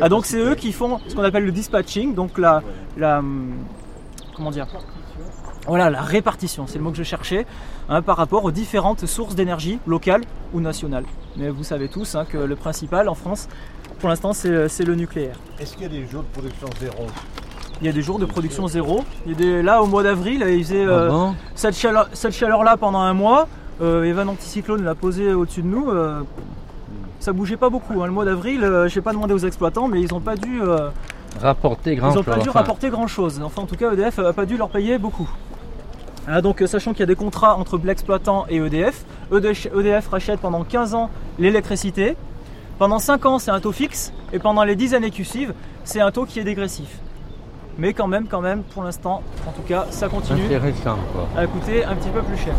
[0.00, 2.62] Ah, donc c'est eux qui font ce qu'on appelle le dispatching, donc la,
[2.96, 3.22] la
[4.34, 4.66] comment dire
[5.66, 7.44] voilà, la répartition, c'est le mot que je cherchais,
[7.88, 10.22] hein, par rapport aux différentes sources d'énergie, locales
[10.54, 11.04] ou nationales.
[11.36, 13.48] Mais vous savez tous hein, que le principal en France,
[13.98, 15.38] pour l'instant, c'est c'est le nucléaire.
[15.58, 17.06] Est-ce qu'il y a des jours de production zéro?
[17.80, 19.04] Il y a des jours de production zéro.
[19.26, 22.08] Il y a des, là, au mois d'avril, il faisait euh, Ah bon cette chaleur-
[22.14, 23.48] cette chaleur-là pendant un mois.
[23.82, 25.90] Euh, Evan Anticyclone l'a posé au-dessus de nous.
[25.90, 26.22] euh,
[27.20, 28.02] ça bougeait pas beaucoup.
[28.02, 28.06] hein.
[28.06, 30.62] Le mois d'avril, euh, je n'ai pas demandé aux exploitants, mais ils n'ont pas dû,
[30.62, 30.88] euh,
[31.42, 33.42] Rapporter grand ils ont pas dû Enfin, rapporter grand-chose.
[33.44, 35.28] Enfin, en tout cas, EDF n'a pas dû leur payer beaucoup.
[36.28, 40.08] Ah, donc, euh, sachant qu'il y a des contrats entre l'exploitant et EDF, EDF, EDF
[40.08, 42.16] rachète pendant 15 ans l'électricité.
[42.78, 44.12] Pendant 5 ans, c'est un taux fixe.
[44.32, 45.52] Et pendant les 10 années qui suivent,
[45.84, 46.88] c'est un taux qui est dégressif.
[47.78, 51.28] Mais quand même, quand même, pour l'instant, en tout cas, ça continue Intéressant, quoi.
[51.36, 52.54] à coûter un petit peu plus cher.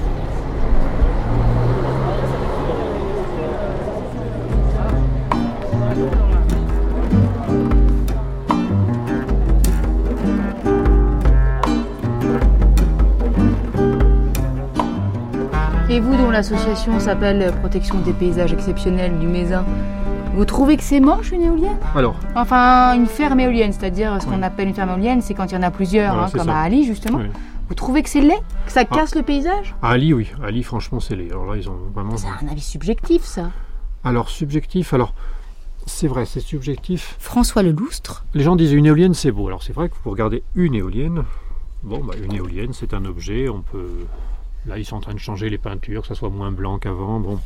[15.90, 19.66] Et vous, dont l'association s'appelle Protection des paysages exceptionnels du Mézin,
[20.38, 24.42] vous trouvez que c'est moche une éolienne Alors, Enfin, une ferme éolienne, c'est-à-dire ce qu'on
[24.44, 26.58] appelle une ferme éolienne, c'est quand il y en a plusieurs, Voilà, hein, comme ça.
[26.58, 27.18] à Ali justement.
[27.18, 27.26] Oui.
[27.68, 30.32] Vous trouvez que c'est laid Que ça casse le paysage à Ali, oui.
[30.42, 31.30] À Ali, franchement, c'est les.
[31.32, 32.16] Alors là, ils ont vraiment.
[32.16, 33.50] C'est un avis subjectif, ça.
[34.04, 35.14] Alors, subjectif, alors.
[35.86, 37.16] C'est vrai, c'est subjectif.
[37.18, 38.26] François Leloustre.
[38.34, 39.48] Les gens disent une éolienne, c'est beau.
[39.48, 41.24] Alors, c'est vrai que vous regardez une éolienne.
[41.84, 43.48] Bon, bah, une éolienne, c'est un objet.
[43.50, 43.90] On peut.
[44.66, 47.20] Là, ils sont en train de changer les peintures, que ça soit moins blanc qu'avant.
[47.22, 47.40] Bon.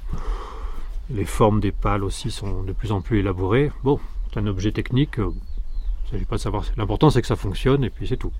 [1.13, 3.71] Les formes des pales aussi sont de plus en plus élaborées.
[3.83, 3.99] Bon,
[4.31, 5.19] c'est un objet technique.
[5.19, 6.63] euh, Il ne s'agit pas de savoir.
[6.77, 8.31] L'important, c'est que ça fonctionne et puis c'est tout.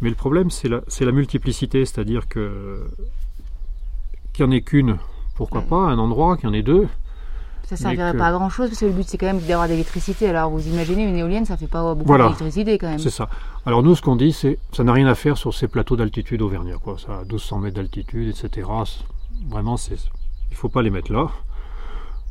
[0.00, 2.84] Mais le problème, c'est la, multiplicité, c'est-à-dire que
[4.32, 4.98] qu'il n'y en ait qu'une,
[5.36, 6.88] pourquoi pas, un endroit, qu'il y en ait deux.
[7.64, 9.38] Ça mais servirait que- pas à grand chose parce que le but c'est quand même
[9.40, 10.28] d'avoir de l'électricité.
[10.28, 12.24] Alors vous imaginez une éolienne, ça fait pas beaucoup Voilà.
[12.24, 12.98] d'électricité quand même.
[12.98, 13.28] C'est ça.
[13.66, 16.42] Alors nous, ce qu'on dit, c'est ça n'a rien à faire sur ces plateaux d'altitude
[16.42, 16.96] auvergnats, quoi.
[16.98, 18.68] Ça a 1200 mètres d'altitude, etc.
[19.48, 19.96] Vraiment, c'est,
[20.50, 21.30] il faut pas les mettre là.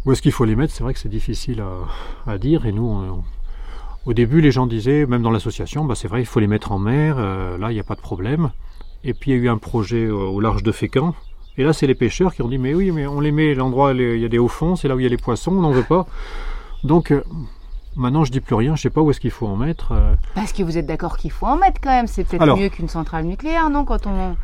[0.05, 0.73] Où est-ce qu'il faut les mettre?
[0.73, 2.65] C'est vrai que c'est difficile à, à dire.
[2.65, 3.23] Et nous, on-
[4.05, 6.71] au début, les gens disaient, même dans l'association, bah, c'est vrai, il faut les mettre
[6.71, 7.15] en mer.
[7.19, 8.51] euh, là, il n'y a pas de problème.
[9.03, 11.13] Et puis il y a eu un projet euh, au large de Fécamp.
[11.57, 13.93] Et là, c'est les pêcheurs qui ont dit, mais oui, mais on les met l'endroit,
[13.93, 15.61] il y a des hauts fonds, c'est là où il y a les poissons, on
[15.61, 16.07] n'en veut pas.
[16.83, 17.23] Donc euh,
[17.95, 18.75] maintenant, je dis plus rien.
[18.75, 19.91] Je sais pas où est-ce qu'il faut en mettre.
[19.91, 22.07] euh, Parce que vous êtes d'accord qu'il faut en mettre quand même.
[22.07, 24.35] C'est peut-être mieux qu'une centrale nucléaire, non Quand on,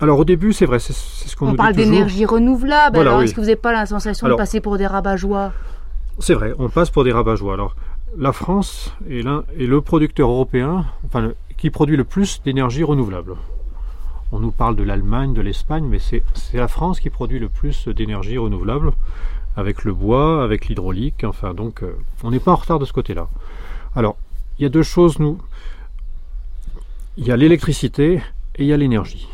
[0.00, 1.92] Alors au début, c'est vrai, c'est ce qu'on on nous parle dit toujours.
[1.92, 3.24] d'énergie renouvelable, Voilà, alors oui.
[3.26, 5.52] est-ce que vous n'avez pas la sensation Alors- de passer pour des rabat-joie?
[6.18, 7.52] C'est vrai, on passe pour des rabat-joie.
[7.54, 7.76] Alors
[8.16, 13.34] la France est, le producteur européen enfin, le- qui produit le plus d'énergie renouvelable.
[14.32, 17.48] On nous parle de l'Allemagne, de l'Espagne, mais c'est c'est la France qui produit le
[17.48, 18.92] plus d'énergie renouvelable,
[19.56, 22.92] avec le bois, avec l'hydraulique, enfin donc euh, on n'est pas en retard de ce
[22.92, 23.28] côté-là.
[23.96, 24.16] Alors,
[24.58, 25.38] il y a deux choses, nous.
[27.16, 28.22] Il y a l'électricité
[28.56, 29.28] et il y a l'énergie.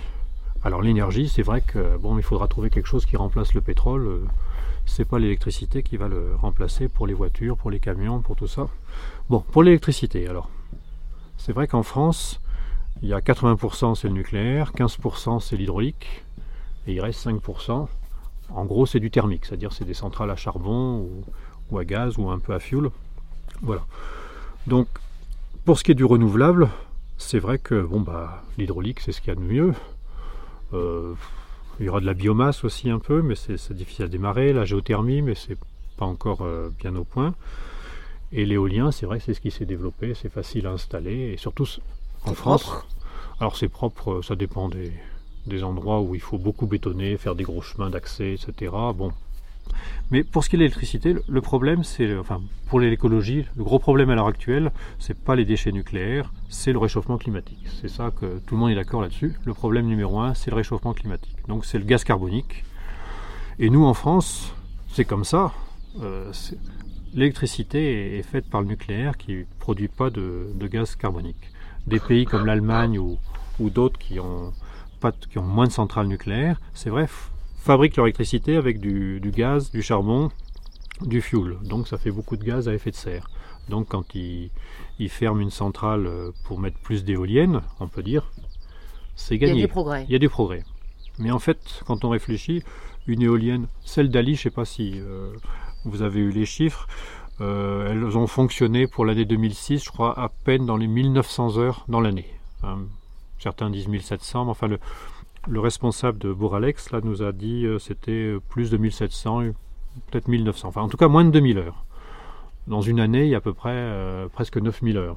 [0.64, 4.06] Alors l'énergie, c'est vrai que bon, il faudra trouver quelque chose qui remplace le pétrole.
[4.06, 4.24] euh,
[4.84, 8.46] C'est pas l'électricité qui va le remplacer pour les voitures, pour les camions, pour tout
[8.48, 8.68] ça.
[9.28, 10.48] Bon, pour l'électricité, alors,
[11.36, 12.40] c'est vrai qu'en France,
[13.02, 16.24] il y a 80% c'est le nucléaire, 15% c'est l'hydraulique,
[16.86, 17.88] et il reste 5%.
[18.50, 21.24] En gros, c'est du thermique, c'est-à-dire c'est des centrales à charbon ou,
[21.70, 22.90] ou à gaz ou un peu à fuel.
[23.62, 23.84] Voilà.
[24.66, 24.88] Donc,
[25.64, 26.68] pour ce qui est du renouvelable,
[27.18, 29.74] c'est vrai que bon bah l'hydraulique c'est ce qu'il y a de mieux.
[30.72, 31.14] Euh,
[31.78, 34.52] il y aura de la biomasse aussi un peu, mais c'est difficile à démarrer.
[34.52, 35.58] La géothermie, mais c'est
[35.96, 37.34] pas encore euh, bien au point.
[38.32, 41.66] Et l'éolien, c'est vrai c'est ce qui s'est développé, c'est facile à installer et surtout
[42.24, 42.62] en France.
[42.62, 42.86] propre.
[43.38, 44.92] Alors c'est propre, euh, ça dépend des,
[45.46, 48.72] des endroits où il faut beaucoup bétonner, faire des gros chemins d'accès, etc.
[48.94, 49.12] Bon.
[50.10, 53.78] Mais pour ce qui est de l'électricité, le- problème, c'est, enfin, pour l'écologie, le gros
[53.78, 57.66] problème à l'heure actuelle, c'est pas les déchets nucléaires, c'est le réchauffement climatique.
[57.80, 59.34] C'est ça que tout le monde est d'accord là-dessus.
[59.44, 61.36] Le problème numéro un, c'est le réchauffement climatique.
[61.48, 62.64] Donc c'est le gaz carbonique.
[63.58, 64.52] Et nous, en France,
[64.92, 65.52] c'est comme ça.
[66.02, 66.32] Euh,
[67.14, 71.50] L'électricité est- faite par le nucléaire qui ne produit pas de, gaz carbonique.
[71.86, 73.16] Des pays comme l'Allemagne ou,
[73.58, 74.52] ou d'autres qui ont,
[75.00, 77.08] pas qui ont moins de centrales nucléaires, c'est vrai,
[77.66, 80.30] fabriquent leur électricité avec du, du gaz, du charbon,
[81.00, 81.58] du fuel.
[81.64, 83.28] Donc ça fait beaucoup de gaz à effet de serre.
[83.68, 84.50] Donc quand ils,
[85.00, 88.30] ils ferment une centrale euh, pour mettre plus d'éoliennes, on peut dire,
[89.16, 89.62] c'est Il y a gagné.
[89.62, 90.04] du progrès.
[90.08, 90.62] Il y a du progrès.
[91.18, 92.62] Mais en fait, quand on réfléchit,
[93.08, 95.32] une éolienne, celle d'Ali, je ne sais pas si euh,
[95.84, 96.86] vous avez eu les chiffres,
[97.40, 101.84] euh, elles ont fonctionné pour l'année 2006, je crois, à peine dans les 1900 heures
[101.88, 102.30] dans l'année.
[102.62, 102.78] Hein,
[103.40, 104.78] certains disent 1700, mais enfin, le,
[105.48, 109.52] le responsable de Boralex là, nous a dit euh, c'était euh, plus de 1700, euh,
[110.10, 111.84] peut-être 1900, enfin en tout cas moins de 2000 heures.
[112.66, 115.16] Dans une année, il y a à peu près euh, presque 9000 heures.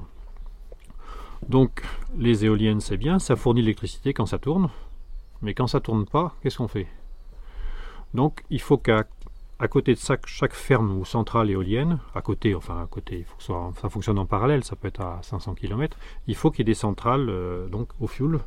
[1.48, 1.82] Donc
[2.16, 4.68] les éoliennes, c'est bien, ça fournit l'électricité quand ça tourne,
[5.42, 6.86] mais quand ça tourne pas, qu'est-ce qu'on fait?
[8.14, 9.04] Donc il faut qu'à
[9.68, 13.80] côté de chaque ferme ou centrale éolienne, à côté, enfin à côté, il faut que
[13.80, 15.96] ça, fonctionne en parallèle, ça peut être à 500 km,
[16.26, 17.32] il faut qu'il y ait des centrales
[17.70, 18.40] donc au fuel,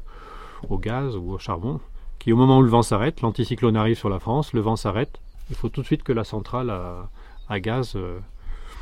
[0.69, 1.79] au gaz ou au charbon,
[2.19, 5.19] qui au moment où le vent s'arrête, l'anticyclone arrive sur la France, le vent s'arrête,
[5.49, 7.09] il faut tout de suite que la centrale à,
[7.49, 8.19] à gaz euh,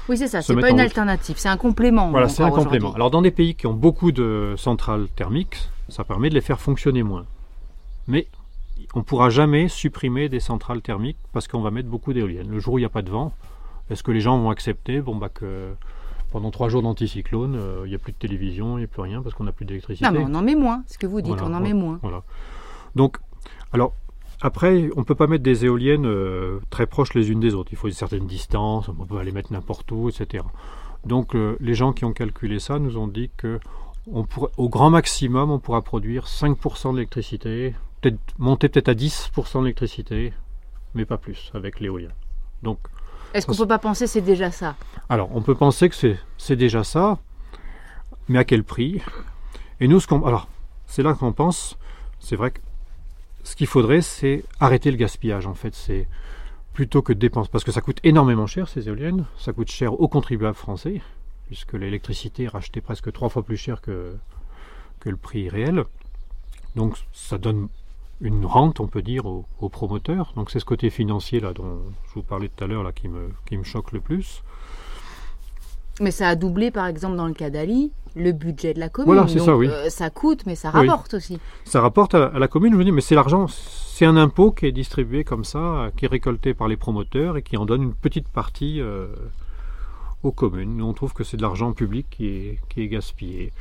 [0.10, 0.82] Oui, c'est ça, c'est pas une route.
[0.82, 2.10] alternative, c'est un complément.
[2.12, 2.94] Voilà, c'est un complément.
[2.94, 6.60] Alors dans des pays qui ont beaucoup de centrales thermiques, ça permet de les faire
[6.60, 7.26] fonctionner moins.
[8.08, 8.28] Mais
[8.94, 12.50] on ne pourra jamais supprimer des centrales thermiques parce qu'on va mettre beaucoup d'éoliennes.
[12.50, 13.34] Le jour où il n'y a pas de vent,
[13.90, 15.02] est-ce que les gens vont accepter?
[15.02, 15.74] Bon, bah, que
[16.32, 19.02] pendant trois jours d'anticyclone, euh, il n'y a plus de télévision, il n'y a plus
[19.02, 21.22] rien parce qu'on n'a plus d'électricité Non, mais on en met moins, ce que vous
[21.22, 22.00] dites, Voilà, on en met moins.
[22.02, 22.24] Voilà.
[22.96, 23.18] Donc,
[23.74, 23.94] alors,
[24.42, 27.72] après, on ne peut pas mettre des éoliennes euh, très proches les unes des autres.
[27.74, 30.44] Il faut une certaine distance, on peut pas les mettre n'importe où, etc.
[31.06, 33.60] Donc, euh, les gens qui ont calculé ça nous ont dit que
[34.12, 39.62] on pourrait- au grand maximum, on pourra produire 5% d'électricité, peut-être monter peut-être à 10%
[39.62, 40.34] d'électricité,
[40.96, 42.10] mais pas plus avec l'éolien.
[42.64, 42.80] Donc,
[43.34, 44.76] Est-ce qu'on peut pas penser c'est déjà ça?
[45.10, 47.18] Alors, on peut penser que c'est, c'est déjà ça,
[48.28, 49.02] mais à quel prix?
[49.80, 50.48] Et nous, ce qu'on, alors,
[50.86, 51.78] c'est là qu'on pense,
[52.20, 52.60] c'est vrai que
[53.44, 55.74] ce qu'il faudrait, c'est arrêter le gaspillage, en fait.
[55.74, 56.08] C'est
[56.74, 60.00] plutôt que de dépenser, parce que ça coûte énormément cher, ces éoliennes, ça coûte cher
[60.00, 61.02] aux contribuables français,
[61.48, 64.16] puisque l'électricité est rachetée presque trois fois plus cher que,
[65.00, 65.84] que le prix réel.
[66.76, 67.70] Donc, ça donne
[68.22, 70.34] une rente, on peut dire, aux, aux promoteurs.
[70.36, 71.80] Donc, c'est ce côté financier là dont
[72.10, 74.44] je vous parlais tout à l'heure là qui me, qui me choque le plus.
[76.00, 79.14] Mais ça a doublé, par exemple, dans le cas d'Ali, le budget de la commune.
[79.14, 79.68] Voilà, c'est ça, oui.
[79.68, 80.88] euh, ça coûte, mais ça Oui.
[80.88, 81.40] rapporte aussi.
[81.66, 84.52] Ça rapporte à, à la commune, je me dis, mais c'est l'argent, c'est un impôt
[84.52, 87.84] qui est distribué comme ça, qui est récolté par les promoteurs et qui en donne
[87.84, 89.08] une petite partie euh,
[90.24, 90.78] aux communes.
[90.78, 93.52] Nous, on trouve que c'est de l'argent public qui est, qui est gaspillé.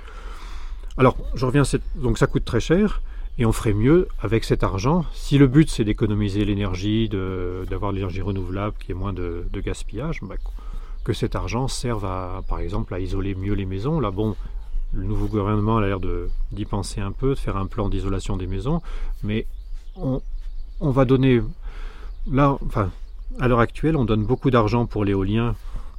[0.96, 3.02] Alors, je reviens, à cette- donc ça coûte très cher.
[3.40, 7.96] Et on ferait mieux avec cet argent, si le but c'est d'économiser l'énergie, d'avoir de
[7.96, 10.34] l'énergie renouvelable, qu'il y ait moins de, gaspillage, bah,
[11.04, 13.98] que cet argent serve à, par exemple, à isoler mieux les maisons.
[13.98, 14.36] Là, bon,
[14.92, 16.00] le nouveau gouvernement a l'air
[16.52, 18.82] d'y penser un peu, de faire un plan d'isolation des maisons,
[19.22, 19.46] mais
[19.96, 20.20] on,
[20.80, 21.40] on va donner,
[22.30, 22.90] là, enfin,
[23.38, 25.54] à l'heure actuelle, on donne beaucoup d'argent pour l'éolien,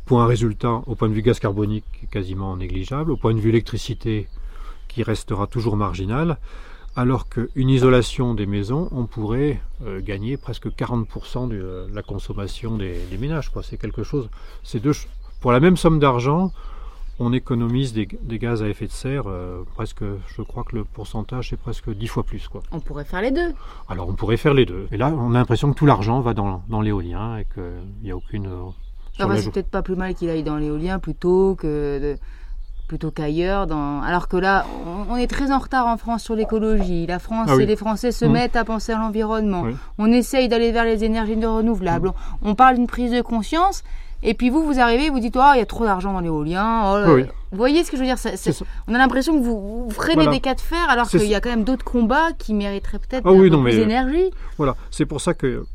[0.06, 3.50] pour un résultat, au point de vue gaz carbonique, quasiment négligeable, au point de vue
[3.50, 4.28] électricité,
[4.88, 6.38] qui restera toujours marginal,
[6.96, 12.78] alors qu'une isolation des maisons, on pourrait euh, gagner presque 40% de euh, la consommation
[12.78, 13.50] des, des ménages.
[13.50, 13.64] quoi.
[13.64, 14.30] C'est quelque chose.
[14.64, 15.08] C'est deux, ch-
[15.40, 16.52] pour la même somme d'argent,
[17.20, 20.04] on économise des, des gaz à effet de serre, euh, presque,
[20.36, 22.48] je crois que le pourcentage est presque 10 fois plus.
[22.48, 22.62] Quoi.
[22.72, 23.54] On pourrait faire les deux.
[23.88, 24.88] Alors on pourrait faire les deux.
[24.92, 27.64] Et là, on a l'impression que tout l'argent va dans, dans l'éolien et qu'il
[28.04, 28.48] n'y a aucune.
[28.48, 28.64] euh,
[29.20, 32.18] Enfin, c'est peut-être pas plus mal qu'il aille dans l'éolien plutôt que de-
[32.92, 33.68] plutôt qu'ailleurs.
[33.68, 34.02] Dans...
[34.02, 37.08] Alors que là, on, on est très en retard en France sur l'écologie.
[37.08, 37.64] La France Ah oui.
[37.64, 38.32] et les Français se Mm.
[38.34, 39.62] mettent à penser à l'environnement.
[39.62, 39.76] Oui.
[39.98, 42.12] On essaye d'aller vers les énergies renouvelables.
[42.42, 43.86] On parle d'une prise de conscience.
[44.24, 46.82] Et puis vous, vous arrivez, vous dites, oh, il y a trop d'argent dans l'éolien.
[47.08, 47.24] oh Oui.
[47.54, 48.18] Vous voyez ce que je veux dire.
[48.90, 50.32] On a l'impression que vous, vous freinez Voilà.
[50.32, 53.24] des cas de fer, alors qu'il y a quand même d'autres combats qui mériteraient peut-être
[53.26, 54.32] Ah oui, plus mais- d'énergie.
[54.58, 55.66] Voilà, c'est pour ça que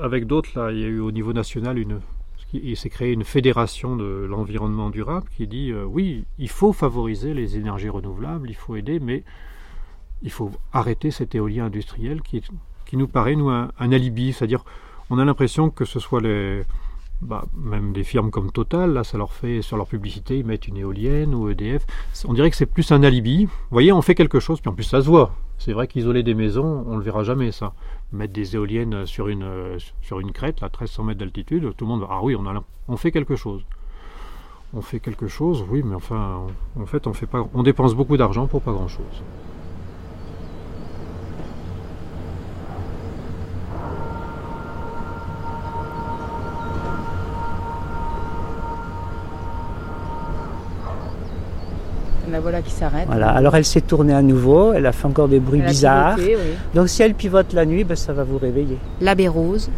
[0.00, 2.00] avec d'autres, là, il y a eu au niveau national une.
[2.52, 7.32] Il s'est créé une fédération de l'environnement durable qui dit euh, oui, il faut favoriser
[7.32, 9.24] les énergies renouvelables, il faut aider, mais
[10.22, 12.42] il faut arrêter cet éolien industriel qui,
[12.92, 14.32] nous paraît, un alibi.
[14.32, 14.64] C'est-à-dire,
[15.10, 16.62] on a l'impression que ce soit les.
[17.22, 20.68] bah, même des firmes comme Total, là, ça leur fait, sur leur publicité, ils mettent
[20.68, 21.86] une éolienne ou EDF.
[22.26, 23.46] On dirait que c'est plus un alibi.
[23.46, 25.34] Vous voyez, on fait quelque chose, puis en plus, ça se voit.
[25.58, 27.72] C'est vrai qu'isoler des maisons, on ne le verra jamais, ça.
[28.12, 32.00] Mettre des éoliennes sur une, sur une crête, là, 1300 mètres d'altitude, tout le monde
[32.02, 32.08] va.
[32.10, 33.64] Ah oui, on, a, on fait quelque chose.
[34.74, 36.46] On fait quelque chose, oui, mais enfin,
[36.78, 39.22] en fait, on, fait pas, on dépense beaucoup d'argent pour pas grand-chose.
[52.32, 53.06] La voilà qui s'arrête.
[53.06, 56.16] Voilà, alors elle s'est tournée à nouveau, elle a fait encore des bruits Elle bizarres.
[56.16, 56.52] pivoté, oui.
[56.74, 58.78] Donc si elle pivote la nuit, ben, ça va vous réveiller.
[59.00, 59.70] L'abbé Rose,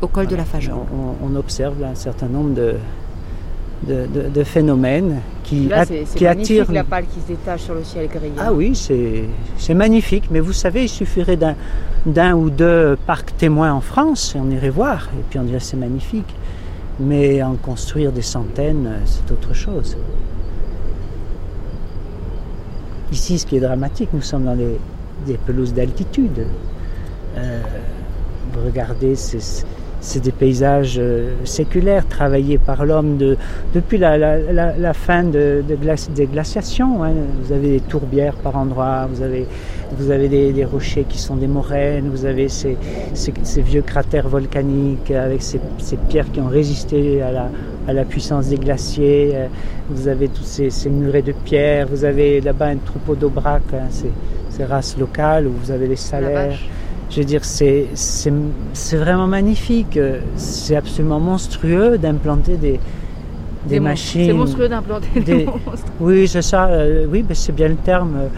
[0.00, 0.74] au col de la Fajole.
[0.74, 2.74] On, on observe un certain nombre de,
[3.86, 6.72] de, de- de phénomènes qui, Là, c'est c'est qui magnifique attirent.
[6.72, 8.32] la pale qui se détache sur le ciel gris.
[8.38, 9.24] Ah oui, c'est
[9.58, 11.54] c'est magnifique, mais vous savez, il suffirait d'un
[12.06, 15.60] d'un ou deux parcs témoins en France et on irait voir, et puis on dirait
[15.60, 16.34] c'est magnifique.
[16.98, 19.96] Mais en construire des centaines, euh, c'est autre chose.
[23.12, 24.78] Ici, ce qui est dramatique, nous sommes dans des,
[25.46, 26.46] pelouses d'altitude.
[27.36, 27.60] Euh,
[28.64, 29.64] regardez, c'est
[30.00, 33.36] c'est des paysages euh, séculaires travaillés par l'homme de,
[33.74, 37.04] depuis la, la- la- la fin de, de glace- des glaciations.
[37.04, 37.12] hein.
[37.42, 39.46] Vous avez des tourbières par endroits, vous avez,
[39.98, 42.76] vous avez des, des rochers qui sont des moraines, vous avez ces,
[43.14, 47.50] ces- ces vieux cratères volcaniques avec ces, ces pierres qui ont résisté à la,
[47.86, 49.32] à la puissance des glaciers.
[49.34, 49.46] euh,
[49.90, 53.88] Vous avez tous ces, ces murets de pierre, vous avez là-bas un troupeau d'aubrac, hein,
[53.90, 54.10] ces,
[54.50, 56.58] ces races locales où vous avez les salaires.
[57.10, 57.88] Je veux dire, c'est
[58.96, 59.98] vraiment magnifique.
[60.36, 62.78] C'est absolument monstrueux d'implanter des,
[63.66, 64.26] des machines.
[64.26, 65.86] c'est monstrueux d'implanter des monstres.
[66.00, 66.66] Oui, c'est ça.
[66.66, 68.28] euh, oui, ben, c'est bien le terme euh,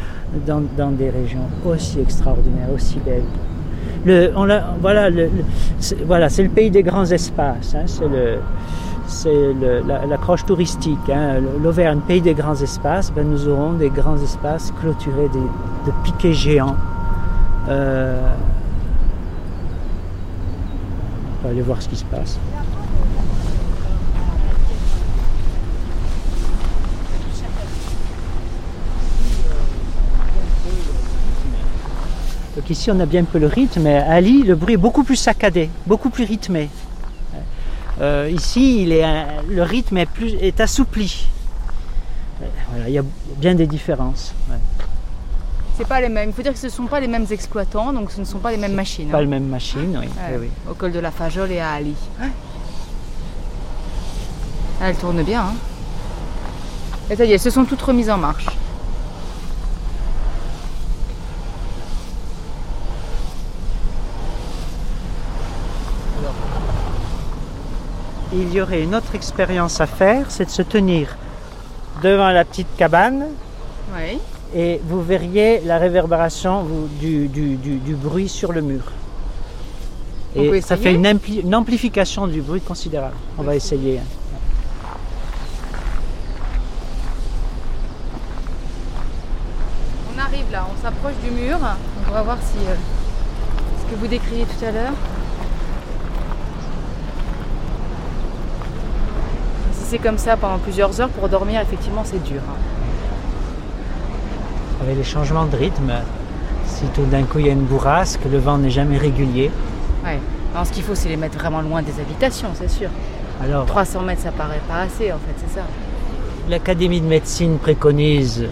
[0.46, 3.22] dans, dans des régions aussi extraordinaires, aussi belles.
[4.04, 4.48] Le, on
[4.80, 5.28] voilà, le,
[6.06, 7.74] voilà, c'est le pays des grands espaces.
[7.76, 8.38] hein, c'est le,
[9.06, 10.98] c'est le- la, la croche touristique.
[11.12, 13.12] hein, L'Auvergne, pays des grands espaces.
[13.14, 15.38] Ben, nous aurons des grands espaces clôturés des-
[15.90, 16.76] de piquets géants.
[17.68, 18.18] Euh,
[21.42, 22.38] on va aller voir ce qui se passe.
[32.54, 34.76] Donc ici, on a bien un peu le rythme, mais à Ali, le bruit est
[34.76, 36.68] beaucoup plus saccadé, beaucoup plus rythmé.
[38.00, 39.04] Euh, ici, il est
[39.48, 41.26] le rythme est, plus, est assoupli.
[42.70, 43.04] Voilà, il y a
[43.38, 44.34] bien des différences.
[45.76, 46.28] C'est pas les mêmes.
[46.30, 48.38] Il faut dire que ce ne sont pas les mêmes exploitants, donc ce ne sont
[48.38, 49.08] pas les mêmes machines.
[49.08, 49.22] Pas hein.
[49.22, 50.06] la même machine, oui.
[50.06, 50.50] Ouais, oui, oui.
[50.70, 51.94] Au col de la Fajole et à Ali.
[54.82, 55.42] Elle tourne bien.
[55.42, 55.54] Hein.
[57.10, 58.46] Et ça y est, elles se sont toutes remises en marche.
[68.32, 71.16] il y aurait une autre expérience à faire, c'est de se tenir
[72.02, 73.26] devant la petite cabane.
[74.54, 76.66] Et vous verriez la réverbération
[77.00, 77.28] du,
[77.94, 78.82] bruit sur le mur.
[80.34, 81.06] Et ça fait une,
[81.44, 83.14] une, amplification du bruit considérable.
[83.38, 84.00] On va essayer.
[90.14, 91.58] On arrive là, on s'approche du mur.
[92.08, 92.74] On va voir si euh,
[93.80, 94.92] ce que vous décriviez tout à l'heure.
[99.72, 102.40] Si c'est comme ça pendant plusieurs heures pour dormir, effectivement, c'est dur.
[102.48, 102.71] Hein.
[104.82, 105.92] Avec les changements de rythme,
[106.66, 109.50] si tout d'un coup il y a une bourrasque, le vent n'est jamais régulier.
[110.04, 110.18] Ouais.
[110.52, 112.88] Alors ce qu'il faut, c'est les mettre vraiment loin des habitations, c'est sûr.
[113.42, 115.64] Alors, 300 mètres, ça paraît pas assez, en fait, c'est ça.
[116.48, 118.46] L'Académie de médecine préconise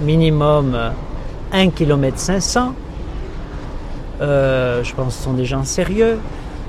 [0.00, 0.76] minimum
[1.52, 2.74] 1 km 500.
[4.20, 6.18] je pense que ce sont des gens sérieux.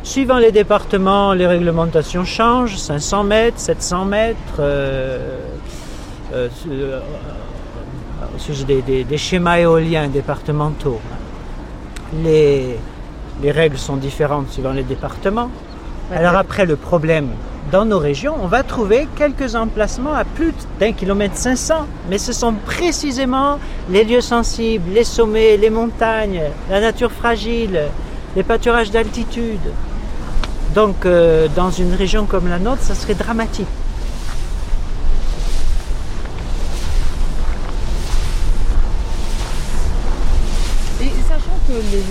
[0.04, 2.76] Suivant les départements, les réglementations changent.
[2.76, 4.38] 500 mètres, 700 mètres.
[4.60, 5.40] Euh,
[6.34, 6.50] euh,
[8.50, 11.00] des, schémas éoliens départementaux,
[12.24, 12.78] les,
[13.42, 15.50] les règles sont différentes suivant les départements.
[16.12, 17.30] Alors après, le problème,
[17.72, 22.34] dans nos régions, on va trouver quelques emplacements à plus d'un kilomètre 500, mais ce
[22.34, 23.58] sont précisément
[23.90, 27.82] les lieux sensibles, les sommets, les montagnes, la nature fragile,
[28.36, 29.72] les pâturages d'altitude.
[30.76, 33.68] Donc euh, dans une région comme la nôtre, ça serait dramatique.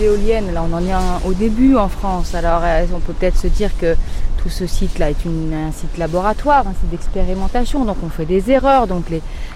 [0.03, 3.47] Éoliennes, là on en est au début en France, alors euh, on peut peut-être se
[3.47, 3.97] dire que
[4.43, 8.89] tout ce site-là est un site laboratoire, un site d'expérimentation, donc on fait des erreurs,
[8.89, 9.05] donc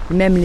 [0.09, 0.37] même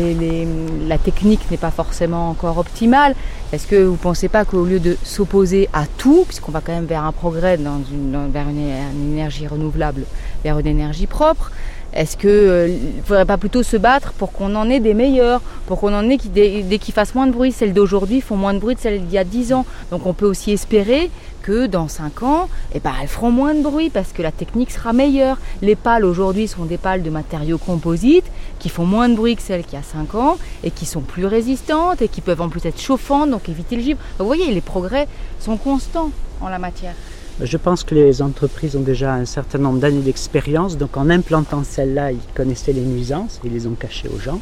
[0.88, 3.14] la technique n'est pas forcément encore optimale.
[3.52, 6.72] Est-ce que vous ne pensez pas qu'au lieu de s'opposer à tout, puisqu'on va quand
[6.72, 7.80] même vers un progrès dans
[8.32, 10.02] vers une énergie renouvelable,
[10.42, 11.52] vers une énergie propre,
[11.94, 15.42] est-ce qu'il ne euh, faudrait pas plutôt se battre pour qu'on en ait des meilleurs,
[15.66, 17.52] pour qu'on en ait qui, dès, qu'ils fassent moins de bruit?
[17.52, 19.66] Celles d'aujourd'hui font moins de bruit que celles d'il y a 10 ans.
[19.90, 21.10] Donc on peut aussi espérer
[21.42, 24.70] que dans 5 ans, eh ben, elles feront moins de bruit parce que la technique
[24.70, 25.38] sera meilleure.
[25.60, 29.42] Les pales aujourd'hui sont des pales de matériaux composites qui font moins de bruit que
[29.42, 32.48] celles qui y a 5 ans et qui sont plus résistantes et qui peuvent en
[32.48, 33.98] plus être chauffantes, donc éviter le givre.
[34.18, 35.08] Vous voyez, les progrès
[35.40, 36.10] sont constants
[36.40, 36.94] en la matière.
[37.40, 41.64] Je pense que les entreprises ont déjà un certain nombre d'années d'expérience, donc en implantant
[41.64, 44.40] celle-là, ils connaissaient les nuisances, ils les ont cachées aux gens.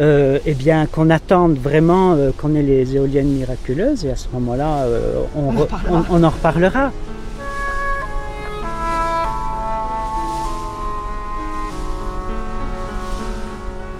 [0.00, 4.28] Euh, eh bien, qu'on attende vraiment euh, qu'on ait les éoliennes miraculeuses, et à ce
[4.32, 5.52] moment-là, euh, on,
[6.10, 6.92] on en reparlera.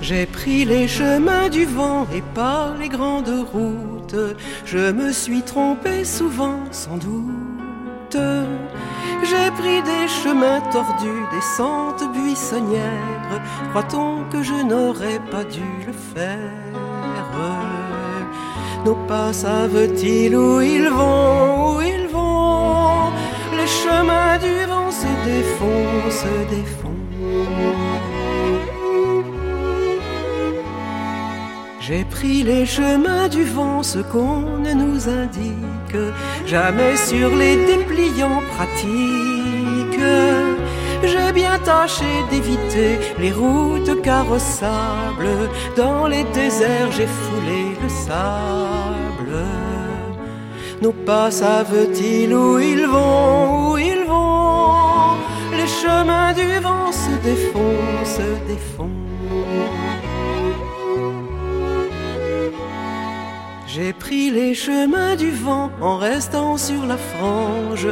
[0.01, 4.17] J'ai pris les chemins du vent et pas les grandes routes.
[4.65, 7.42] Je me suis trompé souvent, sans doute.
[8.15, 13.41] J'ai pris des chemins tordus, des sentes buissonnières.
[13.71, 16.53] Croit-on que je n'aurais pas dû le faire?
[18.85, 23.11] Nos pas savent-ils où ils vont, où ils vont?
[23.57, 27.01] Les chemins du vent se défont, se défont.
[31.81, 35.82] J'ai pris les chemins du vent, ce qu'on ne nous indique
[36.47, 40.01] jamais sur les dépliants pratiques.
[41.05, 45.49] J'ai bien tâché d'éviter les routes carrossables.
[45.77, 49.45] Dans les déserts, j'ai foulé le sable.
[50.81, 55.17] Nos pas savent-ils où ils vont, où ils vont?
[55.57, 58.91] Les chemins du vent se défont, se défont.
[63.75, 67.89] J'ai pris les chemins du vent en restant sur la frange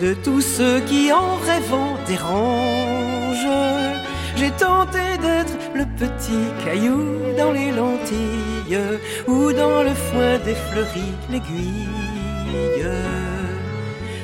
[0.00, 3.98] de tous ceux qui en rêvant dérangent.
[4.36, 7.02] J'ai tenté d'être le petit caillou
[7.36, 8.78] dans les lentilles
[9.26, 11.88] ou dans le foin des fleuris l'aiguille.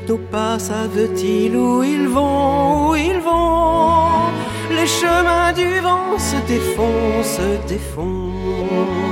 [0.07, 4.31] Nos pas savent-ils où ils vont, où ils vont?
[4.77, 9.10] Les chemins du vent se défont, se défont.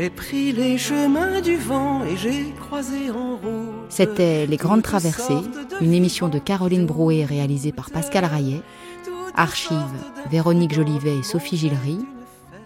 [0.00, 3.84] J'ai pris les chemins du vent et j'ai croisé en route.
[3.90, 5.42] C'était Les Grandes Traversées,
[5.82, 8.62] une émission de Caroline Brouet réalisée par Pascal Raillet.
[9.34, 9.76] Archives
[10.30, 11.98] Véronique Jolivet et Sophie Gillery.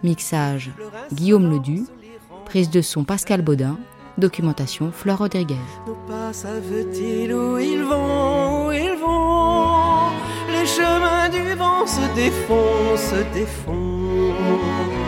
[0.05, 0.71] Mixage
[1.13, 1.87] Guillaume Ledu.
[2.45, 3.79] Prise de son Pascal Baudin.
[4.17, 5.57] Documentation Fleur Rodriguez.
[6.07, 10.11] pas savent-ils où ils vont, où ils vont?
[10.53, 15.04] Les chemins du vent se défont, se défont.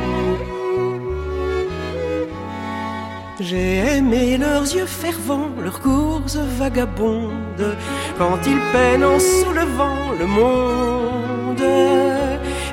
[3.38, 7.76] J'ai aimé leurs yeux fervents, leurs courses vagabondes,
[8.16, 11.60] quand ils peinent en soulevant le monde.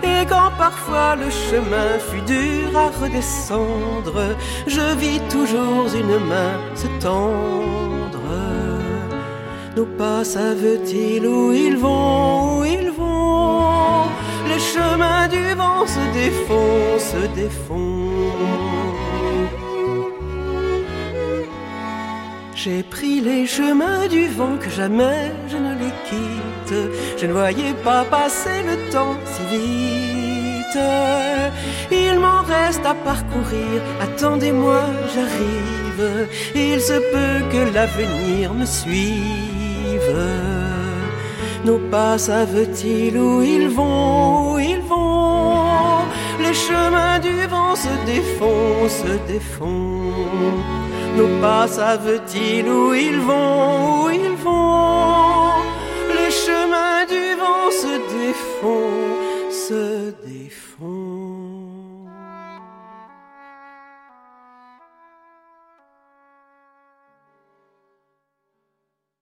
[0.04, 6.88] Et quand parfois le chemin fut dur à redescendre, je vis toujours une main se
[7.02, 8.22] tendre.
[9.76, 14.06] Nos pas savent-ils où ils vont, où ils vont?
[14.48, 18.93] Les chemins du vent se défont, se défont.
[22.64, 26.76] J'ai pris les chemins du vent que jamais je ne les quitte.
[27.18, 30.80] Je ne voyais pas passer le temps si vite.
[31.92, 33.82] Il m'en reste à parcourir.
[34.00, 34.80] Attendez-moi,
[35.14, 36.30] j'arrive.
[36.56, 40.22] Il se peut que l'avenir me suive.
[41.66, 46.06] Nos pas savent-ils où ils vont, où ils vont?
[46.40, 50.83] Les chemins du vent se défont, se défont.
[51.16, 55.62] Nos pas savent-ils où ils vont, où ils vont
[56.18, 58.90] Les chemins du vent se défont,
[59.52, 61.13] se défont.